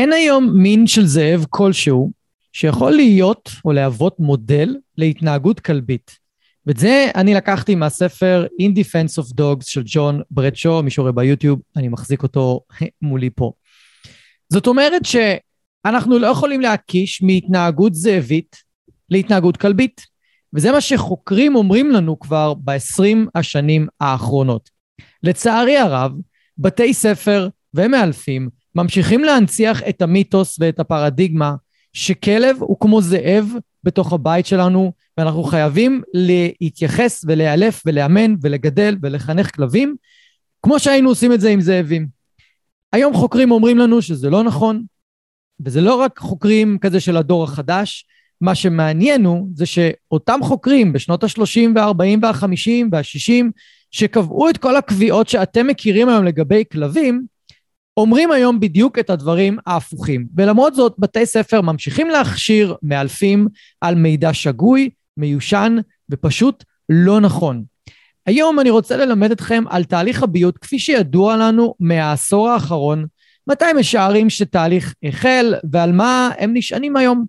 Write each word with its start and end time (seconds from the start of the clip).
אין 0.00 0.12
היום 0.12 0.50
מין 0.54 0.86
של 0.86 1.06
זאב 1.06 1.44
כלשהו 1.50 2.12
שיכול 2.52 2.92
להיות 2.92 3.50
או 3.64 3.72
להוות 3.72 4.20
מודל 4.20 4.76
להתנהגות 4.98 5.60
כלבית. 5.60 6.10
ואת 6.66 6.76
זה 6.76 7.10
אני 7.14 7.34
לקחתי 7.34 7.74
מהספר 7.74 8.46
In 8.62 8.78
Defense 8.78 9.22
of 9.22 9.34
Dogs 9.40 9.64
של 9.64 9.82
ג'ון 9.84 10.22
ברדשו, 10.30 10.82
מי 10.82 10.90
שרואה 10.90 11.12
ביוטיוב, 11.12 11.60
אני 11.76 11.88
מחזיק 11.88 12.22
אותו 12.22 12.60
מולי 13.02 13.30
פה. 13.30 13.52
זאת 14.48 14.66
אומרת 14.66 15.02
שאנחנו 15.04 16.18
לא 16.18 16.26
יכולים 16.26 16.60
להקיש 16.60 17.22
מהתנהגות 17.22 17.94
זאבית 17.94 18.56
להתנהגות 19.10 19.56
כלבית. 19.56 20.00
וזה 20.54 20.72
מה 20.72 20.80
שחוקרים 20.80 21.56
אומרים 21.56 21.90
לנו 21.90 22.18
כבר 22.18 22.54
ב-20 22.54 23.28
השנים 23.34 23.86
האחרונות. 24.00 24.70
לצערי 25.22 25.76
הרב, 25.76 26.12
בתי 26.58 26.94
ספר 26.94 27.48
ומאלפים 27.74 28.59
ממשיכים 28.74 29.24
להנציח 29.24 29.82
את 29.88 30.02
המיתוס 30.02 30.56
ואת 30.60 30.80
הפרדיגמה 30.80 31.54
שכלב 31.92 32.56
הוא 32.60 32.80
כמו 32.80 33.02
זאב 33.02 33.48
בתוך 33.84 34.12
הבית 34.12 34.46
שלנו, 34.46 34.92
ואנחנו 35.18 35.42
חייבים 35.42 36.02
להתייחס 36.14 37.24
ולאלף 37.28 37.82
ולאמן 37.86 38.34
ולגדל 38.42 38.96
ולחנך 39.02 39.56
כלבים, 39.56 39.96
כמו 40.62 40.78
שהיינו 40.78 41.08
עושים 41.08 41.32
את 41.32 41.40
זה 41.40 41.50
עם 41.50 41.60
זאבים. 41.60 42.06
היום 42.92 43.14
חוקרים 43.14 43.50
אומרים 43.50 43.78
לנו 43.78 44.02
שזה 44.02 44.30
לא 44.30 44.44
נכון, 44.44 44.84
וזה 45.60 45.80
לא 45.80 45.94
רק 45.94 46.18
חוקרים 46.18 46.78
כזה 46.80 47.00
של 47.00 47.16
הדור 47.16 47.44
החדש, 47.44 48.06
מה 48.40 48.54
שמעניין 48.54 49.24
הוא 49.24 49.48
זה 49.54 49.66
שאותם 49.66 50.40
חוקרים 50.42 50.92
בשנות 50.92 51.24
ה-30 51.24 51.60
וה-40 51.74 52.18
וה-50 52.22 52.88
וה-60, 52.92 53.44
שקבעו 53.90 54.50
את 54.50 54.56
כל 54.56 54.76
הקביעות 54.76 55.28
שאתם 55.28 55.66
מכירים 55.66 56.08
היום 56.08 56.24
לגבי 56.24 56.64
כלבים, 56.72 57.26
אומרים 57.96 58.32
היום 58.32 58.60
בדיוק 58.60 58.98
את 58.98 59.10
הדברים 59.10 59.58
ההפוכים. 59.66 60.26
ולמרות 60.36 60.74
זאת, 60.74 60.94
בתי 60.98 61.26
ספר 61.26 61.60
ממשיכים 61.60 62.08
להכשיר 62.08 62.76
מאלפים 62.82 63.48
על 63.80 63.94
מידע 63.94 64.34
שגוי, 64.34 64.90
מיושן 65.16 65.76
ופשוט 66.10 66.64
לא 66.88 67.20
נכון. 67.20 67.62
היום 68.26 68.60
אני 68.60 68.70
רוצה 68.70 68.96
ללמד 68.96 69.30
אתכם 69.30 69.64
על 69.68 69.84
תהליך 69.84 70.22
הביות 70.22 70.58
כפי 70.58 70.78
שידוע 70.78 71.36
לנו 71.36 71.74
מהעשור 71.80 72.48
האחרון, 72.48 73.06
מתי 73.46 73.64
משערים 73.78 74.30
שתהליך 74.30 74.94
החל 75.02 75.54
ועל 75.72 75.92
מה 75.92 76.30
הם 76.38 76.50
נשענים 76.54 76.96
היום, 76.96 77.24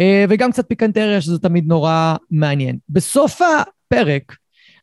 אה, 0.00 0.24
וגם 0.28 0.52
קצת 0.52 0.68
פיקנטריה 0.68 1.20
שזה 1.20 1.38
תמיד 1.38 1.66
נורא 1.66 2.16
מעניין. 2.30 2.78
בסוף 2.88 3.40
הפרק 3.42 4.36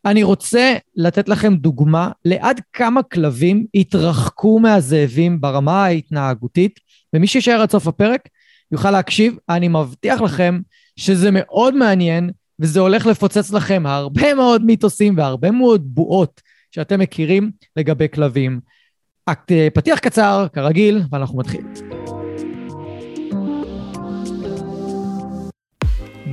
אני 0.06 0.24
רוצה 0.24 0.76
לתת 0.96 1.30
לכם 1.30 1.56
דוגמה 1.56 2.12
לעד 2.26 2.62
כמה 2.74 3.04
כלבים 3.04 3.66
התרחקו 3.76 4.60
מהזאבים 4.60 5.42
ברמה 5.42 5.84
ההתנהגותית, 5.84 6.80
ומי 7.14 7.28
שישאר 7.28 7.62
עד 7.62 7.72
סוף 7.72 7.88
הפרק 7.88 8.22
יוכל 8.72 8.92
להקשיב, 8.92 9.38
אני 9.50 9.68
מבטיח 9.68 10.22
לכם 10.22 10.60
שזה 10.96 11.30
מאוד 11.32 11.76
מעניין, 11.76 12.30
וזה 12.60 12.80
הולך 12.80 13.06
לפוצץ 13.06 13.52
לכם 13.52 13.84
הרבה 13.86 14.34
מאוד 14.34 14.66
מיתוסים 14.66 15.18
והרבה 15.18 15.52
מאוד 15.52 15.82
בועות 15.86 16.42
שאתם 16.72 17.00
מכירים 17.00 17.52
לגבי 17.76 18.08
כלבים. 18.14 18.60
פתיח 19.74 20.00
קצר, 20.00 20.48
כרגיל, 20.54 21.02
ואנחנו 21.12 21.38
מתחילים. 21.38 21.87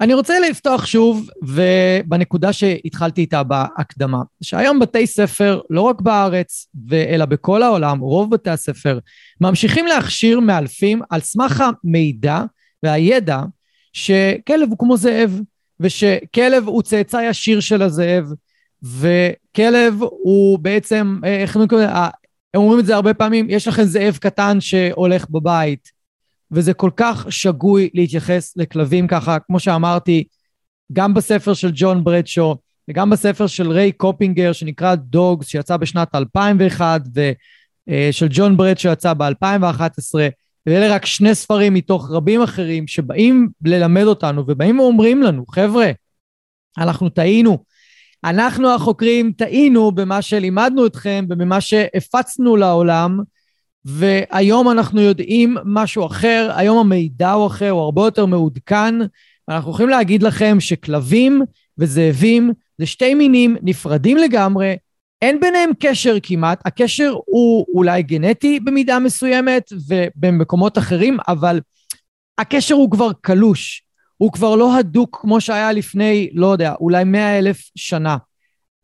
אני 0.00 0.14
רוצה 0.14 0.40
לפתוח 0.40 0.86
שוב, 0.86 1.28
ובנקודה 1.42 2.52
שהתחלתי 2.52 3.20
איתה 3.20 3.42
בהקדמה, 3.42 4.22
שהיום 4.42 4.78
בתי 4.78 5.06
ספר, 5.06 5.60
לא 5.70 5.80
רק 5.80 6.00
בארץ, 6.00 6.66
אלא 6.92 7.24
בכל 7.24 7.62
העולם, 7.62 8.00
רוב 8.00 8.30
בתי 8.30 8.50
הספר, 8.50 8.98
ממשיכים 9.40 9.86
להכשיר 9.86 10.40
מאלפים 10.40 11.02
על 11.10 11.20
סמך 11.20 11.64
המידע 11.84 12.42
והידע 12.82 13.42
שכלב 13.92 14.68
הוא 14.68 14.78
כמו 14.78 14.96
זאב, 14.96 15.40
ושכלב 15.80 16.68
הוא 16.68 16.82
צאצא 16.82 17.16
ישיר 17.16 17.60
של 17.60 17.82
הזאב, 17.82 18.24
וכלב 18.82 19.94
הוא 20.00 20.58
בעצם, 20.58 21.20
איך 21.24 21.56
הם 21.56 21.62
אומרים 22.54 22.80
את 22.80 22.86
זה 22.86 22.94
הרבה 22.94 23.14
פעמים, 23.14 23.50
יש 23.50 23.68
לכם 23.68 23.82
זאב 23.82 24.16
קטן 24.16 24.60
שהולך 24.60 25.30
בבית, 25.30 25.92
וזה 26.50 26.74
כל 26.74 26.90
כך 26.96 27.26
שגוי 27.30 27.90
להתייחס 27.94 28.56
לכלבים 28.56 29.06
ככה, 29.06 29.38
כמו 29.38 29.60
שאמרתי, 29.60 30.24
גם 30.92 31.14
בספר 31.14 31.54
של 31.54 31.70
ג'ון 31.74 32.04
ברדשו, 32.04 32.56
וגם 32.90 33.10
בספר 33.10 33.46
של 33.46 33.70
ריי 33.70 33.92
קופינגר 33.92 34.52
שנקרא 34.52 34.94
דוגס, 34.94 35.46
שיצא 35.46 35.76
בשנת 35.76 36.14
2001, 36.14 37.02
ושל 37.88 38.26
ג'ון 38.30 38.56
ברדשו 38.56 38.88
שיצא 38.88 39.12
ב-2011, 39.14 40.14
ואלה 40.66 40.94
רק 40.94 41.06
שני 41.06 41.34
ספרים 41.34 41.74
מתוך 41.74 42.10
רבים 42.10 42.42
אחרים 42.42 42.86
שבאים 42.86 43.48
ללמד 43.64 44.02
אותנו 44.02 44.44
ובאים 44.46 44.80
ואומרים 44.80 45.22
לנו, 45.22 45.44
חבר'ה, 45.46 45.90
אנחנו 46.78 47.08
טעינו. 47.08 47.64
אנחנו 48.24 48.74
החוקרים 48.74 49.32
טעינו 49.32 49.92
במה 49.92 50.22
שלימדנו 50.22 50.86
אתכם 50.86 51.24
ובמה 51.30 51.60
שהפצנו 51.60 52.56
לעולם, 52.56 53.18
והיום 53.84 54.70
אנחנו 54.70 55.00
יודעים 55.00 55.56
משהו 55.64 56.06
אחר, 56.06 56.50
היום 56.56 56.78
המידע 56.78 57.32
הוא 57.32 57.46
אחר, 57.46 57.70
הוא 57.70 57.82
הרבה 57.82 58.04
יותר 58.04 58.26
מעודכן, 58.26 58.94
ואנחנו 59.48 59.70
יכולים 59.70 59.88
להגיד 59.88 60.22
לכם 60.22 60.56
שכלבים 60.60 61.42
וזאבים 61.78 62.52
זה 62.78 62.86
שתי 62.86 63.14
מינים 63.14 63.56
נפרדים 63.62 64.16
לגמרי, 64.16 64.76
אין 65.22 65.40
ביניהם 65.40 65.70
קשר 65.80 66.16
כמעט, 66.22 66.60
הקשר 66.64 67.14
הוא 67.26 67.66
אולי 67.74 68.02
גנטי 68.02 68.60
במידה 68.60 68.98
מסוימת 68.98 69.72
ובמקומות 69.88 70.78
אחרים, 70.78 71.16
אבל 71.28 71.60
הקשר 72.38 72.74
הוא 72.74 72.90
כבר 72.90 73.10
קלוש, 73.20 73.82
הוא 74.16 74.32
כבר 74.32 74.56
לא 74.56 74.76
הדוק 74.76 75.18
כמו 75.20 75.40
שהיה 75.40 75.72
לפני, 75.72 76.30
לא 76.34 76.46
יודע, 76.46 76.74
אולי 76.80 77.04
מאה 77.04 77.38
אלף 77.38 77.70
שנה. 77.76 78.16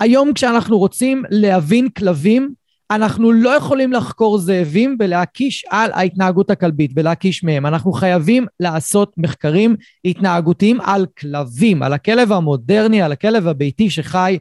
היום 0.00 0.33
כשאנחנו 0.34 0.78
רוצים 0.78 1.22
להבין 1.31 1.89
כלבים, 1.89 2.55
אנחנו 2.91 3.33
לא 3.33 3.51
יכולים 3.51 3.93
לחקור 3.93 4.39
זאבים 4.39 4.97
ולהקיש 5.01 5.65
על 5.71 5.91
ההתנהגות 5.93 6.51
הכלבית 6.51 6.91
ולהקיש 6.97 7.45
מהם. 7.45 7.67
אנחנו 7.67 7.93
חייבים 7.93 8.47
לעשות 8.60 9.13
מחקרים 9.16 9.77
התנהגותיים 10.04 10.81
על 10.81 11.07
כלבים, 11.19 11.83
על 11.83 11.92
הכלב 11.92 12.33
המודרני, 12.33 13.03
על 13.03 13.13
הכלב 13.13 13.47
הביתי 13.47 13.91
שחי 13.91 14.39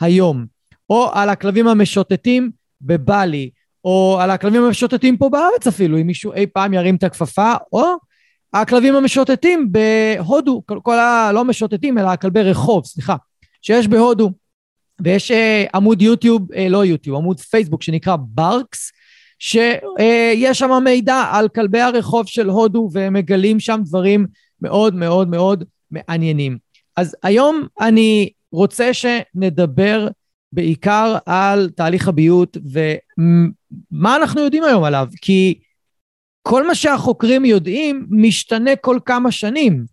היום, 0.00 0.46
או 0.90 1.10
על 1.12 1.28
הכלבים 1.28 1.68
המשוטטים 1.68 2.50
בבלי, 2.80 3.50
או 3.84 4.18
על 4.20 4.30
הכלבים 4.30 4.64
המשוטטים 4.64 5.16
פה 5.16 5.28
בארץ 5.28 5.66
אפילו, 5.66 5.98
אם 5.98 6.06
מישהו 6.06 6.32
אי 6.32 6.46
פעם 6.46 6.74
ירים 6.74 6.96
את 6.96 7.02
הכפפה, 7.02 7.52
או 7.72 7.84
הכלבים 8.52 8.96
המשוטטים 8.96 9.72
בהודו, 9.72 10.62
כל, 10.66 10.78
כל 10.82 10.98
ה... 10.98 11.30
לא 11.34 11.44
משוטטים, 11.44 11.98
אלא 11.98 12.08
הכלבי 12.08 12.42
רחוב, 12.42 12.84
סליחה, 12.86 13.16
שיש 13.62 13.88
בהודו. 13.88 14.41
ויש 15.00 15.30
uh, 15.30 15.34
עמוד 15.74 16.02
יוטיוב, 16.02 16.52
uh, 16.52 16.56
לא 16.68 16.84
יוטיוב, 16.84 17.16
עמוד 17.16 17.40
פייסבוק 17.40 17.82
שנקרא 17.82 18.16
ברקס, 18.20 18.92
שיש 19.38 20.58
שם 20.58 20.70
מידע 20.84 21.24
על 21.32 21.48
כלבי 21.48 21.80
הרחוב 21.80 22.26
של 22.26 22.48
הודו, 22.48 22.88
והם 22.92 23.12
מגלים 23.12 23.60
שם 23.60 23.80
דברים 23.84 24.26
מאוד 24.60 24.94
מאוד 24.94 25.28
מאוד 25.28 25.64
מעניינים. 25.90 26.58
אז 26.96 27.16
היום 27.22 27.66
אני 27.80 28.30
רוצה 28.52 28.90
שנדבר 28.94 30.08
בעיקר 30.52 31.16
על 31.26 31.70
תהליך 31.76 32.08
הביות 32.08 32.56
ומה 32.72 34.16
אנחנו 34.16 34.40
יודעים 34.40 34.64
היום 34.64 34.84
עליו, 34.84 35.08
כי 35.22 35.58
כל 36.42 36.66
מה 36.66 36.74
שהחוקרים 36.74 37.44
יודעים 37.44 38.06
משתנה 38.10 38.76
כל 38.76 38.98
כמה 39.04 39.30
שנים. 39.30 39.84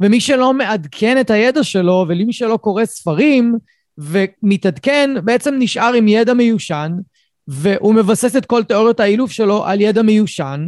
ומי 0.00 0.20
שלא 0.20 0.52
מעדכן 0.52 1.20
את 1.20 1.30
הידע 1.30 1.62
שלו, 1.62 2.04
ולמי 2.08 2.32
שלא 2.32 2.56
קורא 2.56 2.84
ספרים 2.84 3.54
ומתעדכן, 3.98 5.10
בעצם 5.24 5.54
נשאר 5.58 5.92
עם 5.92 6.08
ידע 6.08 6.34
מיושן, 6.34 6.92
והוא 7.48 7.94
מבסס 7.94 8.36
את 8.36 8.46
כל 8.46 8.64
תיאוריות 8.64 9.00
האילוף 9.00 9.30
שלו 9.30 9.66
על 9.66 9.80
ידע 9.80 10.02
מיושן, 10.02 10.66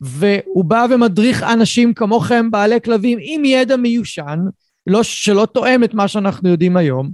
והוא 0.00 0.64
בא 0.64 0.86
ומדריך 0.90 1.42
אנשים 1.42 1.94
כמוכם, 1.94 2.50
בעלי 2.50 2.80
כלבים, 2.80 3.18
עם 3.22 3.44
ידע 3.44 3.76
מיושן, 3.76 4.38
לא, 4.86 5.02
שלא 5.02 5.46
תואם 5.52 5.84
את 5.84 5.94
מה 5.94 6.08
שאנחנו 6.08 6.48
יודעים 6.48 6.76
היום, 6.76 7.10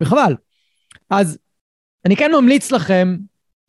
וחבל. 0.00 0.34
אז 1.10 1.38
אני 2.04 2.16
כן 2.16 2.32
ממליץ 2.32 2.72
לכם 2.72 3.16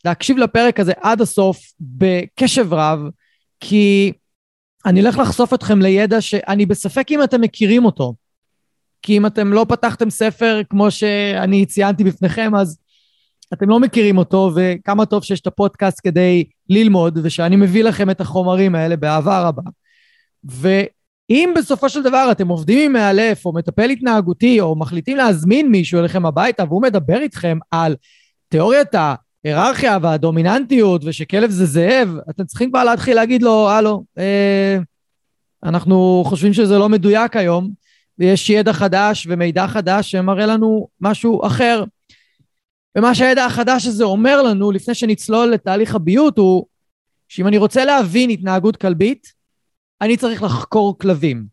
להקשיב 0.06 0.38
לפרק 0.38 0.80
הזה 0.80 0.94
עד 1.02 1.22
הסוף 1.22 1.72
בקשב 1.80 2.74
רב, 2.74 3.00
כי 3.60 4.12
אני 4.86 5.02
הולך 5.02 5.18
לחשוף 5.18 5.54
אתכם 5.54 5.82
לידע 5.82 6.22
שאני 6.22 6.66
בספק 6.66 7.12
אם 7.12 7.24
אתם 7.24 7.42
מכירים 7.42 7.86
אותו. 7.86 8.14
כי 9.06 9.18
אם 9.18 9.26
אתם 9.26 9.54
לא 9.54 9.66
פתחתם 9.70 10.10
ספר 10.10 10.62
כמו 10.70 10.92
שאני 10.92 11.66
ציינתי 11.66 12.04
בפניכם, 12.04 12.56
אז 12.56 12.80
אתם 13.54 13.70
לא 13.70 13.80
מכירים 13.80 14.18
אותו, 14.18 14.52
וכמה 14.56 15.06
טוב 15.06 15.24
שיש 15.24 15.42
את 15.42 15.48
הפודקאסט 15.48 16.00
כדי 16.04 16.44
ללמוד, 16.70 17.20
ושאני 17.24 17.56
מביא 17.56 17.84
לכם 17.84 18.10
את 18.10 18.22
החומרים 18.22 18.76
האלה 18.76 18.96
באהבה 18.96 19.48
רבה. 19.48 19.62
ואם 20.44 21.54
בסופו 21.56 21.90
של 21.90 22.04
דבר 22.04 22.28
אתם 22.32 22.48
עובדים 22.48 22.86
עם 22.86 22.94
מאלף, 22.94 23.46
או 23.46 23.54
מטפל 23.54 23.90
התנהגותי, 23.90 24.62
או 24.62 24.76
מחליטים 24.76 25.18
להזמין 25.18 25.72
מישהו 25.72 26.00
אליכם 26.00 26.26
הביתה, 26.26 26.64
והוא 26.64 26.82
מדבר 26.82 27.18
איתכם 27.18 27.58
על 27.72 27.96
תיאוריית 28.50 28.96
ההיררכיה 28.96 29.98
והדומיננטיות, 30.02 31.02
ושכלב 31.06 31.50
זה 31.50 31.66
זאב, 31.66 32.10
אתם 32.30 32.46
צריכים 32.46 32.70
כבר 32.70 32.84
להתחיל 32.84 33.16
להגיד 33.16 33.44
לו, 33.44 33.70
הלו, 33.70 34.04
אה, 34.18 34.78
אנחנו 35.64 36.24
חושבים 36.26 36.54
שזה 36.54 36.78
לא 36.78 36.90
מדויק 36.90 37.36
היום, 37.36 37.85
ויש 38.20 38.50
ידע 38.50 38.74
חדש 38.74 39.28
ומידע 39.30 39.68
חדש 39.68 40.12
שמראה 40.12 40.46
לנו 40.46 40.88
משהו 41.02 41.48
אחר. 41.48 41.84
ומה 42.98 43.16
שהידע 43.16 43.46
החדש 43.46 43.88
הזה 43.88 44.04
אומר 44.04 44.42
לנו, 44.42 44.72
לפני 44.72 44.96
שנצלול 44.96 45.48
לתהליך 45.48 45.96
הביות, 45.96 46.38
הוא 46.38 46.66
שאם 47.28 47.48
אני 47.48 47.58
רוצה 47.58 47.86
להבין 47.86 48.30
התנהגות 48.30 48.78
כלבית, 48.78 49.34
אני 50.02 50.18
צריך 50.18 50.44
לחקור 50.44 51.00
כלבים. 51.00 51.46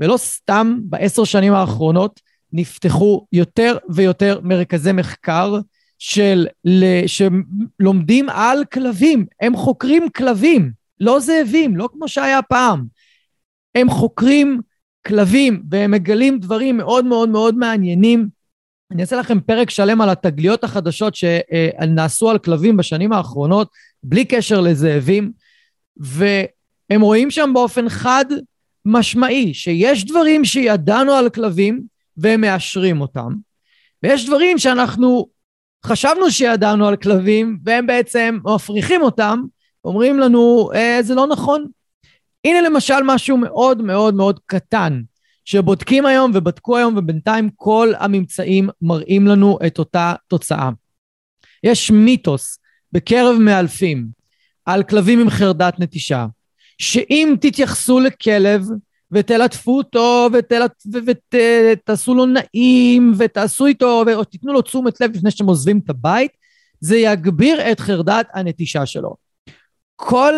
ולא 0.00 0.16
סתם 0.16 0.78
בעשר 0.82 1.24
שנים 1.24 1.52
האחרונות 1.52 2.20
נפתחו 2.52 3.26
יותר 3.32 3.76
ויותר 3.88 4.40
מרכזי 4.42 4.92
מחקר 4.92 5.58
של, 5.98 6.46
שלומדים 7.06 8.28
על 8.28 8.64
כלבים. 8.64 9.26
הם 9.40 9.56
חוקרים 9.56 10.10
כלבים, 10.10 10.70
לא 11.00 11.20
זאבים, 11.20 11.76
לא 11.76 11.88
כמו 11.92 12.08
שהיה 12.08 12.42
פעם. 12.42 12.84
הם 13.74 13.90
חוקרים 13.90 14.60
כלבים, 15.06 15.62
והם 15.70 15.90
מגלים 15.90 16.38
דברים 16.38 16.76
מאוד 16.76 17.04
מאוד 17.04 17.28
מאוד 17.28 17.54
מעניינים. 17.54 18.28
אני 18.90 19.02
אעשה 19.02 19.16
לכם 19.16 19.40
פרק 19.40 19.70
שלם 19.70 20.00
על 20.00 20.10
התגליות 20.10 20.64
החדשות 20.64 21.14
שנעשו 21.14 22.30
על 22.30 22.38
כלבים 22.38 22.76
בשנים 22.76 23.12
האחרונות, 23.12 23.68
בלי 24.02 24.24
קשר 24.24 24.60
לזאבים, 24.60 25.32
והם 25.96 27.00
רואים 27.00 27.30
שם 27.30 27.50
באופן 27.54 27.88
חד 27.88 28.24
משמעי 28.84 29.54
שיש 29.54 30.04
דברים 30.04 30.44
שידענו 30.44 31.12
על 31.12 31.30
כלבים 31.30 31.82
והם 32.16 32.40
מאשרים 32.40 33.00
אותם, 33.00 33.32
ויש 34.02 34.26
דברים 34.26 34.58
שאנחנו 34.58 35.26
חשבנו 35.86 36.30
שידענו 36.30 36.86
על 36.86 36.96
כלבים 36.96 37.58
והם 37.64 37.86
בעצם 37.86 38.38
מפריחים 38.44 39.02
אותם, 39.02 39.42
אומרים 39.84 40.18
לנו, 40.18 40.70
אה, 40.74 40.98
זה 41.02 41.14
לא 41.14 41.26
נכון. 41.26 41.66
הנה 42.44 42.60
למשל 42.60 43.02
משהו 43.04 43.36
מאוד 43.36 43.82
מאוד 43.82 44.14
מאוד 44.14 44.40
קטן. 44.46 45.00
שבודקים 45.46 46.06
היום 46.06 46.30
ובדקו 46.34 46.76
היום 46.76 46.94
ובינתיים 46.96 47.50
כל 47.56 47.92
הממצאים 47.98 48.68
מראים 48.82 49.26
לנו 49.26 49.58
את 49.66 49.78
אותה 49.78 50.14
תוצאה. 50.28 50.70
יש 51.62 51.90
מיתוס 51.90 52.58
בקרב 52.92 53.36
מאלפים 53.38 54.06
על 54.64 54.82
כלבים 54.82 55.20
עם 55.20 55.30
חרדת 55.30 55.74
נטישה, 55.80 56.26
שאם 56.78 57.34
תתייחסו 57.40 58.00
לכלב 58.00 58.66
ותלטפו 59.12 59.78
אותו 59.78 60.28
ותעשו 61.32 62.14
לו 62.14 62.26
נעים 62.26 63.12
ותעשו 63.18 63.66
איתו 63.66 64.04
או 64.14 64.24
תיתנו 64.24 64.52
לו 64.52 64.62
תשומת 64.62 65.00
לב 65.00 65.10
לפני 65.16 65.30
שאתם 65.30 65.46
עוזבים 65.46 65.80
את 65.84 65.90
הבית, 65.90 66.30
זה 66.80 66.96
יגביר 66.96 67.72
את 67.72 67.80
חרדת 67.80 68.26
הנטישה 68.34 68.86
שלו. 68.86 69.14
כל 69.96 70.34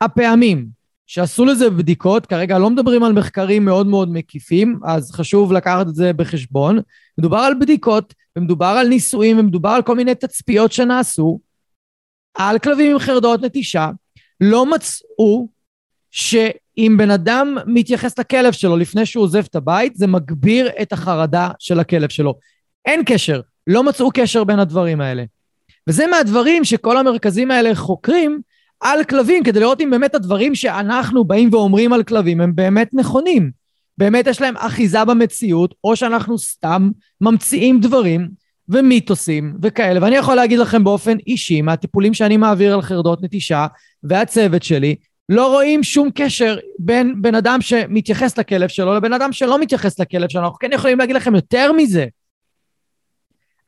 הפעמים 0.00 0.75
שעשו 1.06 1.44
לזה 1.44 1.70
בדיקות, 1.70 2.26
כרגע 2.26 2.58
לא 2.58 2.70
מדברים 2.70 3.02
על 3.02 3.12
מחקרים 3.12 3.64
מאוד 3.64 3.86
מאוד 3.86 4.12
מקיפים, 4.12 4.80
אז 4.84 5.10
חשוב 5.10 5.52
לקחת 5.52 5.88
את 5.88 5.94
זה 5.94 6.12
בחשבון. 6.12 6.78
מדובר 7.18 7.38
על 7.38 7.54
בדיקות, 7.60 8.14
ומדובר 8.38 8.76
על 8.80 8.88
ניסויים, 8.88 9.38
ומדובר 9.38 9.68
על 9.68 9.82
כל 9.82 9.96
מיני 9.96 10.14
תצפיות 10.14 10.72
שנעשו 10.72 11.40
על 12.34 12.58
כלבים 12.58 12.92
עם 12.92 12.98
חרדות 12.98 13.42
נטישה, 13.42 13.90
לא 14.40 14.66
מצאו 14.66 15.48
שאם 16.10 16.94
בן 16.98 17.10
אדם 17.10 17.56
מתייחס 17.66 18.18
לכלב 18.18 18.52
שלו 18.52 18.76
לפני 18.76 19.06
שהוא 19.06 19.24
עוזב 19.24 19.44
את 19.50 19.56
הבית, 19.56 19.96
זה 19.96 20.06
מגביר 20.06 20.68
את 20.82 20.92
החרדה 20.92 21.50
של 21.58 21.80
הכלב 21.80 22.08
שלו. 22.08 22.38
אין 22.84 23.02
קשר, 23.06 23.40
לא 23.66 23.82
מצאו 23.82 24.10
קשר 24.14 24.44
בין 24.44 24.58
הדברים 24.58 25.00
האלה. 25.00 25.24
וזה 25.88 26.06
מהדברים 26.06 26.64
שכל 26.64 26.96
המרכזים 26.96 27.50
האלה 27.50 27.74
חוקרים, 27.74 28.40
על 28.80 29.04
כלבים 29.04 29.44
כדי 29.44 29.60
לראות 29.60 29.80
אם 29.80 29.90
באמת 29.90 30.14
הדברים 30.14 30.54
שאנחנו 30.54 31.24
באים 31.24 31.48
ואומרים 31.52 31.92
על 31.92 32.02
כלבים 32.02 32.40
הם 32.40 32.54
באמת 32.54 32.90
נכונים. 32.92 33.50
באמת 33.98 34.26
יש 34.26 34.40
להם 34.40 34.54
אחיזה 34.56 35.04
במציאות, 35.04 35.74
או 35.84 35.96
שאנחנו 35.96 36.38
סתם 36.38 36.90
ממציאים 37.20 37.80
דברים 37.80 38.28
ומיתוסים 38.68 39.54
וכאלה. 39.62 40.02
ואני 40.02 40.16
יכול 40.16 40.34
להגיד 40.34 40.58
לכם 40.58 40.84
באופן 40.84 41.16
אישי, 41.26 41.62
מהטיפולים 41.62 42.14
שאני 42.14 42.36
מעביר 42.36 42.74
על 42.74 42.82
חרדות 42.82 43.22
נטישה 43.22 43.66
והצוות 44.02 44.62
שלי, 44.62 44.94
לא 45.28 45.52
רואים 45.52 45.82
שום 45.82 46.10
קשר 46.14 46.56
בין 46.78 47.22
בן 47.22 47.34
אדם 47.34 47.60
שמתייחס 47.60 48.38
לכלב 48.38 48.68
שלו 48.68 48.94
לבן 48.94 49.12
אדם 49.12 49.32
שלא 49.32 49.60
מתייחס 49.60 50.00
לכלב 50.00 50.28
שלו. 50.28 50.40
אנחנו 50.40 50.58
כן 50.58 50.72
יכולים 50.72 50.98
להגיד 50.98 51.16
לכם 51.16 51.34
יותר 51.34 51.72
מזה. 51.72 52.06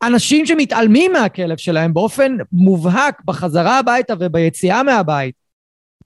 אנשים 0.02 0.46
שמתעלמים 0.46 1.12
מהכלב 1.12 1.56
שלהם 1.56 1.94
באופן 1.94 2.36
מובהק 2.52 3.22
בחזרה 3.24 3.78
הביתה 3.78 4.14
וביציאה 4.20 4.82
מהבית, 4.82 5.34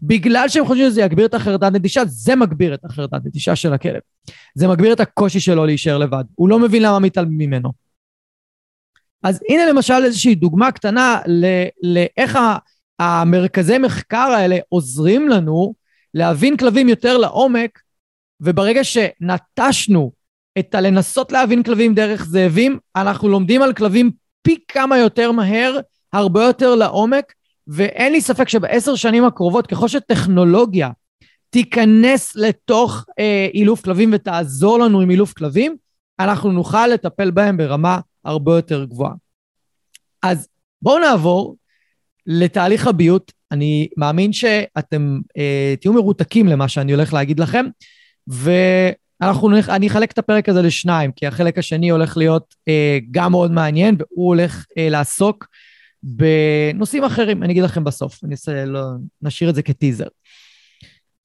בגלל 0.02 0.48
שהם 0.48 0.66
חושבים 0.66 0.90
שזה 0.90 1.02
יגביר 1.02 1.26
את 1.26 1.34
החרדת 1.34 1.72
נטישה, 1.72 2.02
זה 2.06 2.36
מגביר 2.36 2.74
את 2.74 2.84
החרדת 2.84 3.20
נטישה 3.24 3.56
של 3.56 3.72
הכלב. 3.72 4.00
זה 4.54 4.68
מגביר 4.68 4.92
את 4.92 5.00
הקושי 5.00 5.40
שלו 5.40 5.66
להישאר 5.66 5.98
לבד. 5.98 6.24
הוא 6.34 6.48
לא 6.48 6.58
מבין 6.58 6.82
למה 6.82 6.98
מתעלמים 6.98 7.38
ממנו. 7.38 7.72
אז 9.22 9.40
הנה 9.48 9.66
למשל 9.66 10.04
איזושהי 10.04 10.34
דוגמה 10.34 10.72
קטנה 10.72 11.18
לאיך 11.82 12.38
המרכזי 12.98 13.78
מחקר 13.78 14.30
האלה 14.36 14.58
עוזרים 14.68 15.28
לנו 15.28 15.74
להבין 16.14 16.56
כלבים 16.56 16.88
יותר 16.88 17.18
לעומק, 17.18 17.78
וברגע 18.40 18.84
שנטשנו 18.84 20.12
את 20.58 20.74
הלנסות 20.74 21.32
להבין 21.32 21.62
כלבים 21.62 21.94
דרך 21.94 22.24
זאבים, 22.24 22.78
אנחנו 22.96 23.28
לומדים 23.28 23.62
על 23.62 23.72
כלבים 23.72 24.10
פי 24.42 24.58
כמה 24.68 24.98
יותר 24.98 25.32
מהר, 25.32 25.78
הרבה 26.12 26.44
יותר 26.44 26.74
לעומק, 26.74 27.32
ואין 27.66 28.12
לי 28.12 28.20
ספק 28.20 28.48
שבעשר 28.48 28.94
שנים 28.94 29.24
הקרובות, 29.24 29.66
ככל 29.66 29.88
שטכנולוגיה 29.88 30.90
תיכנס 31.50 32.36
לתוך 32.36 33.04
אה, 33.18 33.48
אילוף 33.54 33.84
כלבים 33.84 34.10
ותעזור 34.12 34.78
לנו 34.78 35.00
עם 35.00 35.10
אילוף 35.10 35.32
כלבים, 35.32 35.76
אנחנו 36.20 36.52
נוכל 36.52 36.86
לטפל 36.86 37.30
בהם 37.30 37.56
ברמה 37.56 38.00
הרבה 38.24 38.56
יותר 38.56 38.84
גבוהה. 38.84 39.12
אז 40.22 40.48
בואו 40.82 40.98
נעבור 40.98 41.56
לתהליך 42.26 42.86
הביות. 42.86 43.32
אני 43.52 43.88
מאמין 43.96 44.32
שאתם 44.32 45.20
אה, 45.36 45.74
תהיו 45.80 45.92
מרותקים 45.92 46.46
למה 46.46 46.68
שאני 46.68 46.92
הולך 46.92 47.12
להגיד 47.12 47.40
לכם, 47.40 47.66
ו... 48.30 48.50
אנחנו, 49.22 49.50
אני 49.68 49.86
אחלק 49.86 50.12
את 50.12 50.18
הפרק 50.18 50.48
הזה 50.48 50.62
לשניים, 50.62 51.12
כי 51.12 51.26
החלק 51.26 51.58
השני 51.58 51.90
הולך 51.90 52.16
להיות 52.16 52.54
אה, 52.68 52.98
גם 53.10 53.30
מאוד 53.30 53.52
מעניין, 53.52 53.96
והוא 53.98 54.26
הולך 54.26 54.66
אה, 54.78 54.88
לעסוק 54.88 55.46
בנושאים 56.02 57.04
אחרים, 57.04 57.42
אני 57.42 57.52
אגיד 57.52 57.62
לכם 57.62 57.84
בסוף, 57.84 58.24
אני 58.24 58.32
אעשה, 58.32 58.64
לא, 58.64 58.80
נשאיר 59.22 59.50
את 59.50 59.54
זה 59.54 59.62
כטיזר. 59.62 60.06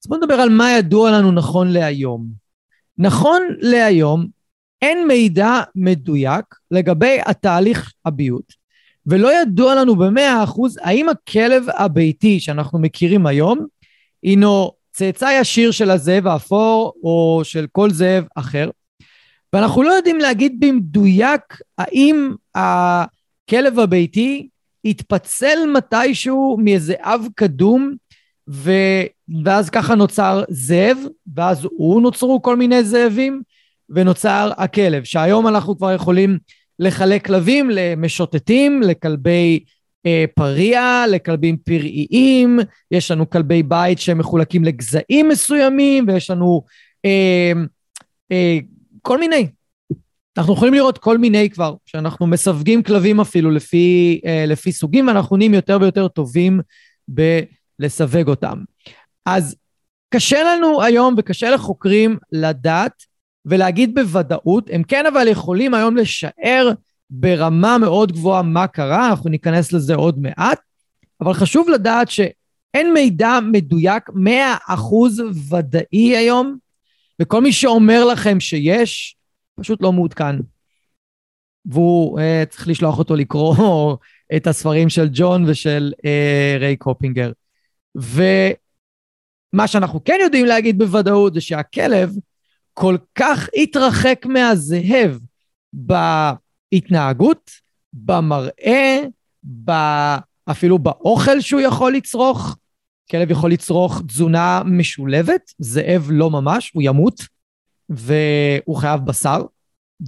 אז 0.02 0.08
בואו 0.08 0.20
נדבר 0.20 0.34
על 0.34 0.48
מה 0.48 0.70
ידוע 0.70 1.10
לנו 1.10 1.32
נכון 1.32 1.68
להיום. 1.68 2.26
נכון 2.98 3.42
להיום, 3.58 4.26
אין 4.82 5.06
מידע 5.06 5.60
מדויק 5.74 6.44
לגבי 6.70 7.18
התהליך 7.26 7.92
הביות, 8.04 8.52
ולא 9.06 9.42
ידוע 9.42 9.74
לנו 9.74 9.96
במאה 9.96 10.44
אחוז 10.44 10.78
האם 10.82 11.08
הכלב 11.08 11.64
הביתי 11.78 12.40
שאנחנו 12.40 12.78
מכירים 12.78 13.26
היום, 13.26 13.66
הינו 14.22 14.72
צאצא 14.98 15.38
ישיר 15.40 15.70
של 15.70 15.90
הזאב 15.90 16.26
האפור 16.26 16.92
או 17.02 17.40
של 17.44 17.66
כל 17.72 17.90
זאב 17.90 18.24
אחר, 18.34 18.70
ואנחנו 19.52 19.82
לא 19.82 19.92
יודעים 19.92 20.18
להגיד 20.18 20.60
במדויק 20.60 21.42
האם 21.78 22.34
הכלב 22.54 23.78
הביתי 23.78 24.48
התפצל 24.84 25.58
מתישהו 25.76 26.56
מאיזה 26.60 26.94
אב 27.00 27.26
קדום 27.34 27.94
ואז 29.44 29.70
ככה 29.70 29.94
נוצר 29.94 30.44
זאב, 30.48 30.98
ואז 31.36 31.64
הוא 31.64 32.02
נוצרו 32.02 32.42
כל 32.42 32.56
מיני 32.56 32.84
זאבים, 32.84 33.42
ונוצר 33.90 34.50
הכלב, 34.56 35.04
שהיום 35.04 35.48
אנחנו 35.48 35.76
כבר 35.76 35.92
יכולים 35.92 36.38
לחלק 36.78 37.26
כלבים 37.26 37.70
למשוטטים, 37.70 38.82
לכלבי 38.82 39.64
אה, 40.06 40.24
פריע, 40.34 41.04
לכלבים 41.10 41.56
פראיים, 41.56 42.58
יש 42.90 43.10
לנו 43.10 43.30
כלבי 43.30 43.62
בית 43.62 43.98
שמחולקים 43.98 44.64
לגזעים 44.64 45.28
מסוימים, 45.28 46.04
ויש 46.08 46.30
לנו 46.30 46.62
אה, 47.04 47.52
אה, 48.32 48.58
כל 49.02 49.18
מיני. 49.18 49.46
אנחנו 50.38 50.52
יכולים 50.52 50.74
לראות 50.74 50.98
כל 50.98 51.18
מיני 51.18 51.50
כבר, 51.50 51.74
שאנחנו 51.86 52.26
מסווגים 52.26 52.82
כלבים 52.82 53.20
אפילו 53.20 53.50
לפי, 53.50 54.20
אה, 54.26 54.44
לפי 54.46 54.72
סוגים, 54.72 55.06
ואנחנו 55.06 55.36
נהיים 55.36 55.54
יותר 55.54 55.78
ויותר 55.80 56.08
טובים 56.08 56.60
בלסווג 57.08 58.28
אותם. 58.28 58.58
אז 59.26 59.56
קשה 60.14 60.42
לנו 60.42 60.82
היום 60.82 61.14
וקשה 61.18 61.50
לחוקרים 61.50 62.18
לדעת 62.32 62.92
ולהגיד 63.44 63.94
בוודאות, 63.94 64.70
הם 64.72 64.82
כן 64.82 65.06
אבל 65.06 65.28
יכולים 65.28 65.74
היום 65.74 65.96
לשער 65.96 66.72
ברמה 67.10 67.78
מאוד 67.78 68.12
גבוהה 68.12 68.42
מה 68.42 68.66
קרה, 68.66 69.10
אנחנו 69.10 69.30
ניכנס 69.30 69.72
לזה 69.72 69.94
עוד 69.94 70.18
מעט, 70.18 70.60
אבל 71.20 71.32
חשוב 71.34 71.68
לדעת 71.68 72.10
שאין 72.10 72.92
מידע 72.94 73.38
מדויק, 73.52 74.08
100% 74.08 74.12
ודאי 75.50 76.16
היום, 76.16 76.56
וכל 77.22 77.42
מי 77.42 77.52
שאומר 77.52 78.04
לכם 78.04 78.40
שיש, 78.40 79.16
פשוט 79.60 79.82
לא 79.82 79.92
מעודכן. 79.92 80.36
והוא 81.64 82.20
uh, 82.20 82.22
צריך 82.48 82.68
לשלוח 82.68 82.98
אותו 82.98 83.16
לקרוא 83.16 83.96
את 84.36 84.46
הספרים 84.46 84.88
של 84.88 85.08
ג'ון 85.12 85.44
ושל 85.48 85.92
uh, 85.96 86.60
ריי 86.60 86.76
קופינגר. 86.76 87.32
ומה 87.94 89.66
שאנחנו 89.66 90.04
כן 90.04 90.18
יודעים 90.22 90.46
להגיד 90.46 90.78
בוודאות 90.78 91.34
זה 91.34 91.40
שהכלב 91.40 92.12
כל 92.74 92.96
כך 93.14 93.48
התרחק 93.54 94.26
מהזאב 94.26 95.18
בהתנהגות, 96.72 97.50
במראה, 97.92 99.00
אפילו 100.50 100.78
באוכל 100.78 101.40
שהוא 101.40 101.60
יכול 101.60 101.92
לצרוך. 101.92 102.56
כלב 103.10 103.30
יכול 103.30 103.52
לצרוך 103.52 104.02
תזונה 104.08 104.62
משולבת, 104.64 105.52
זאב 105.58 106.08
לא 106.10 106.30
ממש, 106.30 106.70
הוא 106.74 106.82
ימות, 106.82 107.22
והוא 107.88 108.76
חייב 108.76 109.00
בשר 109.00 109.42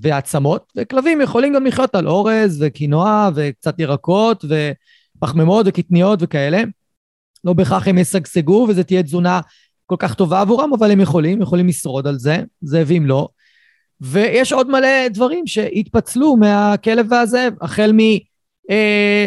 ועצמות, 0.02 0.72
וכלבים 0.76 1.20
יכולים 1.20 1.54
גם 1.54 1.66
לחיות 1.66 1.94
על 1.94 2.08
אורז 2.08 2.62
וקינוע 2.62 3.30
וקצת 3.34 3.80
ירקות 3.80 4.44
ופחמימות 4.44 5.66
וקטניות 5.68 6.18
וכאלה. 6.22 6.62
לא 7.44 7.52
בהכרח 7.52 7.88
הם 7.88 7.98
ישגשגו 7.98 8.66
וזו 8.68 8.82
תהיה 8.82 9.02
תזונה 9.02 9.40
כל 9.86 9.96
כך 9.98 10.14
טובה 10.14 10.40
עבורם, 10.40 10.72
אבל 10.72 10.90
הם 10.90 11.00
יכולים, 11.00 11.42
יכולים 11.42 11.68
לשרוד 11.68 12.06
על 12.06 12.18
זה, 12.18 12.42
זאבים 12.62 13.06
לא. 13.06 13.28
ויש 14.00 14.52
עוד 14.52 14.70
מלא 14.70 15.08
דברים 15.08 15.46
שהתפצלו 15.46 16.36
מהכלב 16.36 17.06
והזאב, 17.10 17.54
החל 17.60 17.92
מ... 17.92 17.98
אה, 18.70 19.26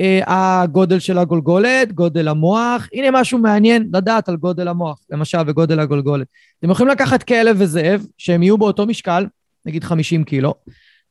אה, 0.00 0.64
של 0.98 1.18
הגולגולת, 1.18 1.92
גודל 1.92 2.28
המוח, 2.28 2.88
הנה 2.92 3.20
משהו 3.20 3.38
מעניין 3.38 3.90
לדעת 3.92 4.28
על 4.28 4.36
גודל 4.36 4.68
המוח, 4.68 5.00
למשל, 5.10 5.38
וגודל 5.46 5.80
הגולגולת. 5.80 6.26
אתם 6.58 6.70
יכולים 6.70 6.92
לקחת 6.92 7.22
כלב 7.22 7.56
וזאב, 7.58 8.06
שהם 8.18 8.42
יהיו 8.42 8.58
באותו 8.58 8.86
משקל, 8.86 9.26
נגיד 9.66 9.84
50 9.84 10.24
קילו, 10.24 10.54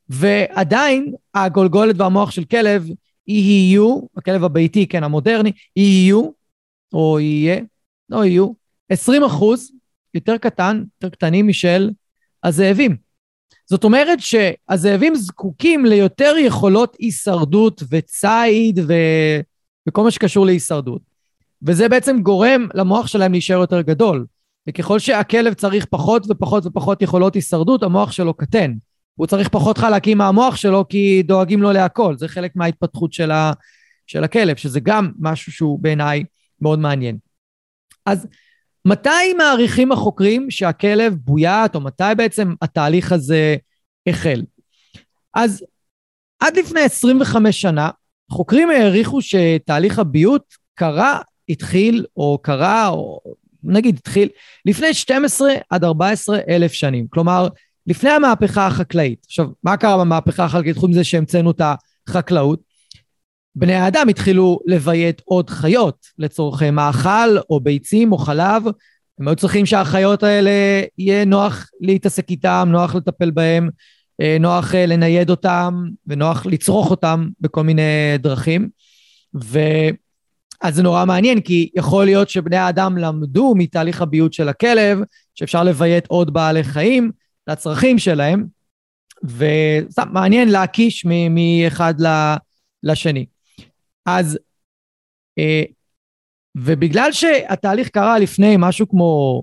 ועדיין 0.08 1.14
הגולגולת 1.34 1.94
והמוח 1.98 2.30
של 2.30 2.44
כלב 2.44 2.88
יהיו, 3.26 4.00
הכלב 4.16 4.44
הביתי, 4.44 4.86
כן, 4.86 5.04
המודרני, 5.04 5.52
יהיו, 5.76 6.30
או 6.92 7.20
יהיה, 7.20 7.60
לא 8.10 8.24
יהיו, 8.24 8.52
20 8.88 9.24
אחוז 9.24 9.72
יותר 10.14 10.36
קטן, 10.36 10.84
יותר 11.02 11.16
קטנים 11.16 11.48
משל 11.48 11.90
הזאבים. 12.44 13.03
זאת 13.66 13.84
אומרת 13.84 14.18
שהזאבים 14.20 15.14
זקוקים 15.14 15.86
ליותר 15.86 16.34
יכולות 16.38 16.96
הישרדות 16.98 17.82
וציד 17.90 18.78
ו... 18.88 18.92
וכל 19.88 20.04
מה 20.04 20.10
שקשור 20.10 20.46
להישרדות. 20.46 21.02
וזה 21.62 21.88
בעצם 21.88 22.22
גורם 22.22 22.68
למוח 22.74 23.06
שלהם 23.06 23.32
להישאר 23.32 23.56
יותר 23.56 23.80
גדול. 23.80 24.26
וככל 24.68 24.98
שהכלב 24.98 25.54
צריך 25.54 25.86
פחות 25.90 26.26
ופחות 26.30 26.66
ופחות 26.66 27.02
יכולות 27.02 27.34
הישרדות, 27.34 27.82
המוח 27.82 28.12
שלו 28.12 28.34
קטן. 28.34 28.72
הוא 29.14 29.26
צריך 29.26 29.48
פחות 29.48 29.78
חלקים 29.78 30.18
מהמוח 30.18 30.56
שלו 30.56 30.88
כי 30.88 31.22
דואגים 31.22 31.62
לו 31.62 31.72
להכל. 31.72 32.16
זה 32.18 32.28
חלק 32.28 32.56
מההתפתחות 32.56 33.12
של, 33.12 33.30
ה... 33.30 33.52
של 34.06 34.24
הכלב, 34.24 34.56
שזה 34.56 34.80
גם 34.80 35.10
משהו 35.18 35.52
שהוא 35.52 35.78
בעיניי 35.78 36.24
מאוד 36.60 36.78
מעניין. 36.78 37.18
אז 38.06 38.26
מתי 38.84 39.32
מעריכים 39.38 39.92
החוקרים 39.92 40.50
שהכלב 40.50 41.14
בוית, 41.14 41.74
או 41.74 41.80
מתי 41.80 42.04
בעצם 42.16 42.54
התהליך 42.62 43.12
הזה 43.12 43.56
החל? 44.06 44.42
אז 45.34 45.64
עד 46.40 46.56
לפני 46.56 46.80
25 46.80 47.60
שנה, 47.60 47.90
חוקרים 48.30 48.70
העריכו 48.70 49.18
שתהליך 49.22 49.98
הביות 49.98 50.54
קרה, 50.74 51.20
התחיל, 51.48 52.04
או 52.16 52.38
קרה, 52.42 52.88
או 52.88 53.20
נגיד 53.62 53.96
התחיל, 53.98 54.28
לפני 54.66 54.94
12 54.94 55.54
עד 55.70 55.84
14 55.84 56.38
אלף 56.48 56.72
שנים. 56.72 57.06
כלומר, 57.10 57.48
לפני 57.86 58.10
המהפכה 58.10 58.66
החקלאית. 58.66 59.24
עכשיו, 59.26 59.46
מה 59.62 59.76
קרה 59.76 59.98
במהפכה 59.98 60.44
החקלאית 60.44 60.76
חוץ 60.76 60.90
מזה 60.90 61.04
שהמצאנו 61.04 61.50
את 61.50 61.60
החקלאות? 62.08 62.73
בני 63.54 63.74
האדם 63.74 64.08
התחילו 64.08 64.58
לביית 64.66 65.22
עוד 65.24 65.50
חיות 65.50 66.06
לצורכי 66.18 66.70
מאכל 66.70 67.38
או 67.50 67.60
ביצים 67.60 68.12
או 68.12 68.18
חלב. 68.18 68.62
הם 69.20 69.28
היו 69.28 69.36
צריכים 69.36 69.66
שהחיות 69.66 70.22
האלה 70.22 70.50
יהיה 70.98 71.24
נוח 71.24 71.70
להתעסק 71.80 72.30
איתם, 72.30 72.68
נוח 72.72 72.94
לטפל 72.94 73.30
בהם, 73.30 73.70
אה, 74.20 74.36
נוח 74.40 74.74
אה, 74.74 74.86
לנייד 74.86 75.30
אותם 75.30 75.84
ונוח 76.06 76.46
לצרוך 76.46 76.90
אותם 76.90 77.28
בכל 77.40 77.62
מיני 77.62 77.82
דרכים. 78.18 78.68
ואז 79.34 80.74
זה 80.74 80.82
נורא 80.82 81.04
מעניין, 81.04 81.40
כי 81.40 81.70
יכול 81.74 82.04
להיות 82.04 82.28
שבני 82.28 82.56
האדם 82.56 82.98
למדו 82.98 83.54
מתהליך 83.56 84.02
הביות 84.02 84.32
של 84.32 84.48
הכלב, 84.48 84.98
שאפשר 85.34 85.64
לביית 85.64 86.06
עוד 86.06 86.32
בעלי 86.32 86.64
חיים 86.64 87.10
לצרכים 87.46 87.98
שלהם, 87.98 88.44
וסתם 89.24 90.08
מעניין 90.12 90.48
להקיש 90.48 91.06
מאחד 91.30 91.94
לשני. 92.82 93.26
אז, 94.06 94.38
אה, 95.38 95.62
ובגלל 96.54 97.12
שהתהליך 97.12 97.88
קרה 97.88 98.18
לפני 98.18 98.54
משהו 98.58 98.88
כמו, 98.88 99.42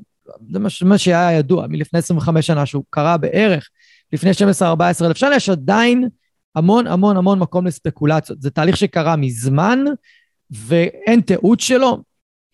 זה 0.52 0.86
מה 0.86 0.98
שהיה 0.98 1.32
ידוע, 1.32 1.68
מלפני 1.68 2.00
25 2.00 2.48
שנה, 2.48 2.66
שהוא 2.66 2.84
קרה 2.90 3.18
בערך 3.18 3.70
לפני 4.14 4.32
12-14 4.32 5.06
אלף 5.06 5.18
שנה, 5.18 5.36
יש 5.36 5.50
עדיין 5.50 6.10
המון 6.56 6.88
המון 6.88 7.18
המון 7.18 7.40
מקום 7.40 7.68
לספקולציות. 7.68 8.42
זה 8.42 8.50
תהליך 8.50 8.78
שקרה 8.78 9.16
מזמן, 9.16 9.80
ואין 10.52 11.22
תיעוד 11.22 11.60
שלו, 11.60 12.04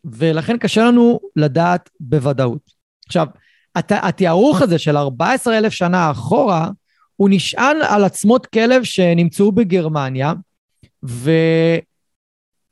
ולכן 0.05 0.57
קשה 0.57 0.83
לנו 0.83 1.19
לדעת 1.35 1.89
בוודאות. 1.99 2.71
עכשיו, 3.05 3.27
הת, 3.75 3.91
התיארוך 3.91 4.61
הזה 4.61 4.79
של 4.79 4.97
14 4.97 5.57
אלף 5.57 5.73
שנה 5.73 6.11
אחורה, 6.11 6.69
הוא 7.15 7.29
נשען 7.31 7.77
על 7.89 8.03
עצמות 8.03 8.45
כלב 8.45 8.83
שנמצאו 8.83 9.51
בגרמניה, 9.51 10.33
ו... 11.05 11.31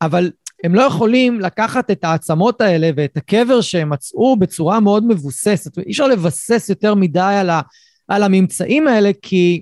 אבל 0.05 0.31
הם 0.63 0.75
לא 0.75 0.81
יכולים 0.81 1.39
לקחת 1.39 1.91
את 1.91 2.03
העצמות 2.03 2.62
האלה 2.62 2.89
ואת 2.95 3.17
הקבר 3.17 3.62
שהם 3.62 3.89
מצאו 3.89 4.35
בצורה 4.38 4.79
מאוד 4.79 5.07
מבוססת. 5.07 5.77
אי 5.77 5.91
אפשר 5.91 6.07
לבסס 6.07 6.69
יותר 6.69 6.95
מדי 6.95 7.19
על, 7.19 7.50
ה, 7.50 7.62
על 8.07 8.24
הממצאים 8.24 8.88
האלה, 8.88 9.12
כי 9.21 9.62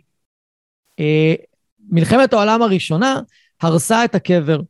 אה, 1.00 1.33
מלחמת 1.89 2.33
העולם 2.33 2.62
הראשונה 2.62 3.21
הרסה 3.62 4.05
את 4.05 4.15
הקבר, 4.15 4.62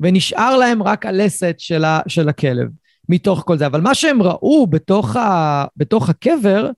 ונשאר 0.00 0.56
להם 0.56 0.82
רק 0.82 1.06
הלסת 1.06 1.54
של, 1.58 1.84
ה, 1.84 2.00
של 2.08 2.28
הכלב 2.28 2.68
מתוך 3.08 3.42
כל 3.46 3.58
זה. 3.58 3.66
אבל 3.66 3.80
מה 3.80 3.94
שהם 3.94 4.22
ראו 4.22 4.66
בתוך, 4.66 5.16
ה, 5.16 5.64
בתוך 5.76 6.08
הקבר, 6.08 6.70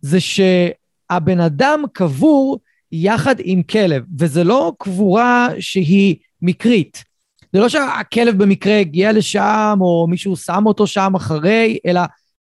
זה 0.00 0.18
שהבן 0.20 1.40
אדם 1.40 1.82
קבור 1.92 2.58
יחד 2.92 3.34
עם 3.38 3.62
כלב, 3.62 4.04
וזה 4.18 4.44
לא 4.44 4.72
קבורה 4.78 5.48
שהיא 5.60 6.16
מקרית. 6.42 7.07
זה 7.58 7.62
לא 7.62 7.68
שהכלב 7.68 8.42
במקרה 8.42 8.78
הגיע 8.78 9.12
לשם, 9.12 9.78
או 9.80 10.06
מישהו 10.08 10.36
שם 10.36 10.66
אותו 10.66 10.86
שם 10.86 11.12
אחרי, 11.16 11.78
אלא 11.86 12.00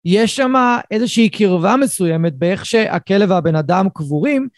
יש 0.04 0.36
שם 0.36 0.52
איזושהי 0.90 1.28
קרבה 1.28 1.76
מסוימת 1.76 2.34
באיך 2.34 2.66
שהכלב 2.66 3.30
והבן 3.30 3.56
אדם 3.56 3.88
קבורים, 3.94 4.48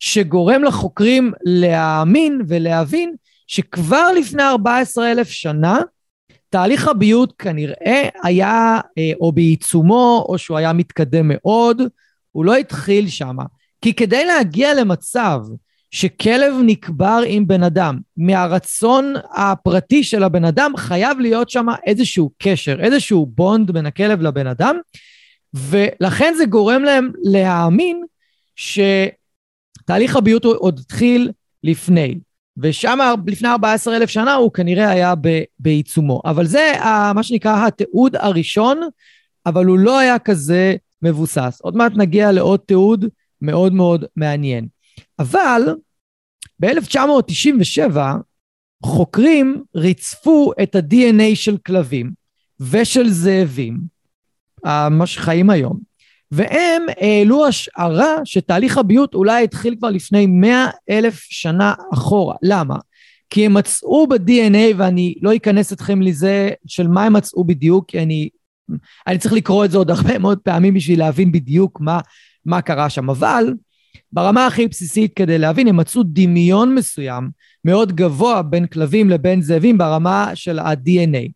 שגורם 0.00 0.64
לחוקרים 0.64 1.32
להאמין 1.44 2.42
ולהבין 2.48 3.14
שכבר 3.46 4.12
לפני 4.18 4.42
14 4.42 5.10
אלף 5.12 5.28
שנה, 5.28 5.78
תהליך 6.48 6.88
הביות 6.88 7.32
כנראה 7.38 8.08
היה 8.22 8.80
אה, 8.98 9.12
או 9.20 9.32
בעיצומו, 9.32 10.26
או 10.28 10.38
שהוא 10.38 10.58
היה 10.58 10.72
מתקדם 10.72 11.26
מאוד, 11.28 11.82
הוא 12.32 12.44
לא 12.44 12.56
התחיל 12.56 13.08
שם. 13.08 13.36
כי 13.82 13.94
כדי 13.94 14.24
להגיע 14.24 14.74
למצב 14.74 15.40
שכלב 15.90 16.54
נקבר 16.62 17.20
עם 17.26 17.46
בן 17.46 17.62
אדם. 17.62 17.98
מהרצון 18.16 19.14
הפרטי 19.34 20.04
של 20.04 20.22
הבן 20.22 20.44
אדם 20.44 20.72
חייב 20.76 21.18
להיות 21.18 21.50
שם 21.50 21.66
איזשהו 21.86 22.30
קשר, 22.38 22.80
איזשהו 22.80 23.26
בונד 23.26 23.70
בין 23.70 23.86
הכלב 23.86 24.22
לבן 24.22 24.46
אדם, 24.46 24.76
ולכן 25.54 26.34
זה 26.36 26.44
גורם 26.46 26.82
להם 26.82 27.10
להאמין 27.22 28.02
שתהליך 28.56 30.16
הביוט 30.16 30.44
עוד 30.44 30.78
התחיל 30.78 31.30
לפני. 31.64 32.18
ושם 32.58 32.98
לפני 33.26 33.48
14 33.48 33.96
אלף 33.96 34.10
שנה 34.10 34.34
הוא 34.34 34.52
כנראה 34.52 34.90
היה 34.90 35.14
בעיצומו. 35.58 36.22
אבל 36.24 36.46
זה 36.46 36.72
מה 37.14 37.22
שנקרא 37.22 37.66
התיעוד 37.66 38.16
הראשון, 38.16 38.80
אבל 39.46 39.66
הוא 39.66 39.78
לא 39.78 39.98
היה 39.98 40.18
כזה 40.18 40.76
מבוסס. 41.02 41.60
עוד 41.62 41.76
מעט 41.76 41.92
נגיע 41.96 42.32
לעוד 42.32 42.60
תיעוד 42.66 43.04
מאוד 43.42 43.72
מאוד 43.72 44.04
מעניין. 44.16 44.66
אבל 45.18 45.62
ב-1997 46.58 47.96
חוקרים 48.84 49.62
ריצפו 49.74 50.52
את 50.62 50.74
ה-DNA 50.74 51.34
של 51.34 51.56
כלבים 51.66 52.10
ושל 52.60 53.08
זאבים, 53.08 53.78
מה 54.90 55.06
שחיים 55.06 55.50
היום, 55.50 55.78
והם 56.30 56.82
העלו 57.00 57.46
השערה 57.46 58.16
שתהליך 58.24 58.78
הביוט 58.78 59.14
אולי 59.14 59.44
התחיל 59.44 59.76
כבר 59.78 59.90
לפני 59.90 60.26
מאה 60.26 60.70
אלף 60.90 61.20
שנה 61.20 61.74
אחורה. 61.92 62.34
למה? 62.42 62.76
כי 63.30 63.46
הם 63.46 63.54
מצאו 63.54 64.06
ב-DNA, 64.06 64.74
ואני 64.76 65.14
לא 65.22 65.36
אכנס 65.36 65.72
אתכם 65.72 66.02
לזה 66.02 66.50
של 66.66 66.88
מה 66.88 67.04
הם 67.04 67.12
מצאו 67.12 67.44
בדיוק, 67.44 67.90
כי 67.90 68.02
אני, 68.02 68.28
אני 69.06 69.18
צריך 69.18 69.34
לקרוא 69.34 69.64
את 69.64 69.70
זה 69.70 69.78
עוד 69.78 69.90
הרבה 69.90 70.18
מאוד 70.18 70.38
פעמים 70.38 70.74
בשביל 70.74 70.98
להבין 70.98 71.32
בדיוק 71.32 71.80
מה, 71.80 72.00
מה 72.44 72.62
קרה 72.62 72.90
שם. 72.90 73.10
אבל 73.10 73.54
ברמה 74.12 74.46
הכי 74.46 74.68
בסיסית 74.68 75.12
כדי 75.16 75.38
להבין, 75.38 75.68
הם 75.68 75.76
מצאו 75.76 76.02
דמיון 76.04 76.74
מסוים 76.74 77.30
מאוד 77.64 77.92
גבוה 77.92 78.42
בין 78.42 78.66
כלבים 78.66 79.10
לבין 79.10 79.42
זאבים 79.42 79.78
ברמה 79.78 80.30
של 80.34 80.58
ה-DNA. 80.58 81.30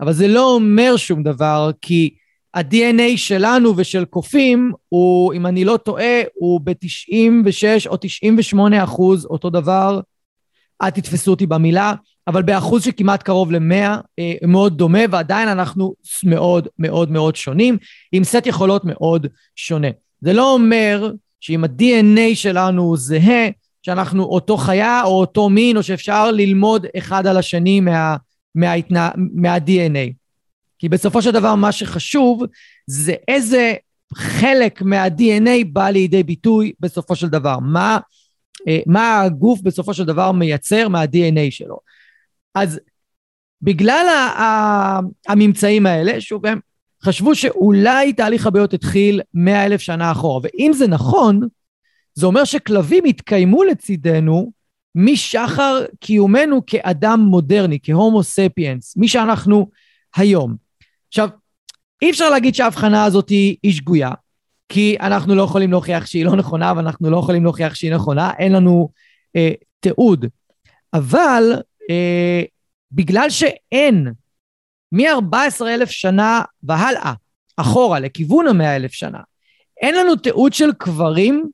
אבל 0.00 0.12
זה 0.12 0.28
לא 0.28 0.54
אומר 0.54 0.96
שום 0.96 1.22
דבר, 1.22 1.70
כי 1.80 2.14
ה-DNA 2.54 3.16
שלנו 3.16 3.74
ושל 3.76 4.04
קופים 4.04 4.72
הוא, 4.88 5.34
אם 5.34 5.46
אני 5.46 5.64
לא 5.64 5.76
טועה, 5.76 6.20
הוא 6.34 6.60
ב-96 6.64 7.88
או 7.88 7.96
98 8.00 8.84
אחוז 8.84 9.24
אותו 9.24 9.50
דבר. 9.50 10.00
אל 10.82 10.90
תתפסו 10.90 11.30
אותי 11.30 11.46
במילה, 11.46 11.94
אבל 12.26 12.42
באחוז 12.42 12.84
שכמעט 12.84 13.22
קרוב 13.22 13.52
ל-100, 13.52 14.00
אה, 14.18 14.34
מאוד 14.46 14.78
דומה, 14.78 14.98
ועדיין 15.10 15.48
אנחנו 15.48 15.94
מאוד 16.24 16.68
מאוד 16.78 17.10
מאוד 17.10 17.36
שונים, 17.36 17.76
עם 18.12 18.24
סט 18.24 18.46
יכולות 18.46 18.84
מאוד 18.84 19.26
שונה. 19.56 19.88
זה 20.20 20.32
לא 20.32 20.52
אומר 20.52 21.12
שאם 21.42 21.64
ה-DNA 21.64 22.34
שלנו 22.34 22.82
הוא 22.82 22.96
זהה, 22.96 23.48
שאנחנו 23.82 24.24
אותו 24.24 24.56
חיה 24.56 25.02
או 25.04 25.20
אותו 25.20 25.48
מין, 25.48 25.76
או 25.76 25.82
שאפשר 25.82 26.30
ללמוד 26.30 26.86
אחד 26.98 27.26
על 27.26 27.36
השני 27.36 27.80
מה, 27.80 28.16
מה, 28.54 28.74
מה-DNA. 29.16 30.12
כי 30.78 30.88
בסופו 30.88 31.22
של 31.22 31.30
דבר 31.30 31.54
מה 31.54 31.72
שחשוב 31.72 32.42
זה 32.86 33.14
איזה 33.28 33.72
חלק 34.14 34.82
מה-DNA 34.82 35.64
בא 35.72 35.88
לידי 35.88 36.22
ביטוי 36.22 36.72
בסופו 36.80 37.16
של 37.16 37.28
דבר. 37.28 37.58
מה, 37.58 37.98
אה, 38.68 38.80
מה 38.86 39.20
הגוף 39.20 39.60
בסופו 39.60 39.94
של 39.94 40.04
דבר 40.04 40.32
מייצר 40.32 40.88
מה-DNA 40.88 41.50
שלו. 41.50 41.78
אז 42.54 42.80
בגלל 43.62 44.06
הממצאים 45.28 45.86
האלה, 45.86 46.20
שוב, 46.20 46.46
הם 46.46 46.60
חשבו 47.04 47.34
שאולי 47.34 48.12
תהליך 48.12 48.46
הבעיות 48.46 48.74
התחיל 48.74 49.20
מאה 49.34 49.66
אלף 49.66 49.80
שנה 49.80 50.12
אחורה. 50.12 50.40
ואם 50.42 50.70
זה 50.74 50.88
נכון, 50.88 51.40
זה 52.14 52.26
אומר 52.26 52.44
שכלבים 52.44 53.04
התקיימו 53.04 53.64
לצידנו 53.64 54.52
משחר 54.94 55.84
קיומנו 56.00 56.66
כאדם 56.66 57.20
מודרני, 57.20 57.78
כהומו 57.82 58.22
ספיאנס, 58.22 58.96
מי 58.96 59.08
שאנחנו 59.08 59.68
היום. 60.16 60.56
עכשיו, 61.08 61.28
אי 62.02 62.10
אפשר 62.10 62.30
להגיד 62.30 62.54
שההבחנה 62.54 63.04
הזאת 63.04 63.28
היא 63.28 63.72
שגויה, 63.72 64.10
כי 64.68 64.96
אנחנו 65.00 65.34
לא 65.34 65.42
יכולים 65.42 65.70
להוכיח 65.70 66.06
שהיא 66.06 66.24
לא 66.24 66.36
נכונה, 66.36 66.72
ואנחנו 66.76 67.10
לא 67.10 67.16
יכולים 67.16 67.44
להוכיח 67.44 67.74
שהיא 67.74 67.94
נכונה, 67.94 68.30
אין 68.38 68.52
לנו 68.52 68.88
אה, 69.36 69.52
תיעוד. 69.80 70.26
אבל 70.94 71.42
אה, 71.90 72.42
בגלל 72.92 73.30
שאין 73.30 74.12
מ-14 74.92 75.66
אלף 75.66 75.90
שנה 75.90 76.42
והלאה, 76.62 77.12
אחורה, 77.56 78.00
לכיוון 78.00 78.48
המאה 78.48 78.76
אלף 78.76 78.92
שנה, 78.92 79.18
אין 79.80 79.94
לנו 79.94 80.16
תיעוד 80.16 80.52
של 80.52 80.72
קברים 80.72 81.50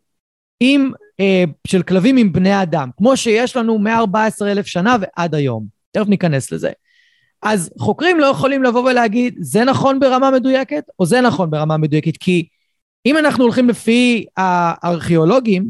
עם, 0.61 0.93
אה, 1.21 1.45
של 1.67 1.83
כלבים 1.83 2.17
עם 2.17 2.33
בני 2.33 2.63
אדם, 2.63 2.91
כמו 2.97 3.17
שיש 3.17 3.57
לנו 3.57 3.79
מ-14 3.79 4.47
אלף 4.47 4.67
שנה 4.67 4.97
ועד 5.01 5.35
היום. 5.35 5.67
תכף 5.91 6.09
ניכנס 6.09 6.53
לזה. 6.53 6.71
אז 7.43 7.71
חוקרים 7.79 8.21
לא 8.21 8.27
יכולים 8.27 8.63
לבוא 8.63 8.91
ולהגיד, 8.91 9.35
זה 9.41 9.65
נכון 9.65 10.01
ברמה 10.01 10.31
מדויקת, 10.31 10.85
או 10.99 11.07
זה 11.07 11.21
נכון 11.21 11.51
ברמה 11.51 11.77
מדויקת, 11.77 12.17
כי 12.17 12.47
אם 13.07 13.17
אנחנו 13.17 13.45
הולכים 13.45 13.69
לפי 13.69 14.25
הארכיאולוגים, 14.37 15.69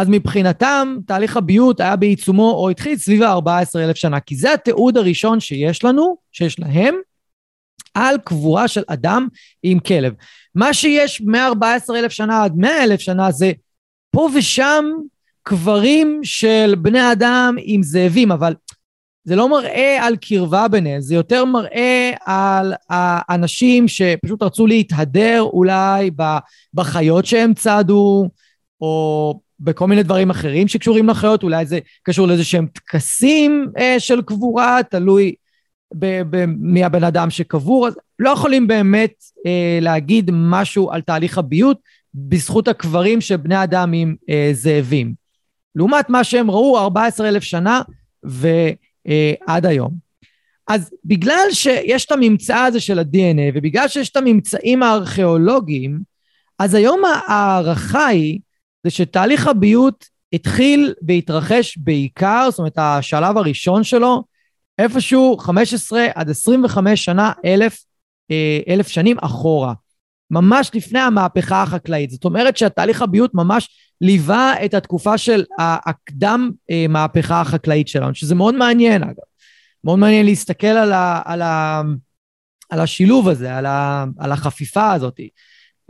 אז 0.00 0.08
מבחינתם 0.10 0.96
תהליך 1.06 1.36
הביוט 1.36 1.80
היה 1.80 1.96
בעיצומו 1.96 2.50
או 2.50 2.70
התחיל 2.70 2.96
סביב 2.96 3.22
ה-14 3.22 3.78
אלף 3.78 3.96
שנה, 3.96 4.20
כי 4.20 4.36
זה 4.36 4.52
התיעוד 4.52 4.96
הראשון 4.96 5.40
שיש 5.40 5.84
לנו, 5.84 6.16
שיש 6.32 6.60
להם, 6.60 6.94
על 7.94 8.16
קבורה 8.24 8.68
של 8.68 8.82
אדם 8.86 9.28
עם 9.62 9.78
כלב. 9.78 10.12
מה 10.54 10.74
שיש 10.74 11.20
מ-14 11.20 11.94
אלף 11.96 12.12
שנה 12.12 12.44
עד 12.44 12.52
100 12.56 12.84
אלף 12.84 13.00
שנה 13.00 13.30
זה 13.30 13.52
פה 14.10 14.28
ושם 14.34 14.84
קברים 15.42 16.20
של 16.22 16.74
בני 16.78 17.12
אדם 17.12 17.56
עם 17.60 17.82
זאבים, 17.82 18.32
אבל 18.32 18.54
זה 19.24 19.36
לא 19.36 19.48
מראה 19.48 20.06
על 20.06 20.16
קרבה 20.16 20.68
ביניהם, 20.68 21.00
זה 21.00 21.14
יותר 21.14 21.44
מראה 21.44 22.10
על 22.24 22.74
האנשים 22.90 23.88
שפשוט 23.88 24.42
רצו 24.42 24.66
להתהדר 24.66 25.42
אולי 25.42 26.10
בחיות 26.74 27.26
שהם 27.26 27.54
צדו, 27.54 28.28
או 28.80 29.40
בכל 29.60 29.86
מיני 29.86 30.02
דברים 30.02 30.30
אחרים 30.30 30.68
שקשורים 30.68 31.08
לחיות, 31.08 31.42
אולי 31.42 31.66
זה 31.66 31.78
קשור 32.02 32.26
לאיזה 32.28 32.44
שהם 32.44 32.66
טקסים 32.66 33.68
אה, 33.78 34.00
של 34.00 34.22
קבורה, 34.22 34.80
תלוי 34.90 35.34
מי 36.46 36.84
הבן 36.84 37.04
אדם 37.04 37.30
שקבור, 37.30 37.88
אז 37.88 37.98
לא 38.18 38.30
יכולים 38.30 38.66
באמת 38.66 39.14
אה, 39.46 39.78
להגיד 39.80 40.30
משהו 40.32 40.90
על 40.90 41.00
תהליך 41.00 41.38
הביוט 41.38 41.78
בזכות 42.14 42.68
הקברים 42.68 43.20
של 43.20 43.36
בני 43.36 43.62
אדם 43.62 43.92
עם 43.92 44.14
אה, 44.30 44.50
זאבים. 44.52 45.14
לעומת 45.74 46.10
מה 46.10 46.24
שהם 46.24 46.50
ראו 46.50 46.78
14 46.78 47.28
אלף 47.28 47.42
שנה, 47.42 47.82
ו... 48.26 48.48
אה, 49.08 49.58
היום. 49.64 49.92
אז 50.68 50.90
בגלל 51.04 51.46
שיש 51.52 52.04
את 52.04 52.12
הממצא 52.12 52.56
הזה 52.56 52.80
של 52.80 52.98
ה-DNA 52.98 53.52
ובגלל 53.54 53.88
שיש 53.88 54.10
את 54.10 54.16
הממצאים 54.16 54.82
הארכיאולוגיים, 54.82 56.00
אז 56.58 56.74
היום 56.74 57.02
ההערכה 57.04 58.06
היא 58.06 58.40
זה 58.84 58.90
שתהליך 58.90 59.46
הביוט 59.46 60.04
התחיל 60.32 60.94
והתרחש 61.06 61.78
בעיקר, 61.78 62.48
זאת 62.50 62.58
אומרת 62.58 62.78
השלב 62.78 63.36
הראשון 63.36 63.84
שלו, 63.84 64.24
איפשהו 64.78 65.36
15 65.38 66.06
עד 66.14 66.30
25 66.30 67.04
שנה, 67.04 67.32
אלף, 67.44 67.84
אה, 68.30 68.60
אלף 68.68 68.88
שנים 68.88 69.16
אחורה. 69.20 69.74
ממש 70.30 70.70
לפני 70.74 70.98
המהפכה 70.98 71.62
החקלאית. 71.62 72.10
זאת 72.10 72.24
אומרת 72.24 72.56
שהתהליך 72.56 73.02
הביוט 73.02 73.34
ממש 73.34 73.68
ליווה 74.00 74.64
את 74.64 74.74
התקופה 74.74 75.18
של 75.18 75.44
הקדם 75.58 76.50
אה, 76.70 77.06
החקלאית 77.30 77.88
שלנו, 77.88 78.14
שזה 78.14 78.34
מאוד 78.34 78.54
מעניין 78.54 79.02
אגב. 79.02 79.28
מאוד 79.84 79.98
מעניין 79.98 80.26
להסתכל 80.26 80.66
על, 80.66 80.92
ה, 80.92 81.22
על, 81.24 81.42
ה, 81.42 81.82
על 82.70 82.80
השילוב 82.80 83.28
הזה, 83.28 83.56
על, 83.56 83.66
ה, 83.66 84.04
על 84.18 84.32
החפיפה 84.32 84.92
הזאת. 84.92 85.20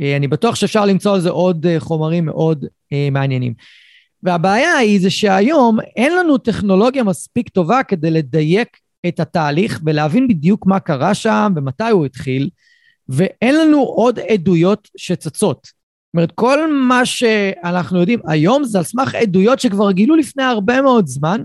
אה, 0.00 0.16
אני 0.16 0.28
בטוח 0.28 0.54
שאפשר 0.54 0.86
למצוא 0.86 1.14
על 1.14 1.20
זה 1.20 1.30
עוד 1.30 1.66
אה, 1.66 1.80
חומרים 1.80 2.24
מאוד 2.24 2.64
מעניינים. 3.12 3.54
והבעיה 4.22 4.76
היא 4.76 5.00
זה 5.00 5.10
שהיום 5.10 5.78
אין 5.96 6.16
לנו 6.16 6.38
טכנולוגיה 6.38 7.04
מספיק 7.04 7.48
טובה 7.48 7.82
כדי 7.82 8.10
לדייק 8.10 8.68
את 9.08 9.20
התהליך 9.20 9.80
ולהבין 9.84 10.28
בדיוק 10.28 10.66
מה 10.66 10.80
קרה 10.80 11.14
שם 11.14 11.52
ומתי 11.56 11.90
הוא 11.90 12.06
התחיל. 12.06 12.48
ואין 13.08 13.54
לנו 13.54 13.82
עוד 13.82 14.18
עדויות 14.18 14.88
שצצות. 14.96 15.60
זאת 15.64 16.14
אומרת, 16.14 16.32
כל 16.32 16.72
מה 16.72 17.06
שאנחנו 17.06 18.00
יודעים 18.00 18.20
היום 18.26 18.64
זה 18.64 18.78
על 18.78 18.84
סמך 18.84 19.14
עדויות 19.14 19.60
שכבר 19.60 19.92
גילו 19.92 20.16
לפני 20.16 20.42
הרבה 20.42 20.82
מאוד 20.82 21.06
זמן, 21.06 21.42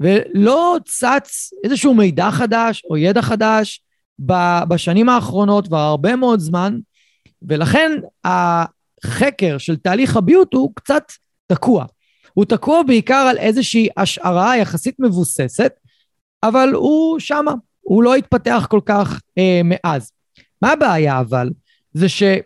ולא 0.00 0.76
צץ 0.84 1.50
איזשהו 1.64 1.94
מידע 1.94 2.30
חדש 2.30 2.82
או 2.90 2.96
ידע 2.96 3.22
חדש 3.22 3.82
בשנים 4.68 5.08
האחרונות 5.08 5.66
כבר 5.66 5.78
הרבה 5.78 6.16
מאוד 6.16 6.40
זמן, 6.40 6.78
ולכן 7.42 7.92
החקר 8.24 9.58
של 9.58 9.76
תהליך 9.76 10.16
הביוט 10.16 10.54
הוא 10.54 10.72
קצת 10.74 11.12
תקוע. 11.46 11.86
הוא 12.32 12.44
תקוע 12.44 12.82
בעיקר 12.82 13.26
על 13.30 13.38
איזושהי 13.38 13.88
השערה 13.96 14.56
יחסית 14.56 14.94
מבוססת, 14.98 15.72
אבל 16.42 16.72
הוא 16.72 17.18
שמה, 17.18 17.52
הוא 17.80 18.02
לא 18.02 18.14
התפתח 18.14 18.66
כל 18.70 18.80
כך 18.84 19.20
אה, 19.38 19.60
מאז. 19.64 20.12
מה 20.62 20.72
הבעיה 20.72 21.20
אבל? 21.20 21.50
זה 21.92 22.06
שהיום 22.08 22.36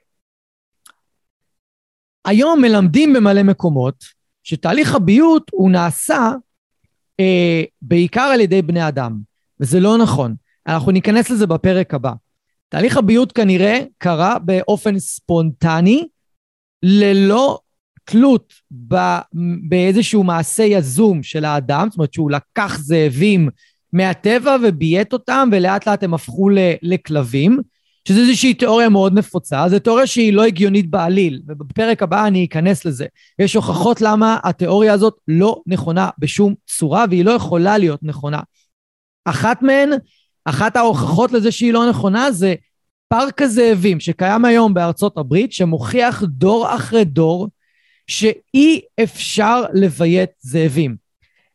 מלמדים 2.60 3.12
במלא 3.12 3.42
מקומות 3.42 4.04
שתהליך 4.42 4.94
הביוט 4.94 5.50
הוא 5.52 5.70
נעשה 5.70 6.32
אה, 7.20 7.62
בעיקר 7.82 8.30
על 8.34 8.40
ידי 8.40 8.62
בני 8.62 8.88
אדם, 8.88 9.18
וזה 9.60 9.80
לא 9.80 9.98
נכון. 9.98 10.34
אנחנו 10.66 10.92
ניכנס 10.92 11.30
לזה 11.30 11.46
בפרק 11.46 11.94
הבא. 11.94 12.12
תהליך 12.68 12.96
הביוט 12.96 13.32
כנראה 13.34 13.80
קרה 13.98 14.38
באופן 14.38 14.98
ספונטני, 14.98 16.08
ללא 16.82 17.58
תלות 18.04 18.52
באיזשהו 19.68 20.24
מעשה 20.24 20.62
יזום 20.62 21.22
של 21.22 21.44
האדם, 21.44 21.88
זאת 21.90 21.98
אומרת 21.98 22.12
שהוא 22.12 22.30
לקח 22.30 22.78
זאבים 22.78 23.48
מהטבע 23.92 24.56
וביית 24.62 25.12
אותם, 25.12 25.48
ולאט 25.52 25.86
לאט 25.86 26.02
הם 26.02 26.14
הפכו 26.14 26.48
לכלבים, 26.82 27.58
שזה 28.08 28.20
איזושהי 28.20 28.54
תיאוריה 28.54 28.88
מאוד 28.88 29.18
נפוצה, 29.18 29.68
זו 29.68 29.78
תיאוריה 29.78 30.06
שהיא 30.06 30.32
לא 30.32 30.44
הגיונית 30.44 30.90
בעליל, 30.90 31.42
ובפרק 31.48 32.02
הבא 32.02 32.26
אני 32.26 32.44
אכנס 32.44 32.84
לזה. 32.84 33.06
יש 33.38 33.54
הוכחות 33.54 34.00
למה 34.00 34.38
התיאוריה 34.44 34.92
הזאת 34.92 35.16
לא 35.28 35.62
נכונה 35.66 36.08
בשום 36.18 36.54
צורה, 36.66 37.04
והיא 37.10 37.24
לא 37.24 37.30
יכולה 37.30 37.78
להיות 37.78 38.00
נכונה. 38.02 38.40
אחת 39.24 39.62
מהן, 39.62 39.90
אחת 40.44 40.76
ההוכחות 40.76 41.32
לזה 41.32 41.52
שהיא 41.52 41.72
לא 41.72 41.90
נכונה 41.90 42.32
זה 42.32 42.54
פארק 43.08 43.42
הזאבים 43.42 44.00
שקיים 44.00 44.44
היום 44.44 44.74
בארצות 44.74 45.18
הברית, 45.18 45.52
שמוכיח 45.52 46.22
דור 46.22 46.74
אחרי 46.74 47.04
דור 47.04 47.48
שאי 48.06 48.80
אפשר 49.02 49.62
לביית 49.72 50.30
זאבים. 50.40 50.96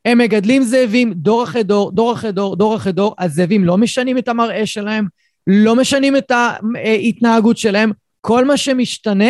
הם 0.06 0.18
מגדלים 0.18 0.64
זאבים 0.64 1.14
דור 1.14 1.44
אחרי 1.44 1.64
דור, 1.64 1.92
דור 1.92 2.14
אחרי 2.14 2.32
דור, 2.32 2.56
דור 2.56 2.76
אחרי 2.76 2.92
דור, 2.92 3.16
הזאבים 3.20 3.64
לא 3.64 3.78
משנים 3.78 4.18
את 4.18 4.28
המראה 4.28 4.66
שלהם, 4.66 5.08
לא 5.48 5.76
משנים 5.76 6.18
את 6.18 6.32
ההתנהגות 6.32 7.58
שלהם, 7.58 7.92
כל 8.22 8.46
מה 8.46 8.58
שמשתנה, 8.58 9.30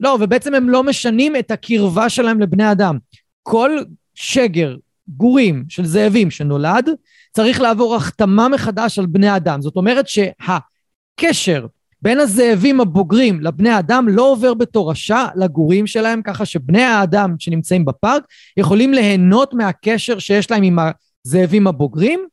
לא, 0.00 0.18
ובעצם 0.20 0.54
הם 0.54 0.68
לא 0.68 0.82
משנים 0.82 1.36
את 1.36 1.50
הקרבה 1.50 2.08
שלהם 2.08 2.40
לבני 2.40 2.72
אדם. 2.72 2.98
כל 3.42 3.78
שגר, 4.14 4.76
גורים 5.08 5.64
של 5.68 5.86
זאבים 5.86 6.30
שנולד, 6.30 6.90
צריך 7.36 7.60
לעבור 7.60 7.96
החתמה 7.96 8.48
מחדש 8.48 8.98
על 8.98 9.06
בני 9.06 9.36
אדם. 9.36 9.62
זאת 9.62 9.76
אומרת 9.76 10.06
שהקשר 10.08 11.66
בין 12.02 12.20
הזאבים 12.20 12.80
הבוגרים 12.80 13.40
לבני 13.40 13.78
אדם 13.78 14.08
לא 14.08 14.32
עובר 14.32 14.54
בתורשה 14.54 15.26
לגורים 15.34 15.86
שלהם, 15.86 16.22
ככה 16.22 16.44
שבני 16.44 16.82
האדם 16.82 17.34
שנמצאים 17.38 17.84
בפארק 17.84 18.22
יכולים 18.56 18.92
ליהנות 18.92 19.54
מהקשר 19.54 20.18
שיש 20.18 20.50
להם 20.50 20.62
עם 20.62 20.78
הזאבים 21.26 21.66
הבוגרים 21.66 22.26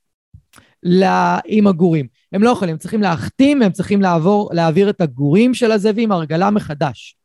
עם 1.45 1.67
הגורים. 1.67 2.07
הם 2.33 2.43
לא 2.43 2.49
יכולים, 2.49 2.73
הם 2.73 2.79
צריכים 2.79 3.01
להחתים, 3.01 3.61
הם 3.61 3.71
צריכים 3.71 4.01
לעבור, 4.01 4.49
להעביר 4.53 4.89
את 4.89 5.01
הגורים 5.01 5.53
של 5.53 5.71
הזאבים, 5.71 6.11
הרגלה 6.11 6.49
מחדש. 6.49 7.15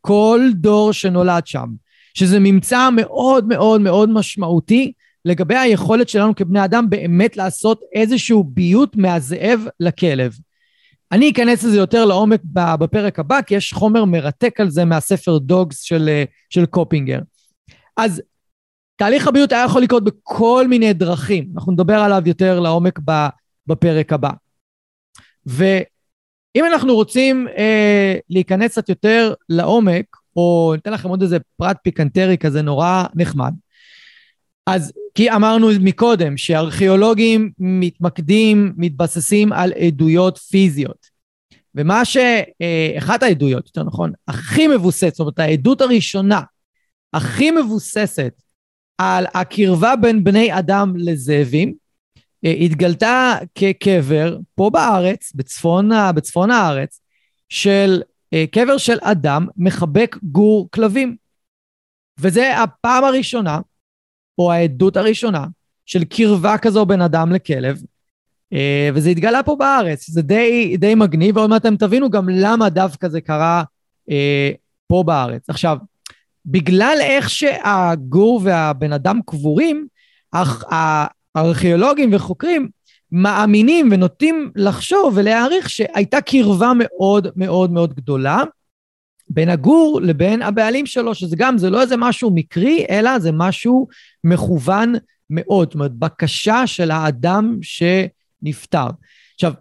כל 0.00 0.40
דור 0.54 0.92
שנולד 0.92 1.46
שם, 1.46 1.66
שזה 2.14 2.38
ממצא 2.40 2.88
מאוד 2.90 3.48
מאוד 3.48 3.80
מאוד 3.80 4.10
משמעותי 4.10 4.92
לגבי 5.24 5.56
היכולת 5.56 6.08
שלנו 6.08 6.34
כבני 6.34 6.64
אדם 6.64 6.90
באמת 6.90 7.36
לעשות 7.36 7.80
איזשהו 7.92 8.44
ביות 8.44 8.96
מהזאב 8.96 9.60
לכלב. 9.80 10.36
אני 11.12 11.30
אכנס 11.30 11.64
לזה 11.64 11.76
יותר 11.76 12.04
לעומק 12.04 12.40
בפרק 12.52 13.18
הבא, 13.18 13.42
כי 13.42 13.54
יש 13.54 13.72
חומר 13.72 14.04
מרתק 14.04 14.60
על 14.60 14.70
זה 14.70 14.84
מהספר 14.84 15.38
דוגס 15.38 15.80
של, 15.80 16.24
של 16.50 16.66
קופינגר. 16.66 17.18
אז 17.96 18.22
תהליך 18.96 19.28
הביות 19.28 19.52
היה 19.52 19.64
יכול 19.64 19.82
לקרות 19.82 20.04
בכל 20.04 20.66
מיני 20.68 20.92
דרכים, 20.92 21.48
אנחנו 21.54 21.72
נדבר 21.72 21.98
עליו 21.98 22.22
יותר 22.26 22.60
לעומק 22.60 22.98
בפרק 23.66 24.12
הבא. 24.12 24.30
ואם 25.46 26.64
אנחנו 26.72 26.94
רוצים 26.94 27.48
אה, 27.48 28.14
להיכנס 28.30 28.72
קצת 28.72 28.88
יותר 28.88 29.34
לעומק, 29.48 30.04
או 30.36 30.72
ניתן 30.74 30.92
לכם 30.92 31.08
עוד 31.08 31.22
איזה 31.22 31.38
פרט 31.56 31.76
פיקנטרי 31.82 32.38
כזה 32.38 32.62
נורא 32.62 33.04
נחמד, 33.14 33.52
אז 34.66 34.92
כי 35.14 35.30
אמרנו 35.30 35.68
מקודם 35.80 36.36
שארכיאולוגים 36.36 37.50
מתמקדים, 37.58 38.72
מתבססים 38.76 39.52
על 39.52 39.72
עדויות 39.72 40.38
פיזיות. 40.38 41.06
ומה 41.74 42.04
ש... 42.04 42.16
אה, 42.62 42.98
העדויות, 43.22 43.66
יותר 43.66 43.82
נכון, 43.82 44.12
הכי 44.28 44.68
מבוססת, 44.68 45.14
זאת 45.14 45.20
אומרת 45.20 45.38
העדות 45.38 45.80
הראשונה, 45.80 46.40
הכי 47.12 47.50
מבוססת 47.50 48.42
על 48.98 49.26
הקרבה 49.34 49.96
בין 49.96 50.24
בני 50.24 50.58
אדם 50.58 50.92
לזאבים, 50.96 51.74
אה, 52.44 52.50
התגלתה 52.50 53.34
כקבר 53.54 54.38
פה 54.54 54.70
בארץ, 54.72 55.32
בצפון, 55.34 55.90
בצפון 56.14 56.50
הארץ, 56.50 57.00
של 57.48 58.02
אה, 58.34 58.44
קבר 58.52 58.78
של 58.78 58.98
אדם 59.02 59.46
מחבק 59.56 60.16
גור 60.22 60.68
כלבים. 60.70 61.16
וזה 62.18 62.62
הפעם 62.62 63.04
הראשונה 63.04 63.60
או 64.38 64.52
העדות 64.52 64.96
הראשונה 64.96 65.46
של 65.86 66.04
קרבה 66.04 66.58
כזו 66.58 66.86
בין 66.86 67.02
אדם 67.02 67.32
לכלב, 67.32 67.82
אה, 68.52 68.88
וזה 68.94 69.10
התגלה 69.10 69.42
פה 69.42 69.56
בארץ, 69.56 70.10
זה 70.10 70.22
די, 70.22 70.76
די 70.76 70.94
מגניב, 70.94 71.36
ועוד 71.36 71.50
מעט 71.50 71.60
אתם 71.60 71.76
תבינו 71.76 72.10
גם 72.10 72.28
למה 72.28 72.68
דווקא 72.68 73.08
זה 73.08 73.20
קרה 73.20 73.62
אה, 74.10 74.50
פה 74.86 75.02
בארץ. 75.06 75.50
עכשיו, 75.50 75.78
בגלל 76.46 76.96
איך 77.00 77.30
שהגור 77.30 78.40
והבן 78.44 78.92
אדם 78.92 79.20
קבורים, 79.26 79.86
הארכיאולוגים 81.34 82.10
וחוקרים 82.12 82.68
מאמינים 83.12 83.88
ונוטים 83.92 84.50
לחשוב 84.56 85.12
ולהעריך 85.16 85.70
שהייתה 85.70 86.20
קרבה 86.20 86.72
מאוד 86.76 87.28
מאוד 87.36 87.72
מאוד 87.72 87.94
גדולה 87.94 88.42
בין 89.28 89.48
הגור 89.48 90.00
לבין 90.02 90.42
הבעלים 90.42 90.86
שלו, 90.86 91.14
שזה 91.14 91.36
גם, 91.36 91.58
זה 91.58 91.70
לא 91.70 91.82
איזה 91.82 91.96
משהו 91.96 92.30
מקרי, 92.34 92.84
אלא 92.90 93.18
זה 93.18 93.30
משהו 93.32 93.86
מכוון 94.24 94.94
מאוד. 95.30 95.68
זאת 95.68 95.74
אומרת, 95.74 95.92
בקשה 95.92 96.66
של 96.66 96.90
האדם 96.90 97.58
שנפטר. 97.62 98.86
עכשיו, 99.34 99.52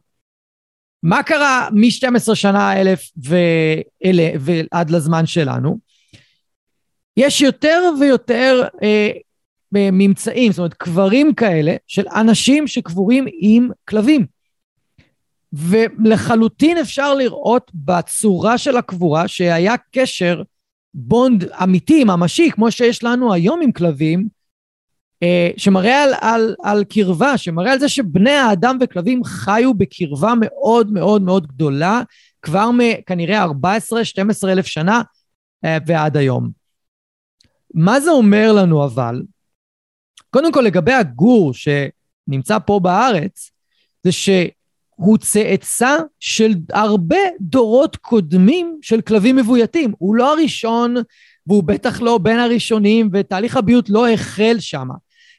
מה 1.03 1.23
קרה 1.23 1.67
מ-12 1.71 2.35
שנה 2.35 2.81
אלף 2.81 3.11
ואלה, 3.23 4.29
ועד 4.39 4.89
לזמן 4.89 5.25
שלנו? 5.25 5.79
יש 7.17 7.41
יותר 7.41 7.81
ויותר 7.99 8.63
אה, 8.83 9.11
ממצאים, 9.71 10.51
זאת 10.51 10.59
אומרת, 10.59 10.73
קברים 10.73 11.33
כאלה 11.33 11.75
של 11.87 12.05
אנשים 12.15 12.67
שקבורים 12.67 13.25
עם 13.39 13.69
כלבים. 13.85 14.32
ולחלוטין 15.53 16.77
אפשר 16.77 17.13
לראות 17.13 17.71
בצורה 17.73 18.57
של 18.57 18.77
הקבורה 18.77 19.27
שהיה 19.27 19.75
קשר, 19.91 20.41
בונד 20.93 21.43
אמיתי, 21.63 22.03
ממשי, 22.03 22.51
כמו 22.51 22.71
שיש 22.71 23.03
לנו 23.03 23.33
היום 23.33 23.61
עם 23.61 23.71
כלבים, 23.71 24.27
אה, 25.23 25.49
שמראה 25.57 26.03
על, 26.03 26.13
על, 26.21 26.55
על 26.63 26.83
קרבה, 26.83 27.37
שמראה 27.37 27.71
על 27.71 27.79
זה 27.79 27.89
שבני 27.89 28.31
האדם 28.31 28.77
וכלבים 28.81 29.23
חיו 29.23 29.73
בקרבה 29.73 30.33
מאוד 30.41 30.91
מאוד 30.91 31.21
מאוד 31.21 31.47
גדולה, 31.47 32.01
כבר 32.41 32.69
מכנראה 32.71 33.45
14-12 33.45 33.49
אלף 34.47 34.65
שנה 34.65 35.01
אה, 35.65 35.77
ועד 35.85 36.17
היום. 36.17 36.49
מה 37.73 37.99
זה 37.99 38.11
אומר 38.11 38.53
לנו 38.53 38.85
אבל? 38.85 39.21
קודם 40.29 40.51
כל 40.51 40.61
לגבי 40.61 40.93
הגור 40.93 41.53
שנמצא 41.53 42.59
פה 42.59 42.79
בארץ, 42.79 43.51
זה 44.03 44.11
ש... 44.11 44.29
הוא 44.95 45.17
צאצא 45.17 45.97
של 46.19 46.53
הרבה 46.73 47.17
דורות 47.41 47.95
קודמים 47.95 48.79
של 48.81 49.01
כלבים 49.01 49.35
מבויתים. 49.35 49.93
הוא 49.97 50.15
לא 50.15 50.33
הראשון, 50.33 50.95
והוא 51.47 51.63
בטח 51.63 52.01
לא 52.01 52.17
בין 52.17 52.39
הראשונים, 52.39 53.09
ותהליך 53.13 53.57
הביוט 53.57 53.89
לא 53.89 54.09
החל 54.09 54.55
שם. 54.59 54.87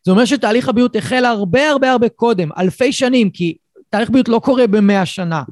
זה 0.04 0.10
אומר 0.10 0.24
שתהליך 0.24 0.68
הביוט 0.68 0.96
החל 0.96 1.24
הרבה 1.24 1.70
הרבה 1.70 1.90
הרבה 1.92 2.08
קודם, 2.08 2.48
אלפי 2.58 2.92
שנים, 2.92 3.30
כי 3.30 3.56
תהליך 3.90 4.10
ביוט 4.10 4.28
לא 4.28 4.40
קורה 4.44 4.66
במאה 4.66 5.06
שנה. 5.06 5.42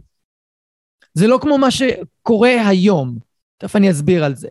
זה 1.15 1.27
לא 1.27 1.39
כמו 1.43 1.59
מה 1.59 1.71
שקורה 1.71 2.69
היום, 2.69 3.19
תכף 3.59 3.77
אני 3.77 3.91
אסביר 3.91 4.25
על 4.25 4.35
זה. 4.35 4.49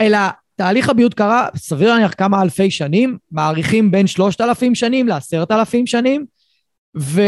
אלא 0.00 0.18
תהליך 0.56 0.88
הביוט 0.88 1.14
קרה, 1.14 1.48
סביר 1.56 1.92
להניח 1.92 2.14
כמה 2.18 2.42
אלפי 2.42 2.70
שנים, 2.70 3.18
מעריכים 3.30 3.90
בין 3.90 4.06
שלושת 4.06 4.40
אלפים 4.40 4.74
שנים 4.74 5.08
לעשרת 5.08 5.50
אלפים 5.50 5.86
שנים, 5.86 6.26
ו... 6.96 7.20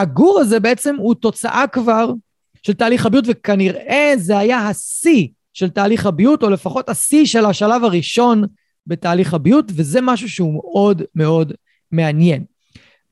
הגור 0.00 0.40
הזה 0.40 0.60
בעצם 0.60 0.96
הוא 0.98 1.14
תוצאה 1.14 1.64
כבר 1.72 2.12
של 2.62 2.72
תהליך 2.72 3.06
הביוט, 3.06 3.24
וכנראה 3.28 4.12
זה 4.16 4.38
היה 4.38 4.68
השיא 4.68 5.28
של 5.52 5.70
תהליך 5.70 6.06
הביוט, 6.06 6.42
או 6.42 6.50
לפחות 6.50 6.88
השיא 6.88 7.26
של 7.26 7.44
השלב 7.44 7.84
הראשון 7.84 8.44
בתהליך 8.86 9.34
הביוט, 9.34 9.72
וזה 9.74 10.00
משהו 10.00 10.28
שהוא 10.28 10.54
מאוד 10.54 11.02
מאוד 11.14 11.52
מעניין. 11.92 12.44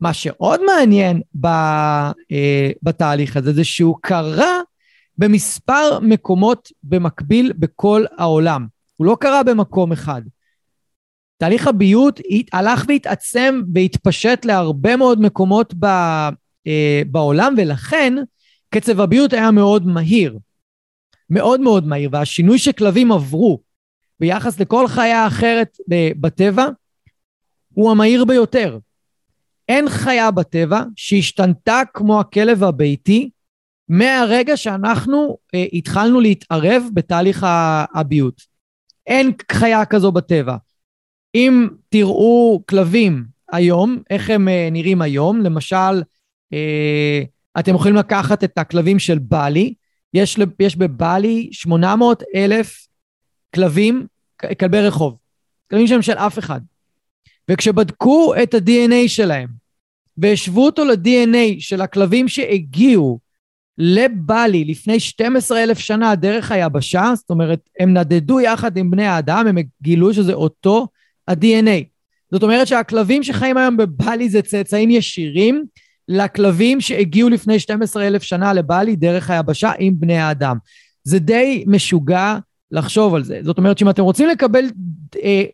מה 0.01 0.13
שעוד 0.13 0.61
מעניין 0.65 1.21
ב, 1.41 1.47
אה, 1.47 2.71
בתהליך 2.83 3.37
הזה 3.37 3.53
זה 3.53 3.65
שהוא 3.65 3.97
קרה 4.01 4.61
במספר 5.19 5.99
מקומות 6.03 6.73
במקביל 6.83 7.53
בכל 7.59 8.05
העולם. 8.19 8.67
הוא 8.97 9.07
לא 9.07 9.17
קרה 9.21 9.43
במקום 9.43 9.93
אחד. 9.93 10.23
תהליך 11.39 11.67
הביוט 11.67 12.21
הלך 12.53 12.85
והתעצם 12.89 13.63
והתפשט 13.75 14.45
להרבה 14.45 14.97
מאוד 14.97 15.21
מקומות 15.21 15.75
ב, 15.79 15.87
אה, 16.67 17.03
בעולם, 17.07 17.55
ולכן 17.57 18.15
קצב 18.71 19.01
הביוט 19.01 19.33
היה 19.33 19.51
מאוד 19.51 19.87
מהיר. 19.87 20.39
מאוד 21.31 21.61
מאוד 21.61 21.87
מהיר, 21.87 22.11
והשינוי 22.13 22.59
שכלבים 22.59 23.13
עברו 23.13 23.61
ביחס 24.21 24.61
לכל 24.61 24.89
חיה 24.89 25.27
אחרת 25.27 25.77
בטבע, 26.21 26.67
הוא 27.75 27.91
המהיר 27.91 28.25
ביותר. 28.25 28.79
אין 29.69 29.89
חיה 29.89 30.31
בטבע 30.31 30.83
שהשתנתה 30.97 31.83
כמו 31.95 32.21
הכלב 32.21 32.65
הביתי 32.65 33.31
מהרגע 33.89 34.57
שאנחנו 34.57 35.39
אה, 35.55 35.65
התחלנו 35.73 36.21
להתערב 36.21 36.85
בתהליך 36.95 37.47
הביוט. 37.95 38.43
אין 39.07 39.33
חיה 39.53 39.85
כזו 39.85 40.13
בטבע. 40.13 40.57
אם 41.35 41.69
תראו 41.89 42.63
כלבים 42.69 43.25
היום, 43.53 44.03
איך 44.11 44.31
הם 44.31 44.49
אה, 44.49 44.69
נראים 44.73 45.03
היום, 45.03 45.41
למשל, 45.41 46.03
אתם 47.59 47.75
יכולים 47.75 47.97
לקחת 47.97 48.45
את 48.45 48.59
הכלבים 48.59 48.99
של 48.99 49.19
בלי, 49.19 49.75
יש, 50.15 50.39
יש 50.61 50.77
בבלי 50.77 51.49
800 51.53 52.23
אלף 52.35 52.87
כלבים, 53.55 54.07
כלבי 54.61 54.81
רחוב, 54.81 55.17
כלבים 55.71 55.87
שהם 55.87 56.03
של 56.03 56.13
אף 56.13 56.39
אחד. 56.39 56.61
וכשבדקו 57.51 58.35
את 58.43 58.55
ה-DNA 58.55 59.09
שלהם 59.09 59.49
והשוו 60.19 60.67
אותו 60.67 60.85
ל-DNA 60.85 61.55
של 61.59 61.81
הכלבים 61.81 62.29
שהגיעו 62.29 63.19
לבלי 63.79 64.65
לפני 64.65 65.01
12 65.01 65.63
אלף 65.63 65.79
שנה 65.79 66.15
דרך 66.15 66.53
היבשה, 66.53 67.13
זאת 67.17 67.31
אומרת, 67.31 67.61
הם 67.81 67.95
נדדו 67.95 68.41
יחד 68.41 68.77
עם 68.77 68.91
בני 68.91 69.07
האדם, 69.07 69.47
הם 69.47 69.57
גילו 69.83 70.15
שזה 70.15 70.33
אותו 70.33 70.87
ה-DNA. 71.29 71.85
זאת 72.33 72.43
אומרת 72.43 72.67
שהכלבים 72.67 73.23
שחיים 73.23 73.57
היום 73.57 73.77
בבלי 73.77 74.29
זה 74.29 74.43
צאצאים 74.43 74.91
ישירים 74.91 75.65
לכלבים 76.09 76.81
שהגיעו 76.81 77.29
לפני 77.29 77.59
12 77.59 78.07
אלף 78.07 78.23
שנה 78.23 78.53
לבאלי 78.53 78.97
דרך 78.97 79.31
היבשה 79.31 79.73
עם 79.79 79.95
בני 79.99 80.19
האדם. 80.19 80.57
זה 81.05 81.19
די 81.19 81.65
משוגע 81.67 82.39
לחשוב 82.71 83.15
על 83.15 83.25
זה. 83.25 83.41
זאת 83.43 83.59
אומרת 83.59 83.79
שאם 83.79 83.91
אתם 83.91 84.03
רוצים 84.03 84.29
לקבל 84.29 84.65
אה, 85.23 85.45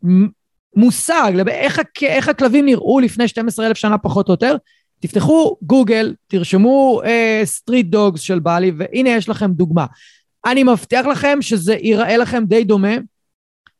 מושג 0.76 1.32
איך, 1.48 1.80
איך 2.02 2.28
הכלבים 2.28 2.66
נראו 2.66 3.00
לפני 3.00 3.28
12 3.28 3.66
אלף 3.66 3.76
שנה 3.76 3.98
פחות 3.98 4.28
או 4.28 4.32
יותר, 4.32 4.56
תפתחו 5.00 5.56
גוגל, 5.62 6.14
תרשמו 6.26 7.00
street 7.44 7.87
uh, 7.86 7.90
dogs 7.90 8.20
של 8.20 8.38
באלי, 8.38 8.72
והנה 8.76 9.10
יש 9.10 9.28
לכם 9.28 9.52
דוגמה. 9.52 9.86
אני 10.46 10.62
מבטיח 10.62 11.06
לכם 11.06 11.38
שזה 11.40 11.74
ייראה 11.74 12.16
לכם 12.16 12.44
די 12.44 12.64
דומה 12.64 12.94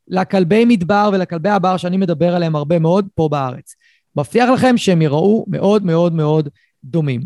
לכלבי 0.07 0.65
מדבר 0.65 1.09
ולכלבי 1.13 1.49
הבר 1.49 1.77
שאני 1.77 1.97
מדבר 1.97 2.35
עליהם 2.35 2.55
הרבה 2.55 2.79
מאוד 2.79 3.07
פה 3.15 3.29
בארץ. 3.31 3.75
מבטיח 4.15 4.49
לכם 4.49 4.77
שהם 4.77 5.01
ייראו 5.01 5.45
מאוד 5.47 5.85
מאוד 5.85 6.13
מאוד 6.13 6.49
דומים. 6.83 7.21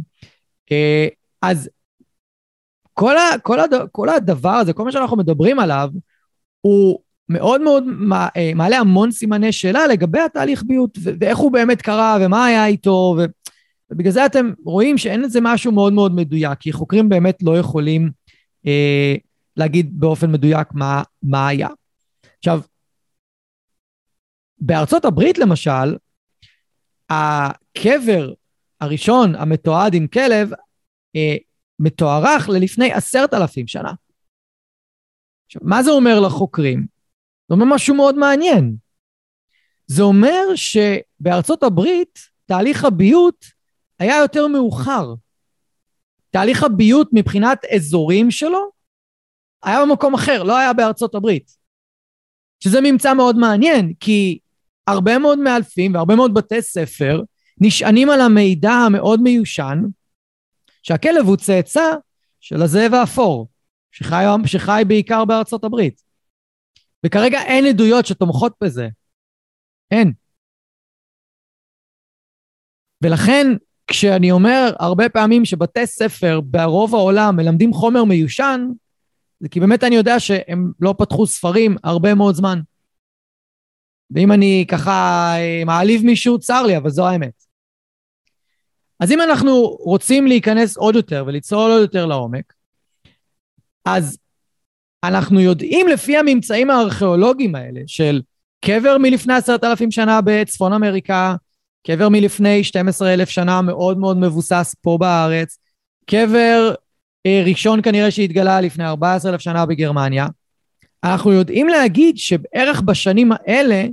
Uh, 0.70 1.14
אז 1.42 1.70
כל, 2.94 3.18
ה, 3.18 3.40
כל, 3.42 3.60
הד, 3.60 3.72
כל 3.92 4.10
הדבר 4.10 4.50
הזה, 4.50 4.74
כל 4.74 4.84
מה 4.84 4.92
שאנחנו 4.92 5.18
מדברים 5.18 5.60
עליו, 5.60 5.90
הוא 6.62 7.00
מאוד 7.30 7.62
מאוד 7.62 7.84
אה, 8.38 8.52
מעלה 8.56 8.78
המון 8.78 9.12
סימני 9.12 9.52
שאלה 9.52 9.88
לגבי 9.88 10.20
התהליך 10.20 10.64
ביות, 10.64 10.98
ואיך 11.20 11.38
הוא 11.38 11.52
באמת 11.52 11.82
קרה, 11.82 12.18
ומה 12.22 12.46
היה 12.46 12.66
איתו, 12.66 13.16
ו... 13.18 13.26
ובגלל 13.92 14.12
זה 14.12 14.26
אתם 14.26 14.52
רואים 14.66 14.98
שאין 14.98 15.22
לזה 15.22 15.40
משהו 15.42 15.72
מאוד 15.72 15.94
מאוד 15.94 16.16
מדויק, 16.16 16.60
כי 16.60 16.72
חוקרים 16.72 17.10
באמת 17.10 17.44
לא 17.44 17.58
יכולים 17.58 18.12
אה, 18.68 19.16
להגיד 19.58 20.00
באופן 20.00 20.32
מדויק 20.32 20.68
מה, 20.74 21.04
מה 21.24 21.48
היה. 21.48 21.68
עכשיו, 22.38 22.62
בארצות 24.60 25.06
הברית 25.06 25.38
למשל, 25.38 25.96
הקבר 27.10 28.34
הראשון 28.82 29.36
המתועד 29.36 29.94
עם 29.94 30.08
כלב 30.08 30.52
אה, 31.16 31.36
מתוארך 31.80 32.50
ללפני 32.50 32.94
עשרת 32.94 33.34
אלפים 33.34 33.68
שנה. 33.68 33.92
עכשיו, 35.46 35.62
מה 35.66 35.84
זה 35.84 35.92
אומר 35.92 36.20
לחוקרים? 36.20 36.88
זה 37.50 37.54
אומר 37.54 37.66
משהו 37.76 37.96
מאוד 37.96 38.16
מעניין. 38.16 38.76
זה 39.88 40.04
אומר 40.04 40.44
שבארצות 40.56 41.64
הברית 41.64 42.20
תהליך 42.46 42.86
הביות 42.86 43.46
היה 44.00 44.18
יותר 44.22 44.48
מאוחר. 44.48 45.14
תהליך 46.30 46.64
הביות 46.64 47.10
מבחינת 47.14 47.66
אזורים 47.76 48.32
שלו 48.32 48.72
היה 49.64 49.86
במקום 49.86 50.14
אחר, 50.14 50.44
לא 50.44 50.58
היה 50.58 50.74
בארצות 50.74 51.16
הברית. 51.16 51.58
שזה 52.60 52.80
ממצא 52.84 53.14
מאוד 53.14 53.38
מעניין, 53.38 53.94
כי 54.00 54.40
הרבה 54.88 55.20
מאוד 55.20 55.40
מאלפים 55.40 55.94
והרבה 55.94 56.16
מאוד 56.16 56.34
בתי 56.34 56.62
ספר 56.62 57.22
נשענים 57.62 58.10
על 58.10 58.22
המידע 58.22 58.72
המאוד 58.72 59.22
מיושן, 59.22 59.80
שהכלב 60.84 61.26
הוא 61.26 61.38
צאצא 61.38 61.94
של 62.40 62.62
הזאב 62.62 62.94
האפור, 62.94 63.48
שחי, 63.92 64.24
שחי 64.46 64.84
בעיקר 64.88 65.26
בארצות 65.26 65.64
הברית. 65.64 66.02
וכרגע 67.06 67.42
אין 67.42 67.66
עדויות 67.66 68.06
שתומכות 68.06 68.54
בזה. 68.64 68.88
אין. 69.92 70.14
ולכן 73.04 73.48
כשאני 73.88 74.32
אומר 74.32 74.74
הרבה 74.80 75.10
פעמים 75.10 75.46
שבתי 75.46 75.86
ספר 75.86 76.42
ברוב 76.42 76.96
העולם 76.96 77.36
מלמדים 77.36 77.74
חומר 77.74 78.04
מיושן, 78.04 78.68
זה 79.40 79.50
כי 79.50 79.60
באמת 79.60 79.84
אני 79.84 79.96
יודע 79.96 80.20
שהם 80.20 80.72
לא 80.80 80.96
פתחו 80.98 81.28
ספרים 81.28 81.76
הרבה 81.84 82.14
מאוד 82.14 82.36
זמן. 82.36 82.60
ואם 84.12 84.32
אני 84.32 84.66
ככה 84.68 85.34
אה, 85.38 85.64
מעליב 85.66 86.06
מישהו, 86.06 86.40
צר 86.40 86.64
לי, 86.64 86.78
אבל 86.78 86.90
זו 86.90 87.08
האמת. 87.08 87.44
אז 89.00 89.12
אם 89.12 89.22
אנחנו 89.22 89.78
רוצים 89.80 90.28
להיכנס 90.28 90.78
עוד 90.78 90.96
יותר 90.96 91.24
ולצלול 91.28 91.72
עוד 91.72 91.82
יותר 91.82 92.06
לעומק, 92.06 92.54
אז 93.86 94.18
אנחנו 95.04 95.40
יודעים 95.40 95.88
לפי 95.88 96.18
הממצאים 96.18 96.70
הארכיאולוגיים 96.70 97.56
האלה 97.56 97.82
של 97.88 98.22
קבר 98.66 98.98
מלפני 98.98 99.34
עשרת 99.34 99.64
אלפים 99.64 99.92
שנה 99.92 100.20
בצפון 100.26 100.74
אמריקה, 100.74 101.36
קבר 101.88 102.10
מלפני 102.10 102.64
12 102.64 103.14
אלף 103.14 103.30
שנה 103.30 103.62
מאוד 103.62 103.98
מאוד 103.98 104.18
מבוסס 104.18 104.76
פה 104.82 104.98
בארץ, 105.00 105.58
קבר 106.06 106.74
אה, 107.26 107.44
ראשון 107.46 107.82
כנראה 107.82 108.12
שהתגלה 108.12 108.62
לפני 108.62 108.86
14 108.86 109.32
אלף 109.32 109.42
שנה 109.42 109.66
בגרמניה. 109.66 110.28
אנחנו 111.12 111.34
יודעים 111.34 111.68
להגיד 111.68 112.18
שבערך 112.18 112.82
בשנים 112.82 113.32
האלה 113.32 113.86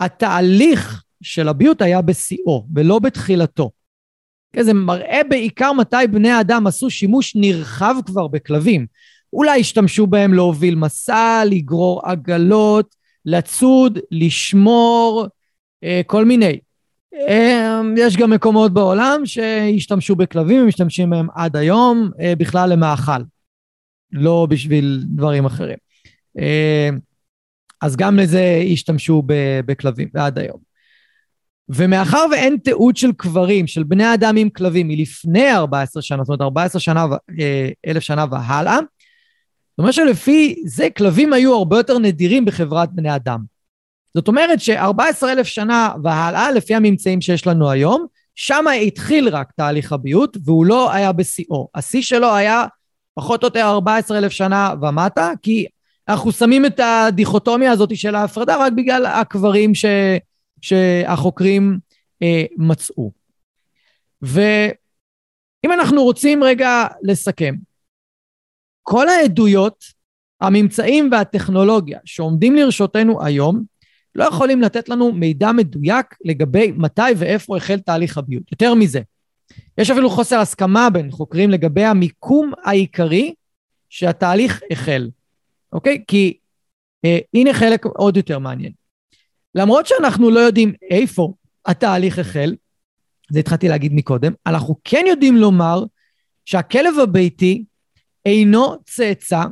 התהליך 0.00 1.02
של 1.22 1.48
הביוט 1.48 1.82
היה 1.82 2.02
בשיאו 2.02 2.66
ולא 2.74 2.98
בתחילתו. 2.98 3.70
זה 4.60 4.74
מראה 4.74 5.20
בעיקר 5.28 5.72
מתי 5.72 5.96
בני 6.10 6.30
האדם 6.30 6.66
עשו 6.66 6.90
שימוש 6.90 7.36
נרחב 7.36 7.94
כבר 8.06 8.28
בכלבים. 8.28 8.86
אולי 9.32 9.60
השתמשו 9.60 10.06
בהם 10.06 10.34
להוביל 10.34 10.74
מסע, 10.74 11.42
לגרור 11.46 12.00
עגלות, 12.04 12.94
לצוד, 13.24 13.98
לשמור, 14.10 15.26
אה, 15.84 16.00
כל 16.06 16.24
מיני. 16.24 16.58
אמ, 17.14 17.94
יש 17.98 18.16
גם 18.16 18.30
מקומות 18.30 18.72
בעולם 18.72 19.20
שהשתמשו 19.24 20.16
בכלבים, 20.16 20.66
משתמשים 20.66 21.10
בהם 21.10 21.26
עד 21.34 21.56
היום, 21.56 22.10
אה, 22.20 22.32
בכלל 22.38 22.72
למאכל, 22.72 23.22
לא 24.12 24.46
בשביל 24.50 25.02
דברים 25.06 25.46
אחרים. 25.46 25.76
אמ, 26.38 26.98
אז 27.80 27.96
גם 27.96 28.16
לזה 28.16 28.62
השתמשו 28.72 29.22
בכלבים, 29.66 30.08
ועד 30.14 30.38
היום. 30.38 30.70
ומאחר 31.68 32.26
ואין 32.30 32.56
תיעוד 32.64 32.96
של 32.96 33.12
קברים, 33.12 33.66
של 33.66 33.82
בני 33.82 34.14
אדם 34.14 34.36
עם 34.36 34.50
כלבים 34.50 34.88
מלפני 34.88 35.52
14 35.52 36.02
שנה, 36.02 36.24
זאת 36.24 36.28
אומרת 36.28 36.40
14 36.40 36.80
שנה, 36.80 37.06
אה, 37.40 37.68
אלף 37.86 38.02
שנה 38.02 38.24
והלאה, 38.30 38.76
זאת 38.76 39.78
אומרת 39.78 39.94
שלפי 39.94 40.62
זה 40.66 40.88
כלבים 40.96 41.32
היו 41.32 41.54
הרבה 41.54 41.76
יותר 41.76 41.98
נדירים 41.98 42.44
בחברת 42.44 42.92
בני 42.92 43.16
אדם. 43.16 43.40
זאת 44.14 44.28
אומרת 44.28 44.60
ש-14 44.60 45.26
אלף 45.28 45.46
שנה 45.46 45.92
והלאה, 46.02 46.50
לפי 46.50 46.74
הממצאים 46.74 47.20
שיש 47.20 47.46
לנו 47.46 47.70
היום, 47.70 48.06
שם 48.34 48.64
התחיל 48.86 49.28
רק 49.28 49.52
תהליך 49.56 49.92
הביוט, 49.92 50.36
והוא 50.44 50.66
לא 50.66 50.92
היה 50.92 51.12
בשיאו. 51.12 51.68
השיא 51.74 52.02
שלו 52.02 52.34
היה 52.34 52.64
פחות 53.14 53.42
או 53.42 53.46
יותר 53.46 53.62
14 53.62 54.18
אלף 54.18 54.32
שנה 54.32 54.74
ומטה, 54.82 55.32
כי 55.42 55.66
אנחנו 56.10 56.32
שמים 56.32 56.66
את 56.66 56.80
הדיכוטומיה 56.80 57.70
הזאת 57.72 57.96
של 57.96 58.14
ההפרדה 58.14 58.56
רק 58.56 58.72
בגלל 58.72 59.06
הקברים 59.06 59.74
ש... 59.74 59.84
שהחוקרים 60.60 61.78
אה, 62.22 62.44
מצאו. 62.56 63.12
ואם 64.22 65.72
אנחנו 65.72 66.02
רוצים 66.02 66.44
רגע 66.44 66.86
לסכם, 67.02 67.54
כל 68.82 69.08
העדויות, 69.08 69.84
הממצאים 70.40 71.08
והטכנולוגיה 71.12 71.98
שעומדים 72.04 72.56
לרשותנו 72.56 73.24
היום, 73.24 73.62
לא 74.14 74.24
יכולים 74.24 74.60
לתת 74.60 74.88
לנו 74.88 75.12
מידע 75.12 75.52
מדויק 75.52 76.06
לגבי 76.24 76.72
מתי 76.76 77.02
ואיפה 77.16 77.56
החל 77.56 77.78
תהליך 77.78 78.18
הביוט. 78.18 78.52
יותר 78.52 78.74
מזה, 78.74 79.00
יש 79.78 79.90
אפילו 79.90 80.10
חוסר 80.10 80.38
הסכמה 80.38 80.90
בין 80.90 81.10
חוקרים 81.10 81.50
לגבי 81.50 81.84
המיקום 81.84 82.52
העיקרי 82.64 83.34
שהתהליך 83.88 84.60
החל, 84.70 85.08
אוקיי? 85.72 86.04
כי 86.08 86.38
אה, 87.04 87.18
הנה 87.34 87.54
חלק 87.54 87.84
עוד 87.84 88.16
יותר 88.16 88.38
מעניין. 88.38 88.72
למרות 89.54 89.86
שאנחנו 89.86 90.30
לא 90.30 90.40
יודעים 90.40 90.72
איפה 90.90 91.32
התהליך 91.66 92.18
החל, 92.18 92.54
זה 93.30 93.38
התחלתי 93.38 93.68
להגיד 93.68 93.92
מקודם, 93.94 94.32
אנחנו 94.46 94.76
כן 94.84 95.04
יודעים 95.08 95.36
לומר 95.36 95.84
שהכלב 96.44 96.98
הביתי 97.02 97.64
אינו 98.26 98.76
צאצא 98.84 99.42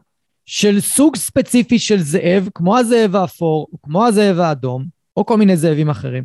של 0.47 0.81
סוג 0.81 1.17
ספציפי 1.17 1.79
של 1.79 1.99
זאב, 1.99 2.49
כמו 2.55 2.79
הזאב 2.79 3.17
האפור, 3.17 3.69
או 3.73 3.83
כמו 3.83 4.07
הזאב 4.07 4.39
האדום, 4.39 4.85
או 5.17 5.27
כל 5.27 5.37
מיני 5.37 5.57
זאבים 5.57 5.91
אחרים, 5.91 6.25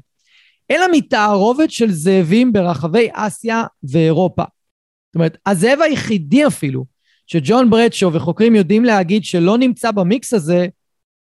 אלא 0.71 0.85
מתערובת 0.91 1.71
של 1.71 1.91
זאבים 1.91 2.53
ברחבי 2.53 3.07
אסיה 3.13 3.63
ואירופה. 3.83 4.43
זאת 4.43 5.15
אומרת, 5.15 5.37
הזאב 5.45 5.79
היחידי 5.81 6.47
אפילו, 6.47 6.85
שג'ון 7.27 7.69
ברדשו 7.69 8.13
וחוקרים 8.13 8.55
יודעים 8.55 8.85
להגיד 8.85 9.23
שלא 9.23 9.57
נמצא 9.57 9.91
במיקס 9.91 10.33
הזה, 10.33 10.67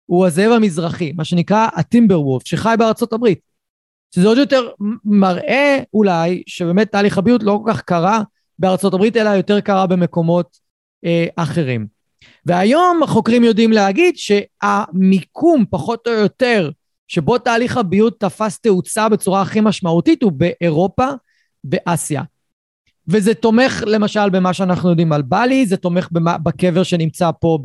הוא 0.07 0.27
הזאב 0.27 0.53
המזרחי, 0.53 1.13
מה 1.13 1.25
שנקרא 1.25 1.69
הטימבר 1.75 2.21
וולף, 2.21 2.47
שחי 2.47 2.75
בארצות 2.79 3.13
הברית. 3.13 3.41
שזה 4.15 4.29
עוד 4.29 4.39
יותר 4.39 4.69
מראה 5.05 5.79
אולי 5.95 6.43
שבאמת 6.47 6.93
תהליך 6.93 7.19
הביות 7.19 7.43
לא 7.43 7.61
כל 7.65 7.73
כך 7.73 7.83
קרה 7.83 8.23
בארצות 8.59 8.95
הברית, 8.95 9.17
אלא 9.17 9.29
יותר 9.29 9.61
קרה 9.61 9.87
במקומות 9.87 10.59
אה, 11.05 11.27
אחרים. 11.37 11.87
והיום 12.47 13.03
החוקרים 13.03 13.45
יודעים 13.45 13.73
להגיד 13.73 14.15
שהמיקום, 14.17 15.65
פחות 15.71 16.07
או 16.07 16.13
יותר, 16.13 16.71
שבו 17.09 17.39
תהליך 17.39 17.77
הביות 17.77 18.21
תפס 18.21 18.59
תאוצה 18.59 19.09
בצורה 19.09 19.43
הכי 19.43 19.61
משמעותית 19.61 20.23
הוא 20.23 20.33
באירופה, 20.33 21.07
באסיה. 21.65 22.23
וזה 23.09 23.35
תומך 23.35 23.83
למשל 23.87 24.31
במה 24.31 24.53
שאנחנו 24.53 24.91
יודעים 24.91 25.13
על 25.13 25.23
בלי, 25.23 25.67
זה 25.67 25.77
תומך 25.77 26.09
בקבר 26.43 26.83
שנמצא 26.83 27.31
פה 27.41 27.59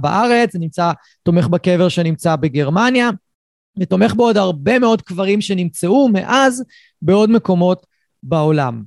בארץ, 0.00 0.52
זה 0.52 0.58
נמצא, 0.58 0.92
תומך 1.22 1.46
בקבר 1.48 1.88
שנמצא 1.88 2.36
בגרמניה, 2.36 3.10
ותומך 3.78 4.14
בעוד 4.14 4.36
הרבה 4.36 4.78
מאוד 4.78 5.02
קברים 5.02 5.40
שנמצאו 5.40 6.08
מאז 6.08 6.64
בעוד 7.02 7.30
מקומות 7.30 7.86
בעולם. 8.22 8.82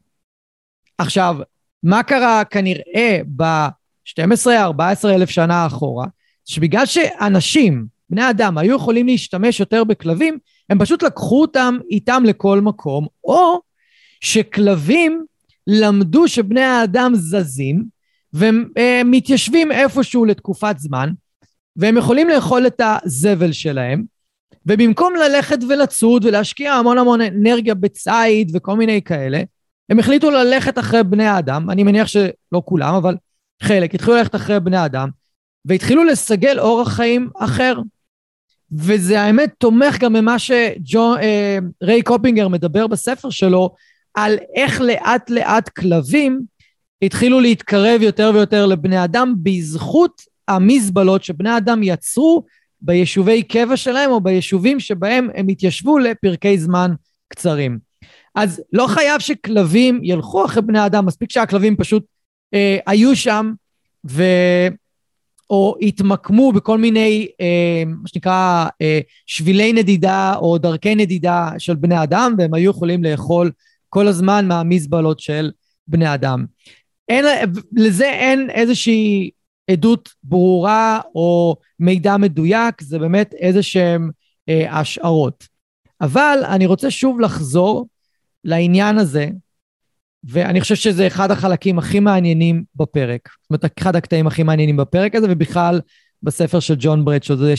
עכשיו, 0.98 1.38
מה 1.84 2.04
קרה 2.04 2.44
כנראה 2.44 3.20
ב-12-14 3.36 5.06
אלף 5.06 5.30
שנה 5.30 5.66
אחורה? 5.66 6.06
שבגלל 6.46 6.86
שאנשים, 6.86 7.86
בני 8.10 8.30
אדם, 8.30 8.58
היו 8.58 8.76
יכולים 8.76 9.08
להשתמש 9.08 9.60
יותר 9.60 9.84
בכלבים, 9.84 10.38
הם 10.70 10.80
פשוט 10.80 11.04
לקחו 11.04 11.42
אותם 11.42 11.78
איתם 11.92 12.24
לכל 12.26 12.62
מקום, 12.62 13.08
או 13.24 13.60
שכלבים 14.22 15.26
למדו 15.72 16.28
שבני 16.28 16.62
האדם 16.62 17.12
זזים, 17.16 17.84
והם 18.34 18.70
אה, 18.78 19.02
איפשהו 19.72 20.26
לתקופת 20.26 20.76
זמן, 20.78 21.10
והם 21.76 21.98
יכולים 21.98 22.30
לאכול 22.30 22.68
את 22.68 22.82
הזבל 22.84 23.52
שלהם, 23.52 24.04
ובמקום 24.66 25.14
ללכת 25.16 25.58
ולצוד 25.70 26.26
ולהשקיע 26.26 26.74
המון 26.74 26.98
המון 26.98 27.22
אנרגיה 27.22 27.76
בציד 27.76 28.52
וכל 28.54 28.76
מיני 28.76 29.02
כאלה, 29.02 29.42
הם 29.90 30.00
החליטו 30.00 30.32
ללכת 30.32 30.80
אחרי 30.80 31.04
בני 31.04 31.26
האדם, 31.26 31.70
אני 31.70 31.84
מניח 31.84 32.08
שלא 32.08 32.62
כולם, 32.66 32.94
אבל 32.96 33.16
חלק, 33.64 33.96
התחילו 33.96 34.16
ללכת 34.16 34.36
אחרי 34.36 34.60
בני 34.60 34.86
אדם, 34.86 35.10
והתחילו 35.66 36.04
לסגל 36.04 36.60
אורח 36.60 36.88
חיים 36.88 37.30
אחר. 37.40 37.80
וזה 38.72 39.22
האמת 39.22 39.54
תומך 39.58 40.00
גם 40.00 40.14
במה 40.14 40.40
שריי 40.40 40.78
אה, 41.84 42.04
קופינגר 42.06 42.48
מדבר 42.48 42.88
בספר 42.88 43.30
שלו, 43.30 43.76
על 44.14 44.38
איך 44.56 44.82
לאט 44.82 45.30
לאט 45.30 45.70
כלבים 45.70 46.42
התחילו 47.02 47.40
להתקרב 47.40 48.02
יותר 48.02 48.32
ויותר 48.34 48.66
לבני 48.66 49.04
אדם 49.04 49.34
בזכות 49.44 50.22
המזבלות 50.48 51.24
שבני 51.24 51.58
אדם 51.58 51.84
יצרו 51.84 52.44
ביישובי 52.82 53.44
קבע 53.44 53.78
שלהם 53.78 54.12
או 54.12 54.22
ביישובים 54.22 54.80
שבהם 54.80 55.30
הם 55.36 55.48
התיישבו 55.48 56.00
לפרקי 56.00 56.58
זמן 56.58 56.92
קצרים. 57.28 57.80
אז 58.36 58.62
לא 58.74 58.88
חייב 58.88 59.20
שכלבים 59.20 60.00
ילכו 60.04 60.46
אחרי 60.46 60.62
בני 60.62 60.86
אדם, 60.86 61.06
מספיק 61.06 61.32
שהכלבים 61.32 61.76
פשוט 61.76 62.04
אה, 62.54 62.78
היו 62.88 63.16
שם 63.16 63.54
ו... 64.10 64.24
או 65.50 65.76
התמקמו 65.82 66.52
בכל 66.52 66.78
מיני, 66.78 67.28
אה, 67.42 67.84
מה 67.86 68.08
שנקרא, 68.08 68.68
אה, 68.82 69.00
שבילי 69.26 69.74
נדידה 69.74 70.36
או 70.36 70.58
דרכי 70.58 70.96
נדידה 70.96 71.50
של 71.58 71.76
בני 71.76 72.04
אדם, 72.04 72.36
והם 72.38 72.54
היו 72.54 72.72
יכולים 72.72 73.04
לאכול 73.04 73.52
כל 73.90 74.08
הזמן 74.08 74.48
מהמזבלות 74.48 75.20
של 75.20 75.52
בני 75.88 76.14
אדם. 76.14 76.46
אין, 77.10 77.26
לזה 77.74 78.10
אין 78.10 78.50
איזושהי 78.50 79.30
עדות 79.72 80.10
ברורה 80.24 81.00
או 81.16 81.56
מידע 81.80 82.18
מדויק, 82.18 82.82
זה 82.82 83.00
באמת 83.00 83.34
איזה 83.34 83.64
שהם 83.64 84.10
אה, 84.50 84.80
השערות. 84.80 85.48
אבל 86.02 86.40
אני 86.50 86.66
רוצה 86.66 86.92
שוב 86.92 87.20
לחזור 87.20 87.88
לעניין 88.44 88.98
הזה, 88.98 89.30
ואני 90.24 90.62
חושב 90.62 90.76
שזה 90.76 91.08
אחד 91.08 91.32
החלקים 91.32 91.80
הכי 91.80 92.00
מעניינים 92.00 92.64
בפרק. 92.76 93.30
זאת 93.42 93.50
אומרת, 93.50 93.80
אחד 93.80 93.96
הקטעים 93.96 94.28
הכי 94.28 94.44
מעניינים 94.44 94.78
בפרק 94.78 95.16
הזה, 95.16 95.28
ובכלל 95.30 95.82
בספר 96.24 96.60
של 96.60 96.76
ג'ון 96.80 97.06
ברדשו, 97.06 97.38
זה 97.38 97.54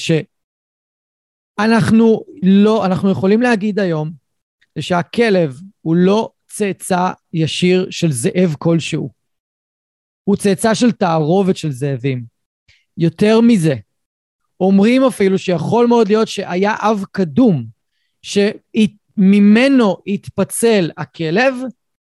שאנחנו 1.59 2.25
לא, 2.43 2.87
אנחנו 2.87 3.11
יכולים 3.11 3.43
להגיד 3.43 3.79
היום, 3.79 4.11
שהכלב 4.79 5.61
הוא 5.81 5.97
לא 5.97 6.31
צאצא 6.49 7.11
ישיר 7.33 7.87
של 7.91 8.13
זאב 8.13 8.55
כלשהו. 8.59 9.11
הוא 10.25 10.37
צאצא 10.37 10.75
של 10.75 10.93
תערובת 10.93 11.57
של 11.57 11.71
זאבים. 11.71 12.25
יותר 12.97 13.41
מזה, 13.41 13.75
אומרים 14.61 15.05
אפילו 15.05 15.39
שיכול 15.39 15.87
מאוד 15.87 16.09
להיות 16.09 16.29
שהיה 16.29 16.75
אב 16.79 17.05
קדום, 17.13 17.65
שממנו 18.23 19.97
התפצל 20.07 20.91
הכלב 20.97 21.55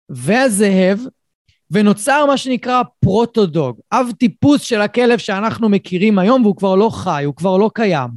והזאב, 0.08 1.00
ונוצר 1.70 2.26
מה 2.26 2.36
שנקרא 2.36 2.82
פרוטודוג, 3.00 3.80
אב 3.92 4.06
טיפוס 4.18 4.62
של 4.62 4.80
הכלב 4.80 5.18
שאנחנו 5.18 5.68
מכירים 5.68 6.18
היום, 6.18 6.42
והוא 6.42 6.56
כבר 6.56 6.74
לא 6.74 6.90
חי, 6.90 7.22
הוא 7.26 7.34
כבר 7.34 7.56
לא 7.56 7.70
קיים. 7.74 8.10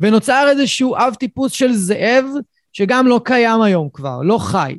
ונוצר 0.00 0.46
איזשהו 0.50 0.96
אב 0.96 1.14
טיפוס 1.14 1.52
של 1.52 1.72
זאב, 1.72 2.24
שגם 2.72 3.06
לא 3.06 3.20
קיים 3.24 3.62
היום 3.62 3.88
כבר, 3.92 4.22
לא 4.22 4.38
חי. 4.38 4.78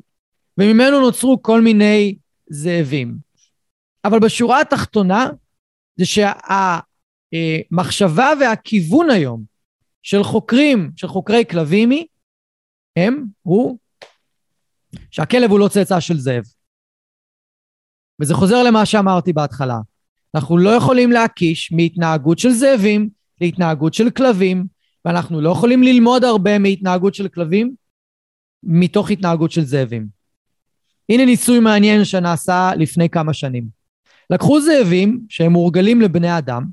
וממנו 0.57 0.99
נוצרו 0.99 1.41
כל 1.41 1.61
מיני 1.61 2.15
זאבים. 2.49 3.15
אבל 4.05 4.19
בשורה 4.19 4.61
התחתונה, 4.61 5.29
זה 5.95 6.05
שהמחשבה 7.31 8.29
והכיוון 8.39 9.09
היום 9.09 9.43
של 10.03 10.23
חוקרים, 10.23 10.91
של 10.95 11.07
חוקרי 11.07 11.43
כלבימי, 11.49 12.07
הם, 12.95 13.25
הוא, 13.41 13.77
שהכלב 15.11 15.51
הוא 15.51 15.59
לא 15.59 15.67
צאצא 15.67 15.99
של 15.99 16.19
זאב. 16.19 16.43
וזה 18.21 18.33
חוזר 18.33 18.63
למה 18.63 18.85
שאמרתי 18.85 19.33
בהתחלה. 19.33 19.77
אנחנו 20.35 20.57
לא 20.57 20.69
יכולים 20.69 21.11
להקיש 21.11 21.71
מהתנהגות 21.71 22.39
של 22.39 22.49
זאבים 22.49 23.09
להתנהגות 23.41 23.93
של 23.93 24.09
כלבים, 24.09 24.65
ואנחנו 25.09 25.41
לא 25.41 25.49
יכולים 25.49 25.83
ללמוד 25.83 26.23
הרבה 26.23 26.59
מהתנהגות 26.59 27.15
של 27.15 27.27
כלבים 27.27 27.73
מתוך 28.63 29.11
התנהגות 29.11 29.51
של 29.51 29.63
זאבים. 29.63 30.07
הנה 31.09 31.25
ניסוי 31.25 31.59
מעניין 31.59 32.05
שנעשה 32.05 32.71
לפני 32.77 33.09
כמה 33.09 33.33
שנים. 33.33 33.65
לקחו 34.29 34.61
זאבים 34.61 35.21
שהם 35.29 35.51
מורגלים 35.51 36.01
לבני 36.01 36.37
אדם, 36.37 36.65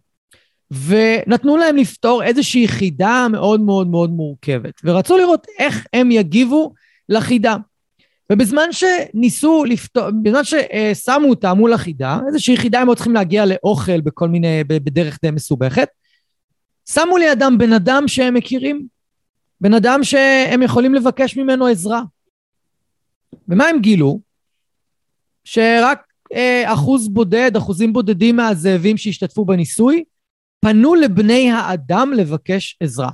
ונתנו 0.87 1.57
להם 1.57 1.77
לפתור 1.77 2.23
איזושהי 2.23 2.69
חידה 2.69 3.27
מאוד 3.33 3.61
מאוד 3.61 3.89
מאוד 3.89 4.11
מורכבת, 4.11 4.75
ורצו 4.85 5.17
לראות 5.17 5.47
איך 5.59 5.87
הם 5.93 6.11
יגיבו 6.11 6.75
לחידה. 7.09 7.57
ובזמן 8.33 8.69
שניסו 8.73 9.65
לפתור, 9.65 10.11
בזמן 10.23 10.45
ששמו 10.45 11.29
אותם 11.29 11.57
מול 11.59 11.73
החידה, 11.73 12.19
איזושהי 12.29 12.57
חידה 12.57 12.81
הם 12.81 12.89
עוד 12.89 12.97
צריכים 12.97 13.15
להגיע 13.15 13.45
לאוכל 13.47 14.01
בכל 14.01 14.29
מיני, 14.29 14.65
בדרך 14.65 15.19
די 15.23 15.31
מסובכת, 15.31 15.89
שמו 16.91 17.17
לידם 17.17 17.55
בן 17.59 17.73
אדם 17.73 18.03
שהם 18.07 18.35
מכירים, 18.35 18.87
בן 19.61 19.75
אדם 19.75 20.01
שהם 20.03 20.63
יכולים 20.63 20.95
לבקש 20.95 21.37
ממנו 21.37 21.67
עזרה. 21.67 22.03
ומה 23.49 23.67
הם 23.67 23.81
גילו? 23.81 24.21
שרק 25.45 26.07
אה, 26.33 26.73
אחוז 26.73 27.09
בודד, 27.09 27.57
אחוזים 27.57 27.93
בודדים 27.93 28.37
מהזאבים 28.37 28.97
שהשתתפו 28.97 29.45
בניסוי, 29.45 30.05
פנו 30.61 30.95
לבני 30.95 31.51
האדם 31.51 32.13
לבקש 32.17 32.77
עזרה. 32.81 33.11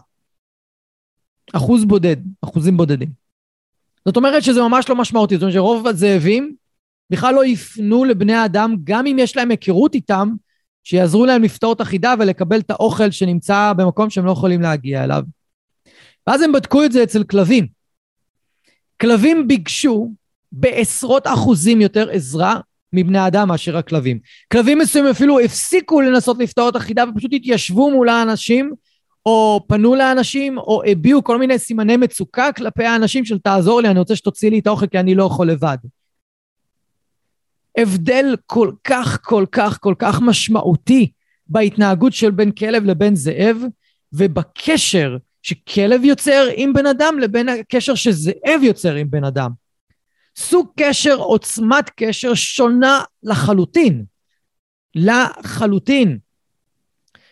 אחוז 1.52 1.84
בודד, 1.84 2.16
אחוזים 2.44 2.76
בודדים. 2.76 3.08
זאת 4.04 4.16
אומרת 4.16 4.42
שזה 4.42 4.60
ממש 4.62 4.88
לא 4.88 4.96
משמעותי, 4.96 5.34
זאת 5.34 5.42
אומרת 5.42 5.54
שרוב 5.54 5.86
הזאבים 5.86 6.54
בכלל 7.10 7.34
לא 7.34 7.44
יפנו 7.44 8.04
לבני 8.04 8.34
האדם, 8.34 8.76
גם 8.84 9.06
אם 9.06 9.16
יש 9.18 9.36
להם 9.36 9.50
היכרות 9.50 9.94
איתם, 9.94 10.28
שיעזרו 10.84 11.26
להם 11.26 11.42
לפתור 11.42 11.72
את 11.72 11.80
החידה 11.80 12.14
ולקבל 12.18 12.60
את 12.60 12.70
האוכל 12.70 13.10
שנמצא 13.10 13.72
במקום 13.76 14.10
שהם 14.10 14.26
לא 14.26 14.30
יכולים 14.30 14.62
להגיע 14.62 15.04
אליו. 15.04 15.22
ואז 16.26 16.42
הם 16.42 16.52
בדקו 16.52 16.84
את 16.84 16.92
זה 16.92 17.02
אצל 17.02 17.24
כלבים. 17.24 17.66
כלבים 19.00 19.48
ביקשו 19.48 20.10
בעשרות 20.52 21.26
אחוזים 21.26 21.80
יותר 21.80 22.10
עזרה 22.10 22.60
מבני 22.92 23.26
אדם 23.26 23.48
מאשר 23.48 23.76
הכלבים. 23.76 24.18
כלבים 24.52 24.78
מסוימים 24.78 25.10
אפילו 25.10 25.40
הפסיקו 25.40 26.00
לנסות 26.00 26.38
לפתור 26.38 26.68
את 26.68 26.76
החידה 26.76 27.04
ופשוט 27.08 27.30
התיישבו 27.34 27.90
מול 27.90 28.08
האנשים 28.08 28.72
או 29.26 29.60
פנו 29.68 29.94
לאנשים 29.94 30.58
או 30.58 30.82
הביעו 30.86 31.24
כל 31.24 31.38
מיני 31.38 31.58
סימני 31.58 31.96
מצוקה 31.96 32.52
כלפי 32.52 32.84
האנשים 32.84 33.24
של 33.24 33.38
תעזור 33.38 33.80
לי, 33.80 33.88
אני 33.88 33.98
רוצה 33.98 34.16
שתוציא 34.16 34.50
לי 34.50 34.58
את 34.58 34.66
האוכל 34.66 34.86
כי 34.86 34.98
אני 34.98 35.14
לא 35.14 35.24
יכול 35.24 35.50
לבד. 35.50 35.76
הבדל 37.78 38.36
כל 38.46 38.72
כך 38.84 39.18
כל 39.22 39.46
כך 39.52 39.78
כל 39.80 39.94
כך 39.98 40.20
משמעותי 40.20 41.12
בהתנהגות 41.46 42.12
של 42.12 42.30
בין 42.30 42.50
כלב 42.50 42.84
לבין 42.84 43.16
זאב, 43.16 43.56
ובקשר 44.12 45.16
שכלב 45.42 46.04
יוצר 46.04 46.46
עם 46.56 46.72
בן 46.72 46.86
אדם 46.86 47.18
לבין 47.18 47.48
הקשר 47.48 47.94
שזאב 47.94 48.60
יוצר 48.62 48.94
עם 48.94 49.10
בן 49.10 49.24
אדם. 49.24 49.50
סוג 50.36 50.68
קשר, 50.80 51.16
עוצמת 51.16 51.90
קשר 51.96 52.34
שונה 52.34 53.02
לחלוטין. 53.22 54.04
לחלוטין. 54.94 56.18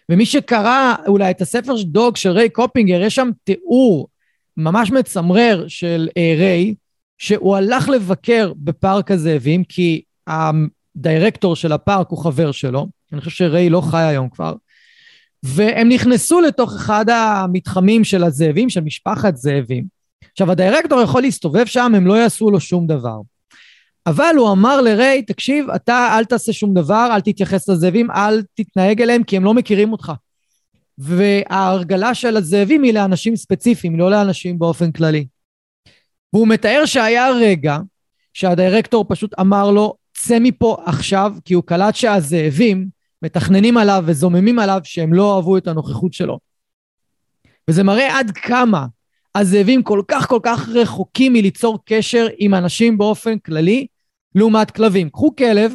ומי 0.08 0.26
שקרא 0.26 0.94
אולי 1.06 1.30
את 1.30 1.40
הספר 1.40 1.82
דוג 1.82 2.16
של 2.16 2.30
ריי 2.30 2.50
קופינגר, 2.50 3.00
יש 3.02 3.14
שם 3.14 3.30
תיאור 3.44 4.08
ממש 4.56 4.90
מצמרר 4.90 5.68
של 5.68 6.08
אה, 6.16 6.34
ריי, 6.38 6.74
שהוא 7.18 7.56
הלך 7.56 7.88
לבקר 7.88 8.52
בפארק 8.56 9.10
הזאבים, 9.10 9.64
כי 9.64 10.02
הדירקטור 10.30 11.56
של 11.56 11.72
הפארק 11.72 12.08
הוא 12.08 12.18
חבר 12.18 12.52
שלו, 12.52 12.86
אני 13.12 13.20
חושב 13.20 13.30
שריי 13.30 13.70
לא 13.70 13.80
חי 13.80 14.02
היום 14.02 14.28
כבר, 14.28 14.54
והם 15.42 15.88
נכנסו 15.88 16.40
לתוך 16.40 16.74
אחד 16.74 17.10
המתחמים 17.10 18.04
של 18.04 18.24
הזאבים, 18.24 18.70
של 18.70 18.80
משפחת 18.80 19.36
זאבים. 19.36 19.84
עכשיו, 20.32 20.50
הדירקטור 20.50 21.02
יכול 21.02 21.22
להסתובב 21.22 21.66
שם, 21.66 21.92
הם 21.94 22.06
לא 22.06 22.14
יעשו 22.14 22.50
לו 22.50 22.60
שום 22.60 22.86
דבר. 22.86 23.16
אבל 24.06 24.34
הוא 24.38 24.52
אמר 24.52 24.80
לריי, 24.80 25.22
תקשיב, 25.22 25.70
אתה 25.70 26.18
אל 26.18 26.24
תעשה 26.24 26.52
שום 26.52 26.74
דבר, 26.74 27.08
אל 27.12 27.20
תתייחס 27.20 27.68
לזאבים, 27.68 28.10
אל 28.10 28.42
תתנהג 28.54 29.02
אליהם, 29.02 29.22
כי 29.22 29.36
הם 29.36 29.44
לא 29.44 29.54
מכירים 29.54 29.92
אותך. 29.92 30.12
וההרגלה 30.98 32.14
של 32.14 32.36
הזאבים 32.36 32.82
היא 32.82 32.94
לאנשים 32.94 33.36
ספציפיים, 33.36 33.98
לא 33.98 34.10
לאנשים 34.10 34.58
באופן 34.58 34.92
כללי. 34.92 35.26
והוא 36.32 36.48
מתאר 36.48 36.82
שהיה 36.86 37.30
רגע 37.30 37.78
שהדירקטור 38.34 39.04
פשוט 39.08 39.38
אמר 39.40 39.70
לו, 39.70 39.94
צא 40.26 40.38
מפה 40.40 40.76
עכשיו, 40.86 41.32
כי 41.44 41.54
הוא 41.54 41.64
קלט 41.64 41.94
שהזאבים 41.94 42.88
מתכננים 43.22 43.76
עליו 43.76 44.04
וזוממים 44.06 44.58
עליו 44.58 44.80
שהם 44.84 45.12
לא 45.12 45.36
אהבו 45.36 45.56
את 45.56 45.68
הנוכחות 45.68 46.12
שלו. 46.12 46.38
וזה 47.68 47.82
מראה 47.82 48.18
עד 48.18 48.30
כמה 48.30 48.86
הזאבים 49.34 49.82
כל 49.82 50.02
כך 50.08 50.28
כל 50.28 50.38
כך 50.42 50.68
רחוקים 50.68 51.32
מליצור 51.32 51.78
קשר 51.84 52.26
עם 52.38 52.54
אנשים 52.54 52.98
באופן 52.98 53.38
כללי, 53.38 53.86
לעומת 54.34 54.70
כלבים. 54.70 55.10
קחו 55.10 55.36
כלב, 55.36 55.72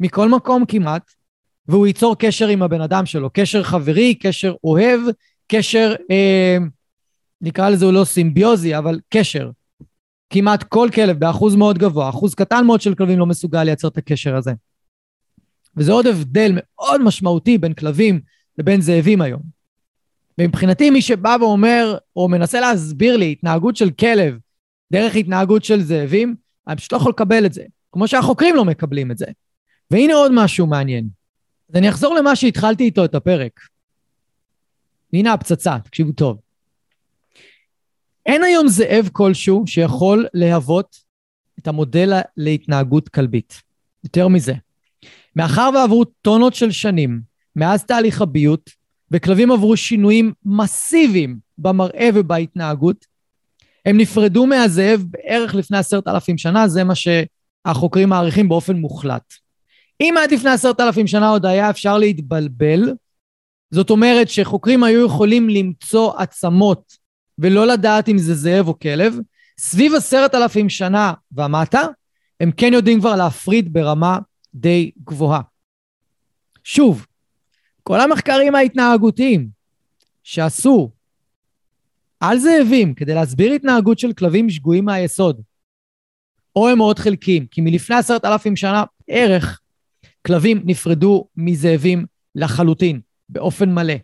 מכל 0.00 0.28
מקום 0.28 0.64
כמעט, 0.66 1.02
והוא 1.68 1.86
ייצור 1.86 2.16
קשר 2.18 2.48
עם 2.48 2.62
הבן 2.62 2.80
אדם 2.80 3.06
שלו, 3.06 3.30
קשר 3.32 3.62
חברי, 3.62 4.14
קשר 4.14 4.54
אוהב, 4.64 5.00
קשר, 5.48 5.94
אה, 6.10 6.56
נקרא 7.40 7.70
לזה 7.70 7.86
לא 7.86 8.04
סימביוזי, 8.04 8.78
אבל 8.78 9.00
קשר. 9.08 9.50
כמעט 10.32 10.62
כל 10.62 10.88
כלב 10.94 11.18
באחוז 11.18 11.56
מאוד 11.56 11.78
גבוה, 11.78 12.08
אחוז 12.08 12.34
קטן 12.34 12.64
מאוד 12.66 12.80
של 12.80 12.94
כלבים 12.94 13.18
לא 13.18 13.26
מסוגל 13.26 13.64
לייצר 13.64 13.88
את 13.88 13.98
הקשר 13.98 14.36
הזה. 14.36 14.52
וזה 15.76 15.92
עוד 15.92 16.06
הבדל 16.06 16.52
מאוד 16.54 17.02
משמעותי 17.02 17.58
בין 17.58 17.72
כלבים 17.72 18.20
לבין 18.58 18.80
זאבים 18.80 19.20
היום. 19.20 19.42
ומבחינתי 20.38 20.90
מי 20.90 21.02
שבא 21.02 21.36
ואומר, 21.40 21.96
או 22.16 22.28
מנסה 22.28 22.60
להסביר 22.60 23.16
לי 23.16 23.32
התנהגות 23.32 23.76
של 23.76 23.90
כלב 23.90 24.38
דרך 24.92 25.14
התנהגות 25.16 25.64
של 25.64 25.82
זאבים, 25.82 26.34
אני 26.68 26.76
פשוט 26.76 26.92
לא 26.92 26.96
יכול 26.96 27.10
לקבל 27.10 27.46
את 27.46 27.52
זה. 27.52 27.62
כמו 27.92 28.08
שהחוקרים 28.08 28.56
לא 28.56 28.64
מקבלים 28.64 29.10
את 29.10 29.18
זה. 29.18 29.26
והנה 29.90 30.14
עוד 30.14 30.32
משהו 30.34 30.66
מעניין. 30.66 31.08
אז 31.70 31.76
אני 31.76 31.88
אחזור 31.88 32.14
למה 32.14 32.36
שהתחלתי 32.36 32.84
איתו 32.84 33.04
את 33.04 33.14
הפרק. 33.14 33.60
הנה 35.12 35.32
הפצצה, 35.32 35.78
תקשיבו 35.84 36.12
טוב. 36.12 36.38
אין 38.26 38.42
היום 38.42 38.68
זאב 38.68 39.08
כלשהו 39.12 39.64
שיכול 39.66 40.26
להוות 40.34 40.96
את 41.58 41.68
המודל 41.68 42.20
להתנהגות 42.36 43.08
כלבית. 43.08 43.62
יותר 44.04 44.28
מזה. 44.28 44.54
מאחר 45.36 45.70
ועברו 45.74 46.04
טונות 46.04 46.54
של 46.54 46.70
שנים 46.70 47.20
מאז 47.56 47.84
תהליך 47.84 48.22
הביות, 48.22 48.70
וכלבים 49.10 49.52
עברו 49.52 49.76
שינויים 49.76 50.32
מסיביים 50.44 51.38
במראה 51.58 52.08
ובהתנהגות, 52.14 53.06
הם 53.86 53.96
נפרדו 53.96 54.46
מהזאב 54.46 55.04
בערך 55.10 55.54
לפני 55.54 55.78
עשרת 55.78 56.08
אלפים 56.08 56.38
שנה, 56.38 56.68
זה 56.68 56.84
מה 56.84 56.94
שהחוקרים 56.94 58.08
מעריכים 58.08 58.48
באופן 58.48 58.76
מוחלט. 58.76 59.34
אם 60.00 60.14
עד 60.22 60.32
לפני 60.32 60.50
עשרת 60.50 60.80
אלפים 60.80 61.06
שנה 61.06 61.28
עוד 61.28 61.46
היה 61.46 61.70
אפשר 61.70 61.98
להתבלבל, 61.98 62.92
זאת 63.70 63.90
אומרת 63.90 64.28
שחוקרים 64.28 64.84
היו 64.84 65.06
יכולים 65.06 65.48
למצוא 65.48 66.12
עצמות 66.16 67.01
ולא 67.38 67.66
לדעת 67.66 68.08
אם 68.08 68.18
זה 68.18 68.34
זאב 68.34 68.68
או 68.68 68.78
כלב, 68.78 69.14
סביב 69.58 69.94
עשרת 69.94 70.34
אלפים 70.34 70.68
שנה 70.68 71.12
ומטה, 71.32 71.82
הם 72.40 72.50
כן 72.52 72.72
יודעים 72.72 73.00
כבר 73.00 73.16
להפריד 73.16 73.72
ברמה 73.72 74.18
די 74.54 74.90
גבוהה. 75.04 75.40
שוב, 76.64 77.06
כל 77.82 78.00
המחקרים 78.00 78.54
ההתנהגותיים 78.54 79.48
שעשו 80.22 80.90
על 82.20 82.38
זאבים 82.38 82.94
כדי 82.94 83.14
להסביר 83.14 83.52
התנהגות 83.52 83.98
של 83.98 84.12
כלבים 84.12 84.50
שגויים 84.50 84.84
מהיסוד, 84.84 85.40
או 86.56 86.68
הם 86.68 86.78
מאוד 86.78 86.98
חלקיים, 86.98 87.46
כי 87.46 87.60
מלפני 87.60 87.96
עשרת 87.96 88.24
אלפים 88.24 88.56
שנה 88.56 88.84
ערך 89.08 89.60
כלבים 90.26 90.62
נפרדו 90.64 91.28
מזאבים 91.36 92.06
לחלוטין, 92.34 93.00
באופן 93.28 93.74
מלא. 93.74 93.94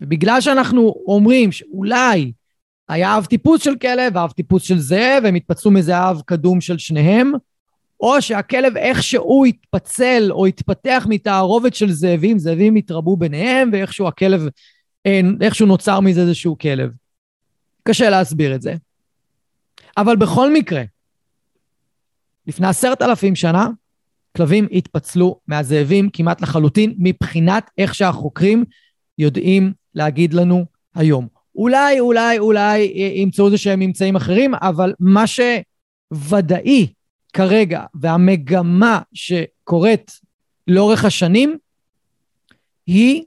ובגלל 0.00 0.40
שאנחנו 0.40 0.94
אומרים 1.06 1.52
שאולי 1.52 2.32
היה 2.88 3.18
אב 3.18 3.24
טיפוס 3.24 3.64
של 3.64 3.76
כלב 3.76 4.16
ואב 4.16 4.30
טיפוס 4.30 4.62
של 4.62 4.78
זאב, 4.78 5.24
הם 5.24 5.34
התפצלו 5.34 5.70
מזה 5.70 6.10
אב 6.10 6.22
קדום 6.26 6.60
של 6.60 6.78
שניהם, 6.78 7.32
או 8.00 8.22
שהכלב 8.22 8.76
איכשהו 8.76 9.44
התפצל 9.44 10.28
או 10.30 10.46
התפתח 10.46 11.06
מתערובת 11.08 11.74
של 11.74 11.92
זאבים, 11.92 12.38
זאבים 12.38 12.74
התרבו 12.74 13.16
ביניהם, 13.16 13.70
ואיכשהו 13.72 14.08
הכלב, 14.08 14.48
איכשהו 15.40 15.66
נוצר 15.66 16.00
מזה 16.00 16.20
איזשהו 16.20 16.58
כלב. 16.58 16.90
קשה 17.82 18.10
להסביר 18.10 18.54
את 18.54 18.62
זה. 18.62 18.74
אבל 19.96 20.16
בכל 20.16 20.52
מקרה, 20.52 20.82
לפני 22.46 22.66
עשרת 22.66 23.02
אלפים 23.02 23.36
שנה, 23.36 23.68
כלבים 24.36 24.66
התפצלו 24.72 25.40
מהזאבים 25.48 26.10
כמעט 26.12 26.40
לחלוטין 26.40 26.94
מבחינת 26.98 27.70
איך 27.78 27.94
שהחוקרים 27.94 28.64
יודעים 29.18 29.72
להגיד 29.96 30.34
לנו 30.34 30.64
היום. 30.94 31.26
אולי, 31.54 32.00
אולי, 32.00 32.38
אולי 32.38 32.78
ימצאו 33.14 33.46
איזה 33.46 33.58
שהם 33.58 33.80
ממצאים 33.80 34.16
אחרים, 34.16 34.54
אבל 34.54 34.92
מה 35.00 35.24
שוודאי 35.26 36.86
כרגע 37.32 37.84
והמגמה 37.94 39.00
שקורית 39.14 40.20
לאורך 40.66 41.04
השנים 41.04 41.58
היא 42.86 43.22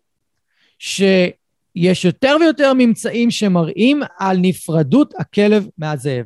שיש 0.80 2.06
יותר 2.06 2.38
ויותר 2.40 2.74
ממצאים 2.78 3.32
שמראים 3.32 4.02
על 4.20 4.38
נפרדות 4.42 5.14
הכלב 5.20 5.68
מהזאב. 5.78 6.26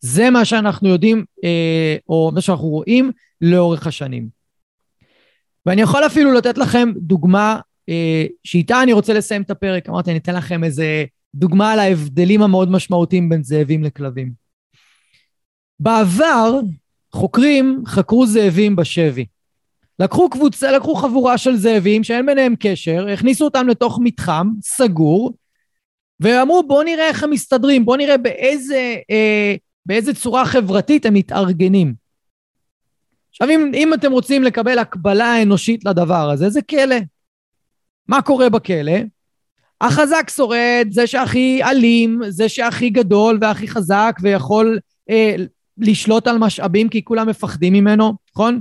זה 0.00 0.30
מה 0.30 0.44
שאנחנו 0.44 0.88
יודעים, 0.88 1.24
אה, 1.44 1.96
או 2.08 2.30
מה 2.34 2.40
שאנחנו 2.40 2.68
רואים 2.68 3.12
לאורך 3.40 3.86
השנים. 3.86 4.28
ואני 5.66 5.82
יכול 5.82 6.06
אפילו 6.06 6.32
לתת 6.32 6.58
לכם 6.58 6.92
דוגמה 6.96 7.54
אה, 7.54 7.60
שאיתה 8.44 8.82
אני 8.82 8.92
רוצה 8.92 9.12
לסיים 9.12 9.42
את 9.42 9.50
הפרק. 9.50 9.88
אמרתי, 9.88 10.10
אני 10.10 10.18
אתן 10.18 10.34
לכם 10.34 10.64
איזה 10.64 11.04
דוגמה 11.34 11.72
על 11.72 11.78
ההבדלים 11.78 12.42
המאוד 12.42 12.70
משמעותיים 12.70 13.28
בין 13.28 13.42
זאבים 13.42 13.84
לכלבים. 13.84 14.32
בעבר, 15.80 16.60
חוקרים 17.12 17.82
חקרו 17.86 18.26
זאבים 18.26 18.76
בשבי. 18.76 19.26
לקחו 19.98 20.30
קבוצה, 20.30 20.72
לקחו 20.72 20.94
חבורה 20.94 21.38
של 21.38 21.56
זאבים 21.56 22.04
שאין 22.04 22.26
ביניהם 22.26 22.54
קשר, 22.60 23.06
הכניסו 23.12 23.44
אותם 23.44 23.68
לתוך 23.68 23.98
מתחם 24.02 24.48
סגור, 24.62 25.32
ואמרו 26.20 26.62
בואו 26.66 26.82
נראה 26.82 27.08
איך 27.08 27.22
הם 27.22 27.30
מסתדרים, 27.30 27.84
בואו 27.84 27.96
נראה 27.96 28.16
באיזה, 28.16 28.96
אה, 29.10 29.54
באיזה 29.86 30.14
צורה 30.14 30.46
חברתית 30.46 31.06
הם 31.06 31.14
מתארגנים. 31.14 31.94
עכשיו, 33.30 33.50
אם, 33.50 33.70
אם 33.74 33.94
אתם 33.94 34.12
רוצים 34.12 34.42
לקבל 34.42 34.78
הקבלה 34.78 35.42
אנושית 35.42 35.84
לדבר 35.84 36.30
הזה, 36.30 36.50
זה 36.50 36.62
כלא. 36.62 36.96
מה 38.08 38.22
קורה 38.22 38.48
בכלא? 38.48 38.92
החזק 39.80 40.30
שורד, 40.30 40.86
זה 40.90 41.06
שהכי 41.06 41.64
אלים, 41.64 42.20
זה 42.28 42.48
שהכי 42.48 42.90
גדול 42.90 43.38
והכי 43.40 43.68
חזק 43.68 44.16
ויכול 44.22 44.78
אה, 45.10 45.34
לשלוט 45.78 46.26
על 46.26 46.38
משאבים 46.38 46.88
כי 46.88 47.04
כולם 47.04 47.28
מפחדים 47.28 47.72
ממנו, 47.72 48.14
נכון? 48.32 48.60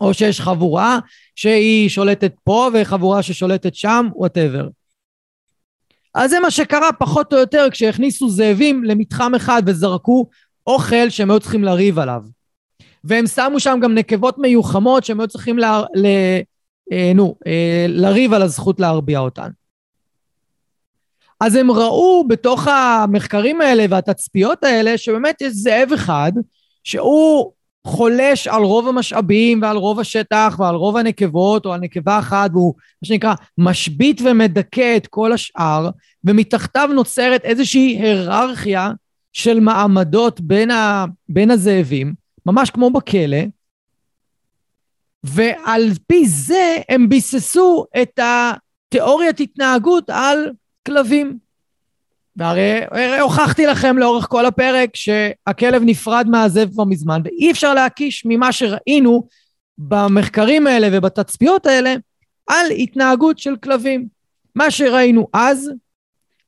או 0.00 0.14
שיש 0.14 0.40
חבורה 0.40 0.98
שהיא 1.36 1.88
שולטת 1.88 2.34
פה 2.44 2.68
וחבורה 2.74 3.22
ששולטת 3.22 3.74
שם, 3.74 4.08
וואטאבר. 4.14 4.68
אז 6.14 6.30
זה 6.30 6.40
מה 6.40 6.50
שקרה 6.50 6.92
פחות 6.92 7.32
או 7.32 7.38
יותר 7.38 7.66
כשהכניסו 7.70 8.30
זאבים 8.30 8.84
למתחם 8.84 9.34
אחד 9.34 9.62
וזרקו 9.66 10.26
אוכל 10.66 11.08
שהם 11.08 11.30
היו 11.30 11.40
צריכים 11.40 11.64
לריב 11.64 11.98
עליו. 11.98 12.22
והם 13.04 13.26
שמו 13.26 13.60
שם 13.60 13.78
גם 13.82 13.94
נקבות 13.94 14.38
מיוחמות 14.38 15.04
שהם 15.04 15.20
היו 15.20 15.28
צריכים 15.28 15.58
ל... 15.58 15.64
ל... 15.94 16.06
אה, 16.92 17.12
נו, 17.14 17.34
אה, 17.46 17.86
לריב 17.88 18.32
על 18.32 18.42
הזכות 18.42 18.80
להרביע 18.80 19.18
אותן. 19.18 19.48
אז 21.40 21.56
הם 21.56 21.70
ראו 21.70 22.24
בתוך 22.28 22.68
המחקרים 22.68 23.60
האלה 23.60 23.84
והתצפיות 23.90 24.64
האלה 24.64 24.98
שבאמת 24.98 25.40
יש 25.40 25.52
זאב 25.52 25.92
אחד 25.94 26.32
שהוא 26.84 27.52
חולש 27.86 28.48
על 28.48 28.62
רוב 28.62 28.88
המשאבים 28.88 29.62
ועל 29.62 29.76
רוב 29.76 30.00
השטח 30.00 30.56
ועל 30.58 30.74
רוב 30.74 30.96
הנקבות 30.96 31.66
או 31.66 31.72
על 31.72 31.80
נקבה 31.80 32.18
אחת 32.18 32.50
והוא 32.52 32.74
מה 33.02 33.06
שנקרא 33.08 33.34
משבית 33.58 34.20
ומדכא 34.24 34.96
את 34.96 35.06
כל 35.06 35.32
השאר 35.32 35.90
ומתחתיו 36.24 36.90
נוצרת 36.94 37.44
איזושהי 37.44 37.98
היררכיה 38.02 38.90
של 39.32 39.60
מעמדות 39.60 40.40
בין, 40.40 40.70
ה, 40.70 41.04
בין 41.28 41.50
הזאבים, 41.50 42.14
ממש 42.46 42.70
כמו 42.70 42.90
בכלא, 42.90 43.38
ועל 45.24 45.90
פי 46.06 46.26
זה 46.26 46.76
הם 46.88 47.08
ביססו 47.08 47.86
את 48.02 48.20
התיאוריית 48.22 49.40
התנהגות 49.40 50.10
על 50.10 50.50
כלבים. 50.86 51.38
והרי 52.36 53.18
הוכחתי 53.20 53.66
לכם 53.66 53.98
לאורך 53.98 54.26
כל 54.28 54.46
הפרק 54.46 54.96
שהכלב 54.96 55.82
נפרד 55.84 56.26
מהזאב 56.28 56.70
כבר 56.72 56.84
מזמן, 56.84 57.20
ואי 57.24 57.50
אפשר 57.50 57.74
להקיש 57.74 58.22
ממה 58.26 58.52
שראינו 58.52 59.26
במחקרים 59.78 60.66
האלה 60.66 60.88
ובתצפיות 60.92 61.66
האלה 61.66 61.94
על 62.46 62.70
התנהגות 62.70 63.38
של 63.38 63.56
כלבים. 63.56 64.08
מה 64.54 64.70
שראינו 64.70 65.28
אז 65.32 65.70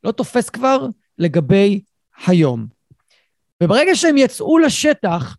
לא 0.04 0.12
תופס 0.12 0.50
כבר 0.50 0.86
לגבי 1.18 1.80
היום. 2.26 2.66
וברגע 3.62 3.94
שהם 3.94 4.16
יצאו 4.16 4.58
לשטח 4.58 5.36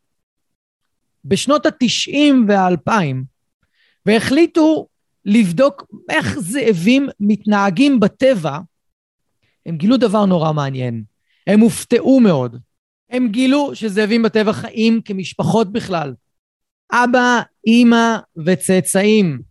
בשנות 1.26 1.66
התשעים 1.66 2.46
והאלפיים 2.48 3.24
והחליטו 4.06 4.88
לבדוק 5.26 5.86
איך 6.10 6.40
זאבים 6.40 7.08
מתנהגים 7.20 8.00
בטבע, 8.00 8.60
הם 9.66 9.78
גילו 9.78 9.98
דבר 9.98 10.26
נורא 10.26 10.54
מעניין. 10.54 11.04
הם 11.48 11.60
הופתעו 11.60 12.20
מאוד. 12.20 12.58
הם 13.10 13.28
גילו 13.28 13.76
שזאבים 13.76 14.24
בטבע 14.24 14.54
חיים 14.54 15.02
כמשפחות 15.06 15.72
בכלל. 15.72 16.14
אבא, 16.92 17.42
אימא 17.68 18.18
וצאצאים. 18.46 19.42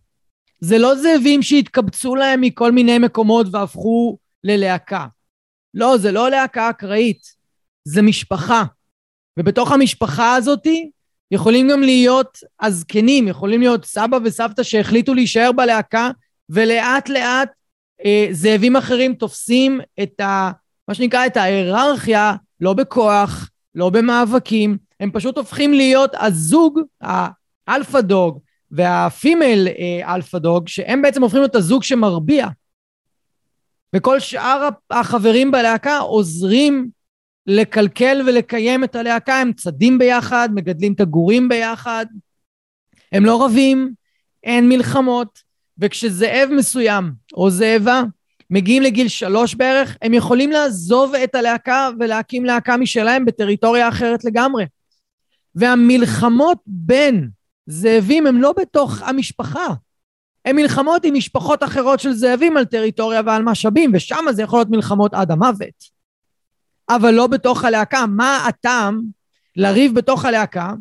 זה 0.59 0.77
לא 0.77 0.95
זאבים 0.95 1.41
שהתקבצו 1.41 2.15
להם 2.15 2.41
מכל 2.41 2.71
מיני 2.71 2.99
מקומות 2.99 3.47
והפכו 3.51 4.17
ללהקה. 4.43 5.07
לא, 5.73 5.97
זה 5.97 6.11
לא 6.11 6.29
להקה 6.29 6.69
אקראית, 6.69 7.21
זה 7.83 8.01
משפחה. 8.01 8.63
ובתוך 9.39 9.71
המשפחה 9.71 10.35
הזאתי 10.35 10.91
יכולים 11.31 11.69
גם 11.69 11.81
להיות 11.81 12.37
הזקנים, 12.61 13.27
יכולים 13.27 13.59
להיות 13.59 13.85
סבא 13.85 14.17
וסבתא 14.23 14.63
שהחליטו 14.63 15.13
להישאר 15.13 15.51
בלהקה, 15.51 16.09
ולאט 16.49 17.09
לאט 17.09 17.49
אה, 18.05 18.27
זאבים 18.31 18.75
אחרים 18.75 19.13
תופסים 19.13 19.79
את 20.03 20.19
ה... 20.19 20.51
מה 20.87 20.93
שנקרא 20.93 21.25
את 21.25 21.37
ההיררכיה, 21.37 22.33
לא 22.61 22.73
בכוח, 22.73 23.49
לא 23.75 23.89
במאבקים, 23.89 24.77
הם 24.99 25.11
פשוט 25.11 25.37
הופכים 25.37 25.73
להיות 25.73 26.11
הזוג, 26.19 26.79
ה 27.67 27.73
alpha 27.73 28.01
dog 28.01 28.39
וה 28.71 28.95
female 28.95 29.67
אה, 29.67 30.15
alpha 30.15 30.37
dog, 30.37 30.67
שהם 30.67 31.01
בעצם 31.01 31.23
הופכים 31.23 31.41
להיות 31.41 31.55
הזוג 31.55 31.83
שמרביע. 31.83 32.47
וכל 33.95 34.19
שאר 34.19 34.69
החברים 34.91 35.51
בלהקה 35.51 35.97
עוזרים 35.97 36.89
לקלקל 37.47 38.21
ולקיים 38.27 38.83
את 38.83 38.95
הלהקה, 38.95 39.39
הם 39.39 39.53
צדים 39.53 39.97
ביחד, 39.97 40.49
מגדלים 40.53 40.93
את 40.93 40.99
הגורים 40.99 41.49
ביחד, 41.49 42.05
הם 43.11 43.25
לא 43.25 43.45
רבים, 43.45 43.93
אין 44.43 44.69
מלחמות, 44.69 45.39
וכשזאב 45.77 46.49
מסוים 46.51 47.11
או 47.33 47.49
זאבה 47.49 48.03
מגיעים 48.49 48.83
לגיל 48.83 49.07
שלוש 49.07 49.55
בערך, 49.55 49.97
הם 50.01 50.13
יכולים 50.13 50.51
לעזוב 50.51 51.15
את 51.15 51.35
הלהקה 51.35 51.89
ולהקים 51.99 52.45
להקה 52.45 52.77
משלהם 52.77 53.25
בטריטוריה 53.25 53.89
אחרת 53.89 54.23
לגמרי. 54.23 54.65
והמלחמות 55.55 56.57
בין 56.65 57.29
זאבים 57.67 58.27
הם 58.27 58.41
לא 58.41 58.53
בתוך 58.61 59.01
המשפחה, 59.01 59.67
הם 60.45 60.55
מלחמות 60.55 61.05
עם 61.05 61.13
משפחות 61.13 61.63
אחרות 61.63 61.99
של 61.99 62.13
זאבים 62.13 62.57
על 62.57 62.65
טריטוריה 62.65 63.21
ועל 63.25 63.43
משאבים, 63.43 63.91
ושם 63.93 64.25
זה 64.31 64.43
יכול 64.43 64.59
להיות 64.59 64.69
מלחמות 64.69 65.13
עד 65.13 65.31
המוות. 65.31 65.94
אבל 66.89 67.11
לא 67.11 67.27
בתוך 67.27 67.63
הלהקה. 67.63 68.05
מה 68.05 68.45
הטעם 68.47 69.01
לריב 69.55 69.95
בתוך 69.95 70.25
הלהקה, 70.25 70.73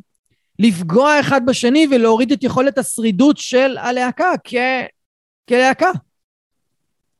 לפגוע 0.59 1.21
אחד 1.21 1.41
בשני 1.47 1.87
ולהוריד 1.91 2.33
את 2.33 2.45
יכולת 2.45 2.79
השרידות 2.79 3.37
של 3.37 3.79
הלהקה 3.79 4.33
כ... 4.45 4.55
כלהקה? 5.49 5.91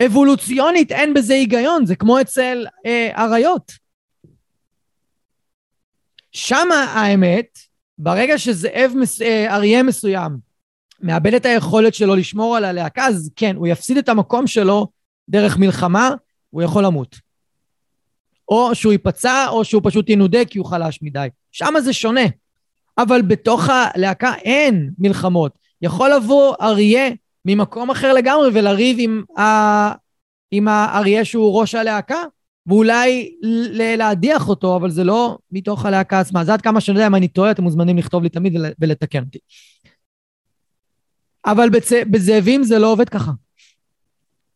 אבולוציונית 0.07 0.93
אין 0.93 1.15
בזה 1.15 1.35
היגיון, 1.35 1.87
זה 1.87 1.97
כמו 1.97 2.21
אצל 2.21 2.67
אה, 2.87 3.25
אריות. 3.25 3.73
שם 6.33 6.69
האמת, 6.73 7.59
ברגע 7.99 8.39
שזאב, 8.39 8.93
מס... 8.97 9.23
אה, 9.23 9.55
אריה 9.55 9.83
מסוים, 9.83 10.33
מאבד 11.01 11.35
את 11.35 11.47
היכולת 11.47 11.95
שלו 11.95 12.17
לשמור 12.17 12.57
על 12.57 12.65
הלהקה, 12.65 13.07
אז 13.07 13.31
כן, 13.37 13.57
הוא 13.57 13.67
יפסיד 13.67 13.97
את 13.97 14.09
המקום 14.09 14.47
שלו 14.47 14.87
דרך 15.29 15.57
מלחמה, 15.59 16.11
הוא 16.51 16.63
יכול 16.63 16.85
למות. 16.85 17.24
או 18.55 18.75
שהוא 18.75 18.93
ייפצע, 18.93 19.49
או 19.49 19.65
שהוא 19.65 19.83
פשוט 19.85 20.11
ינודה 20.11 20.45
כי 20.45 20.59
הוא 20.59 20.67
חלש 20.67 20.99
מדי. 21.03 21.29
שם 21.53 21.75
זה 21.81 21.93
שונה. 21.93 22.27
אבל 22.99 23.23
בתוך 23.23 23.69
הלהקה 23.69 24.35
אין 24.35 24.91
מלחמות. 24.99 25.53
יכול 25.83 26.11
לבוא 26.15 26.55
אריה 26.61 27.11
ממקום 27.45 27.91
אחר 27.91 28.13
לגמרי 28.13 28.49
ולריב 28.53 28.97
עם, 29.01 29.23
ה... 29.39 29.43
עם 30.51 30.69
האריה 30.69 31.25
שהוא 31.25 31.61
ראש 31.61 31.75
הלהקה, 31.75 32.23
ואולי 32.67 33.35
להדיח 33.97 34.49
אותו, 34.49 34.77
אבל 34.77 34.91
זה 34.91 35.05
לא 35.05 35.39
מתוך 35.53 35.87
הלהקה 35.87 36.21
עצמה. 36.21 36.45
זה 36.45 36.53
עד 36.53 36.63
כמה 36.63 36.81
שאני 36.81 36.99
יודע, 36.99 37.07
אם 37.07 37.15
אני 37.15 37.29
טועה, 37.29 37.51
אתם 37.51 37.63
מוזמנים 37.63 37.99
לכתוב 37.99 38.23
לי 38.23 38.29
תמיד 38.29 38.57
ולתקן 38.81 39.23
אותי. 39.23 39.39
אבל 41.47 41.71
בצ... 41.71 41.93
בזאבים 42.11 42.65
זה 42.65 42.79
לא 42.79 42.93
עובד 42.93 43.09
ככה. 43.09 43.31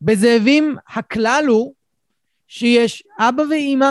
בזאבים 0.03 0.77
הכלל 0.89 1.45
הוא 1.49 1.75
שיש 2.49 3.03
אבא 3.19 3.43
ואימא, 3.51 3.91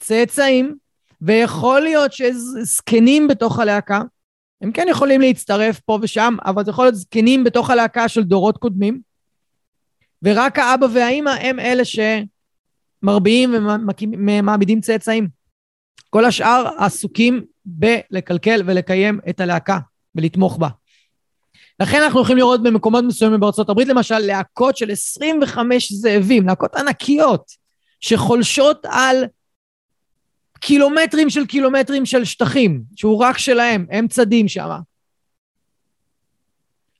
צאצאים, 0.00 0.76
ויכול 1.20 1.80
להיות 1.80 2.12
שזקנים 2.12 3.28
בתוך 3.28 3.58
הלהקה, 3.58 4.02
הם 4.60 4.72
כן 4.72 4.86
יכולים 4.90 5.20
להצטרף 5.20 5.80
פה 5.80 5.98
ושם, 6.02 6.36
אבל 6.44 6.64
זה 6.64 6.70
יכול 6.70 6.84
להיות 6.84 6.94
זקנים 6.94 7.44
בתוך 7.44 7.70
הלהקה 7.70 8.08
של 8.08 8.22
דורות 8.22 8.56
קודמים, 8.56 9.00
ורק 10.22 10.58
האבא 10.58 10.86
והאימא 10.94 11.30
הם 11.30 11.60
אלה 11.60 11.82
שמרביעים 11.84 13.54
ומעמידים 14.12 14.80
צאצאים. 14.80 15.28
כל 16.10 16.24
השאר 16.24 16.68
עסוקים 16.78 17.44
בלקלקל 17.64 18.62
ולקיים 18.66 19.20
את 19.28 19.40
הלהקה 19.40 19.78
ולתמוך 20.14 20.58
בה. 20.58 20.68
לכן 21.80 22.02
אנחנו 22.02 22.20
יכולים 22.20 22.38
לראות 22.38 22.62
במקומות 22.62 23.04
מסוימים 23.04 23.40
בארצות 23.40 23.70
הברית, 23.70 23.88
למשל, 23.88 24.18
להקות 24.18 24.76
של 24.76 24.90
25 24.90 25.92
זאבים, 25.92 26.46
להקות 26.46 26.74
ענקיות, 26.74 27.52
שחולשות 28.00 28.86
על 28.90 29.24
קילומטרים 30.60 31.30
של 31.30 31.46
קילומטרים 31.46 32.06
של 32.06 32.24
שטחים, 32.24 32.82
שהוא 32.96 33.18
רק 33.18 33.38
שלהם, 33.38 33.86
הם 33.90 34.08
צדים 34.08 34.48
שם. 34.48 34.68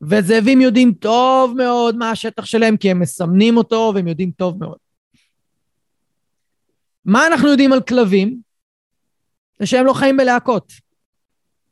וזאבים 0.02 0.60
יודעים 0.60 0.92
טוב 0.92 1.54
מאוד 1.56 1.96
מה 1.96 2.10
השטח 2.10 2.44
שלהם, 2.44 2.76
כי 2.76 2.90
הם 2.90 3.00
מסמנים 3.00 3.56
אותו 3.56 3.92
והם 3.94 4.08
יודעים 4.08 4.30
טוב 4.30 4.58
מאוד. 4.60 4.78
מה 7.04 7.26
אנחנו 7.26 7.48
יודעים 7.48 7.72
על 7.72 7.80
כלבים? 7.80 8.40
זה 9.58 9.66
שהם 9.66 9.86
לא 9.86 9.92
חיים 9.92 10.16
בלהקות. 10.16 10.72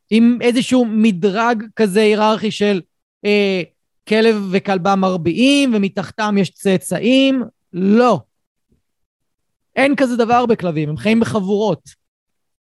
עם 0.09 0.37
איזשהו 0.41 0.85
מדרג 0.85 1.63
כזה 1.75 2.01
היררכי 2.01 2.51
של 2.51 2.81
אה, 3.25 3.61
כלב 4.07 4.35
וכלבה 4.51 4.95
מרביעים 4.95 5.73
ומתחתם 5.73 6.35
יש 6.37 6.49
צאצאים, 6.49 7.43
לא. 7.73 8.19
אין 9.77 9.95
כזה 9.95 10.15
דבר 10.17 10.45
בכלבים, 10.45 10.89
הם 10.89 10.97
חיים 10.97 11.19
בחבורות. 11.19 11.89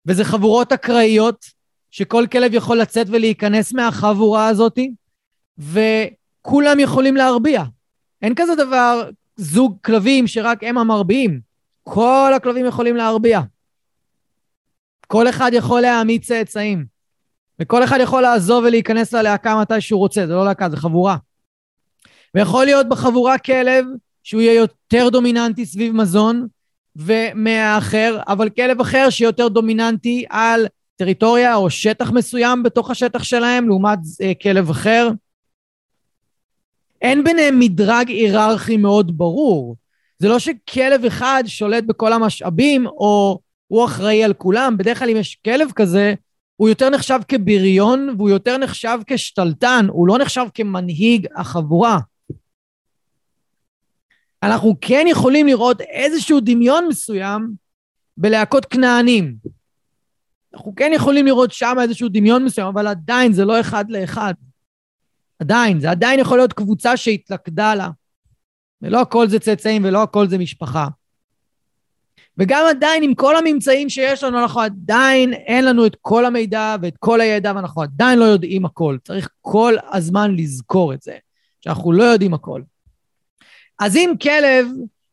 וזה 0.05 0.23
חבורות 0.23 0.71
אקראיות, 0.71 1.45
שכל 1.91 2.25
כלב 2.31 2.53
יכול 2.53 2.77
לצאת 2.77 3.07
ולהיכנס 3.09 3.73
מהחבורה 3.73 4.47
הזאת, 4.47 4.79
וכולם 5.57 6.79
יכולים 6.79 7.15
להרביע. 7.15 7.63
אין 8.21 8.33
כזה 8.35 8.55
דבר 8.55 9.09
זוג 9.35 9.77
כלבים 9.81 10.27
שרק 10.27 10.63
הם 10.63 10.77
המרביעים. 10.77 11.39
כל 11.83 12.31
הכלבים 12.35 12.65
יכולים 12.65 12.95
להרביע. 12.95 13.39
כל 15.07 15.29
אחד 15.29 15.51
יכול 15.53 15.81
להעמיד 15.81 16.23
צאצאים. 16.23 16.85
וכל 17.59 17.83
אחד 17.83 17.97
יכול 18.01 18.21
לעזוב 18.21 18.63
ולהיכנס 18.63 19.13
ללהקה 19.13 19.61
מתי 19.61 19.81
שהוא 19.81 19.99
רוצה, 19.99 20.27
זה 20.27 20.33
לא 20.33 20.45
להקה, 20.45 20.69
זה 20.69 20.77
חבורה. 20.77 21.17
ויכול 22.35 22.65
להיות 22.65 22.89
בחבורה 22.89 23.37
כלב 23.37 23.85
שהוא 24.23 24.41
יהיה 24.41 24.53
יותר 24.53 25.09
דומיננטי 25.09 25.65
סביב 25.65 25.95
מזון, 25.95 26.47
ומהאחר, 26.95 28.19
אבל 28.27 28.49
כלב 28.49 28.81
אחר 28.81 29.09
שיותר 29.09 29.47
דומיננטי 29.47 30.25
על 30.29 30.67
טריטוריה 30.95 31.55
או 31.55 31.69
שטח 31.69 32.11
מסוים 32.11 32.63
בתוך 32.63 32.91
השטח 32.91 33.23
שלהם, 33.23 33.67
לעומת 33.67 33.99
uh, 33.99 34.43
כלב 34.43 34.69
אחר. 34.69 35.09
אין 37.01 37.23
ביניהם 37.23 37.59
מדרג 37.59 38.09
היררכי 38.09 38.77
מאוד 38.77 39.17
ברור. 39.17 39.75
זה 40.19 40.27
לא 40.27 40.39
שכלב 40.39 41.05
אחד 41.05 41.43
שולט 41.47 41.83
בכל 41.83 42.13
המשאבים, 42.13 42.87
או 42.87 43.39
הוא 43.67 43.85
אחראי 43.85 44.23
על 44.23 44.33
כולם. 44.33 44.77
בדרך 44.77 44.99
כלל 44.99 45.09
אם 45.09 45.17
יש 45.17 45.39
כלב 45.45 45.71
כזה, 45.75 46.13
הוא 46.55 46.69
יותר 46.69 46.89
נחשב 46.89 47.19
כבריון 47.27 48.15
והוא 48.17 48.29
יותר 48.29 48.57
נחשב 48.57 48.99
כשתלטן, 49.07 49.85
הוא 49.89 50.07
לא 50.07 50.17
נחשב 50.17 50.45
כמנהיג 50.53 51.27
החבורה. 51.35 51.99
אנחנו 54.43 54.75
כן 54.81 55.05
יכולים 55.09 55.47
לראות 55.47 55.81
איזשהו 55.81 56.39
דמיון 56.39 56.87
מסוים 56.87 57.53
בלהקות 58.17 58.65
כנענים. 58.65 59.35
אנחנו 60.53 60.75
כן 60.75 60.91
יכולים 60.95 61.25
לראות 61.25 61.51
שם 61.51 61.75
איזשהו 61.81 62.09
דמיון 62.09 62.45
מסוים, 62.45 62.67
אבל 62.67 62.87
עדיין 62.87 63.33
זה 63.33 63.45
לא 63.45 63.59
אחד 63.59 63.85
לאחד. 63.89 64.33
עדיין, 65.39 65.79
זה 65.79 65.91
עדיין 65.91 66.19
יכול 66.19 66.37
להיות 66.37 66.53
קבוצה 66.53 66.97
שהתלכדה 66.97 67.75
לה. 67.75 67.89
ולא 68.81 69.01
הכל 69.01 69.27
זה 69.27 69.39
צאצאים 69.39 69.85
ולא 69.85 70.03
הכל 70.03 70.27
זה 70.27 70.37
משפחה. 70.37 70.87
וגם 72.37 72.65
עדיין 72.69 73.03
עם 73.03 73.13
כל 73.13 73.35
הממצאים 73.37 73.89
שיש 73.89 74.23
לנו, 74.23 74.39
אנחנו 74.39 74.61
עדיין 74.61 75.33
אין 75.33 75.65
לנו 75.65 75.85
את 75.85 75.95
כל 76.01 76.25
המידע 76.25 76.75
ואת 76.81 76.97
כל 76.99 77.21
הידע 77.21 77.53
ואנחנו 77.55 77.81
עדיין 77.81 78.19
לא 78.19 78.25
יודעים 78.25 78.65
הכל. 78.65 78.97
צריך 79.03 79.29
כל 79.41 79.73
הזמן 79.91 80.35
לזכור 80.35 80.93
את 80.93 81.01
זה, 81.01 81.17
שאנחנו 81.61 81.91
לא 81.91 82.03
יודעים 82.03 82.33
הכל. 82.33 82.61
אז 83.79 83.95
אם 83.95 84.13
כלב 84.21 84.67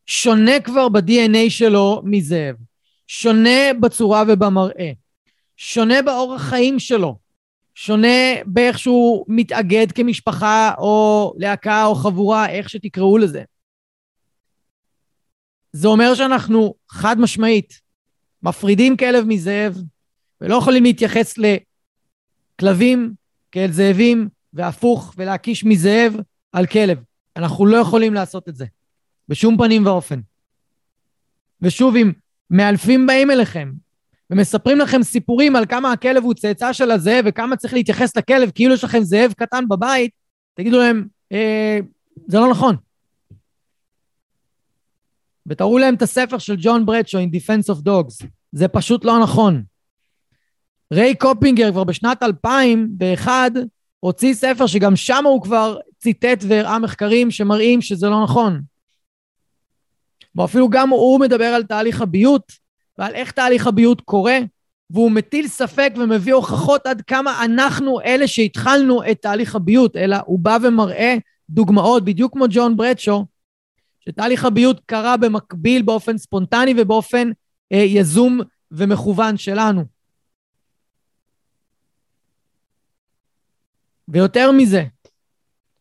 שונה 0.07 0.61
כבר 0.61 0.89
ב-DNA 0.89 1.51
שלו 1.51 2.03
מזאב, 2.05 2.55
שונה 3.07 3.73
בצורה 3.81 4.25
ובמראה, 4.29 4.91
שונה 5.57 6.03
באורח 6.03 6.43
חיים 6.43 6.79
שלו, 6.79 7.19
שונה 7.75 8.35
באיך 8.47 8.79
שהוא 8.79 9.25
מתאגד 9.29 9.93
כמשפחה 9.93 10.73
או 10.79 11.33
להקה 11.37 11.85
או 11.85 11.95
חבורה, 11.95 12.49
איך 12.49 12.69
שתקראו 12.69 13.19
לזה. 13.19 13.43
זה 15.73 15.89
אומר 15.89 16.15
שאנחנו 16.15 16.75
חד 16.89 17.21
משמעית 17.21 17.81
מפרידים 18.43 18.97
כלב 18.97 19.25
מזאב 19.25 19.77
ולא 20.41 20.57
יכולים 20.57 20.83
להתייחס 20.83 21.35
לכלבים 22.59 23.13
כאל 23.53 23.73
זאבים 23.73 24.29
והפוך 24.53 25.15
ולהקיש 25.17 25.65
מזאב 25.65 26.17
על 26.53 26.67
כלב. 26.67 26.99
אנחנו 27.37 27.67
לא 27.67 27.77
יכולים 27.77 28.15
לעשות 28.15 28.49
את 28.49 28.57
זה 28.57 28.67
בשום 29.29 29.57
פנים 29.57 29.87
ואופן. 29.87 30.21
ושוב, 31.63 31.97
אם 31.97 32.13
מאלפים 32.51 33.07
באים 33.07 33.31
אליכם 33.31 33.73
ומספרים 34.31 34.79
לכם 34.79 35.03
סיפורים 35.03 35.57
על 35.57 35.67
כמה 35.67 35.93
הכלב 35.93 36.25
הוא 36.25 36.35
צאצא 36.35 36.73
של 36.73 36.91
הזאב 36.91 37.25
וכמה 37.29 37.57
צריך 37.57 37.75
להתייחס 37.75 38.17
לכלב 38.17 38.51
כאילו 38.55 38.75
יש 38.75 38.85
לכם 38.85 39.03
זאב 39.03 39.33
קטן 39.33 39.69
בבית, 39.69 40.11
תגידו 40.55 40.79
להם, 40.79 41.07
אה, 41.33 41.79
זה 42.27 42.39
לא 42.39 42.51
נכון. 42.51 42.77
ותראו 45.47 45.79
להם 45.79 45.95
את 45.95 46.03
הספר 46.03 46.39
של 46.39 46.57
ג'ון 46.59 46.87
ברדשו, 46.87 47.19
In 47.19 47.37
Defense 47.37 47.75
of 47.75 47.79
Dogs. 47.87 48.27
זה 48.53 48.69
פשוט 48.69 49.05
לא 49.05 49.19
נכון. 49.19 49.63
ריי 50.93 51.15
קופינגר 51.15 51.71
כבר 51.71 51.85
בשנת 51.85 52.23
2001 52.23 53.53
הוציא 54.01 54.35
ספר 54.35 54.67
שגם 54.67 54.97
שם 54.97 55.25
הוא 55.25 55.43
כבר 55.43 55.79
ציטט 56.07 56.45
והראה 56.49 56.79
מחקרים 56.79 57.31
שמראים 57.31 57.81
שזה 57.83 58.09
לא 58.09 58.25
נכון. 58.25 58.63
ואפילו 60.35 60.69
גם 60.69 60.89
הוא 60.89 61.21
מדבר 61.21 61.45
על 61.45 61.63
תהליך 61.63 62.01
הביות 62.01 62.53
ועל 62.99 63.15
איך 63.15 63.31
תהליך 63.31 63.67
הביות 63.67 64.01
קורה, 64.01 64.39
והוא 64.91 65.11
מטיל 65.11 65.49
ספק 65.49 65.93
ומביא 65.97 66.35
הוכחות 66.35 66.87
עד 66.87 67.03
כמה 67.03 67.45
אנחנו 67.45 68.01
אלה 68.01 68.27
שהתחלנו 68.27 69.11
את 69.11 69.23
תהליך 69.23 69.55
הביות, 69.55 69.97
אלא 69.97 70.17
הוא 70.27 70.39
בא 70.39 70.59
ומראה 70.63 71.17
דוגמאות, 71.51 72.05
בדיוק 72.05 72.33
כמו 72.33 72.45
ג'ון 72.51 72.77
ברדשו, 72.77 73.27
שתהליך 74.01 74.45
הביות 74.45 74.81
קרה 74.87 75.17
במקביל 75.17 75.83
באופן 75.83 76.19
ספונטני 76.19 76.75
ובאופן 76.79 77.31
אה, 77.73 77.79
יזום 77.79 78.41
ומכוון 78.71 79.37
שלנו. 79.37 79.85
ויותר 84.09 84.53
מזה, 84.53 84.85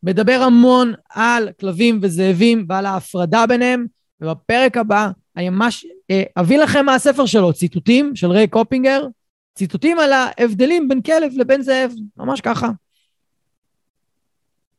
מדבר 0.05 0.41
המון 0.41 0.93
על 1.09 1.49
כלבים 1.59 1.99
וזאבים 2.01 2.65
ועל 2.69 2.85
ההפרדה 2.85 3.47
ביניהם, 3.47 3.85
ובפרק 4.21 4.77
הבא 4.77 5.09
אני 5.37 5.49
ממש 5.49 5.85
אה, 6.11 6.23
אביא 6.37 6.57
לכם 6.57 6.85
מהספר 6.85 7.25
שלו 7.25 7.53
ציטוטים 7.53 8.15
של 8.15 8.31
ריי 8.31 8.47
קופינגר, 8.47 9.07
ציטוטים 9.55 9.99
על 9.99 10.11
ההבדלים 10.13 10.87
בין 10.87 11.01
כלב 11.01 11.31
לבין 11.35 11.61
זאב, 11.61 11.91
ממש 12.17 12.41
ככה. 12.41 12.69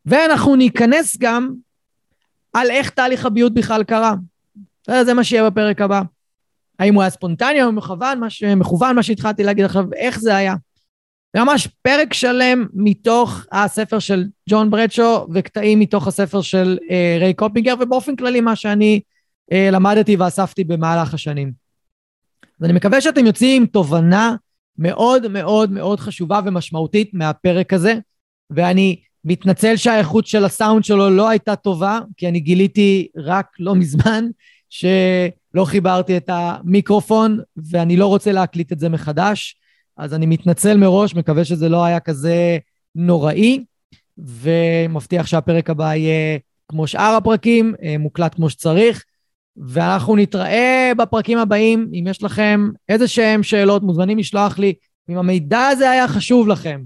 ואנחנו 0.06 0.56
ניכנס 0.56 1.16
גם 1.18 1.54
על 2.52 2.70
איך 2.70 2.90
תהליך 2.90 3.26
הביוט 3.26 3.52
בכלל 3.52 3.84
קרה. 3.84 4.14
זה 5.02 5.14
מה 5.14 5.24
שיהיה 5.24 5.50
בפרק 5.50 5.80
הבא. 5.80 6.02
האם 6.78 6.94
הוא 6.94 7.02
היה 7.02 7.10
ספונטני 7.10 7.62
או 7.62 7.72
מכוון, 7.72 8.20
מה, 8.20 8.30
ש... 8.30 8.42
מכוון, 8.42 8.96
מה 8.96 9.02
שהתחלתי 9.02 9.44
להגיד 9.44 9.64
עכשיו, 9.64 9.84
איך 9.96 10.18
זה 10.18 10.36
היה. 10.36 10.54
ממש 11.36 11.68
פרק 11.82 12.14
שלם 12.14 12.66
מתוך 12.74 13.46
הספר 13.52 13.98
של 13.98 14.24
ג'ון 14.50 14.70
ברדשו 14.70 15.26
וקטעים 15.34 15.80
מתוך 15.80 16.06
הספר 16.06 16.40
של 16.40 16.78
אה, 16.90 17.16
ריי 17.20 17.34
קופינגר, 17.34 17.74
ובאופן 17.80 18.16
כללי 18.16 18.40
מה 18.40 18.56
שאני 18.56 19.00
אה, 19.52 19.68
למדתי 19.72 20.16
ואספתי 20.16 20.64
במהלך 20.64 21.14
השנים. 21.14 21.52
אז 22.60 22.64
אני 22.64 22.72
מקווה 22.72 23.00
שאתם 23.00 23.26
יוצאים 23.26 23.62
עם 23.62 23.66
תובנה 23.66 24.36
מאוד 24.78 25.28
מאוד 25.28 25.70
מאוד 25.70 26.00
חשובה 26.00 26.40
ומשמעותית 26.44 27.10
מהפרק 27.14 27.72
הזה, 27.72 27.98
ואני 28.50 29.00
מתנצל 29.24 29.76
שהאיכות 29.76 30.26
של 30.26 30.44
הסאונד 30.44 30.84
שלו 30.84 31.10
לא 31.10 31.28
הייתה 31.28 31.56
טובה, 31.56 32.00
כי 32.16 32.28
אני 32.28 32.40
גיליתי 32.40 33.08
רק 33.16 33.46
לא 33.58 33.74
מזמן 33.74 34.24
שלא 34.70 35.64
חיברתי 35.64 36.16
את 36.16 36.30
המיקרופון, 36.32 37.40
ואני 37.70 37.96
לא 37.96 38.06
רוצה 38.06 38.32
להקליט 38.32 38.72
את 38.72 38.78
זה 38.78 38.88
מחדש, 38.88 39.56
אז 39.96 40.14
אני 40.14 40.26
מתנצל 40.26 40.76
מראש, 40.76 41.14
מקווה 41.14 41.44
שזה 41.44 41.68
לא 41.68 41.84
היה 41.84 42.00
כזה 42.00 42.58
נוראי, 42.94 43.64
ומבטיח 44.18 45.26
שהפרק 45.26 45.70
הבא 45.70 45.94
יהיה 45.94 46.38
כמו 46.68 46.86
שאר 46.86 47.14
הפרקים, 47.16 47.74
אה, 47.82 47.98
מוקלט 47.98 48.34
כמו 48.34 48.50
שצריך. 48.50 49.04
ואנחנו 49.56 50.16
נתראה 50.16 50.92
בפרקים 50.98 51.38
הבאים. 51.38 51.90
אם 51.92 52.04
יש 52.10 52.22
לכם 52.22 52.68
איזה 52.88 53.08
שהם 53.08 53.42
שאלות, 53.42 53.82
מוזמנים 53.82 54.18
לשלוח 54.18 54.58
לי. 54.58 54.74
אם 55.10 55.18
המידע 55.18 55.66
הזה 55.66 55.90
היה 55.90 56.08
חשוב 56.08 56.48
לכם, 56.48 56.82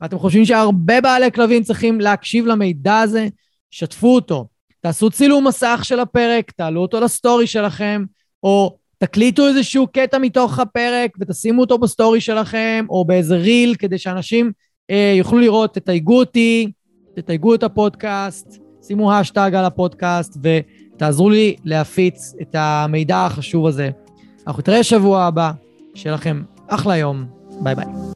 ואתם 0.00 0.18
חושבים 0.18 0.44
שהרבה 0.44 1.00
בעלי 1.00 1.32
כלבים 1.32 1.62
צריכים 1.62 2.00
להקשיב 2.00 2.46
למידע 2.46 2.98
הזה, 2.98 3.28
שתפו 3.70 4.14
אותו. 4.14 4.46
תעשו 4.80 5.10
צילום 5.10 5.46
מסך 5.46 5.80
של 5.82 6.00
הפרק, 6.00 6.50
תעלו 6.50 6.82
אותו 6.82 7.00
לסטורי 7.00 7.46
שלכם, 7.46 8.04
או 8.42 8.76
תקליטו 8.98 9.48
איזשהו 9.48 9.86
קטע 9.86 10.18
מתוך 10.18 10.58
הפרק 10.58 11.10
ותשימו 11.20 11.60
אותו 11.60 11.78
בסטורי 11.78 12.20
שלכם, 12.20 12.86
או 12.88 13.04
באיזה 13.04 13.36
reel, 13.36 13.74
כדי 13.74 13.98
שאנשים 13.98 14.52
אה, 14.90 15.14
יוכלו 15.18 15.38
לראות, 15.38 15.74
תתייגו 15.74 16.18
אותי, 16.18 16.72
תתייגו 17.14 17.54
את 17.54 17.62
הפודקאסט, 17.62 18.58
שימו 18.86 19.12
האשטאג 19.12 19.50
על 19.54 19.64
הפודקאסט, 19.64 20.36
ו... 20.42 20.58
תעזרו 20.96 21.30
לי 21.30 21.56
להפיץ 21.64 22.34
את 22.42 22.54
המידע 22.58 23.24
החשוב 23.24 23.66
הזה. 23.66 23.90
אנחנו 24.46 24.60
נתראה 24.60 24.82
שבוע 24.82 25.24
הבא, 25.24 25.52
שיהיה 25.94 26.14
לכם 26.14 26.42
אחלה 26.68 26.96
יום, 26.96 27.26
ביי 27.60 27.74
ביי. 27.74 28.15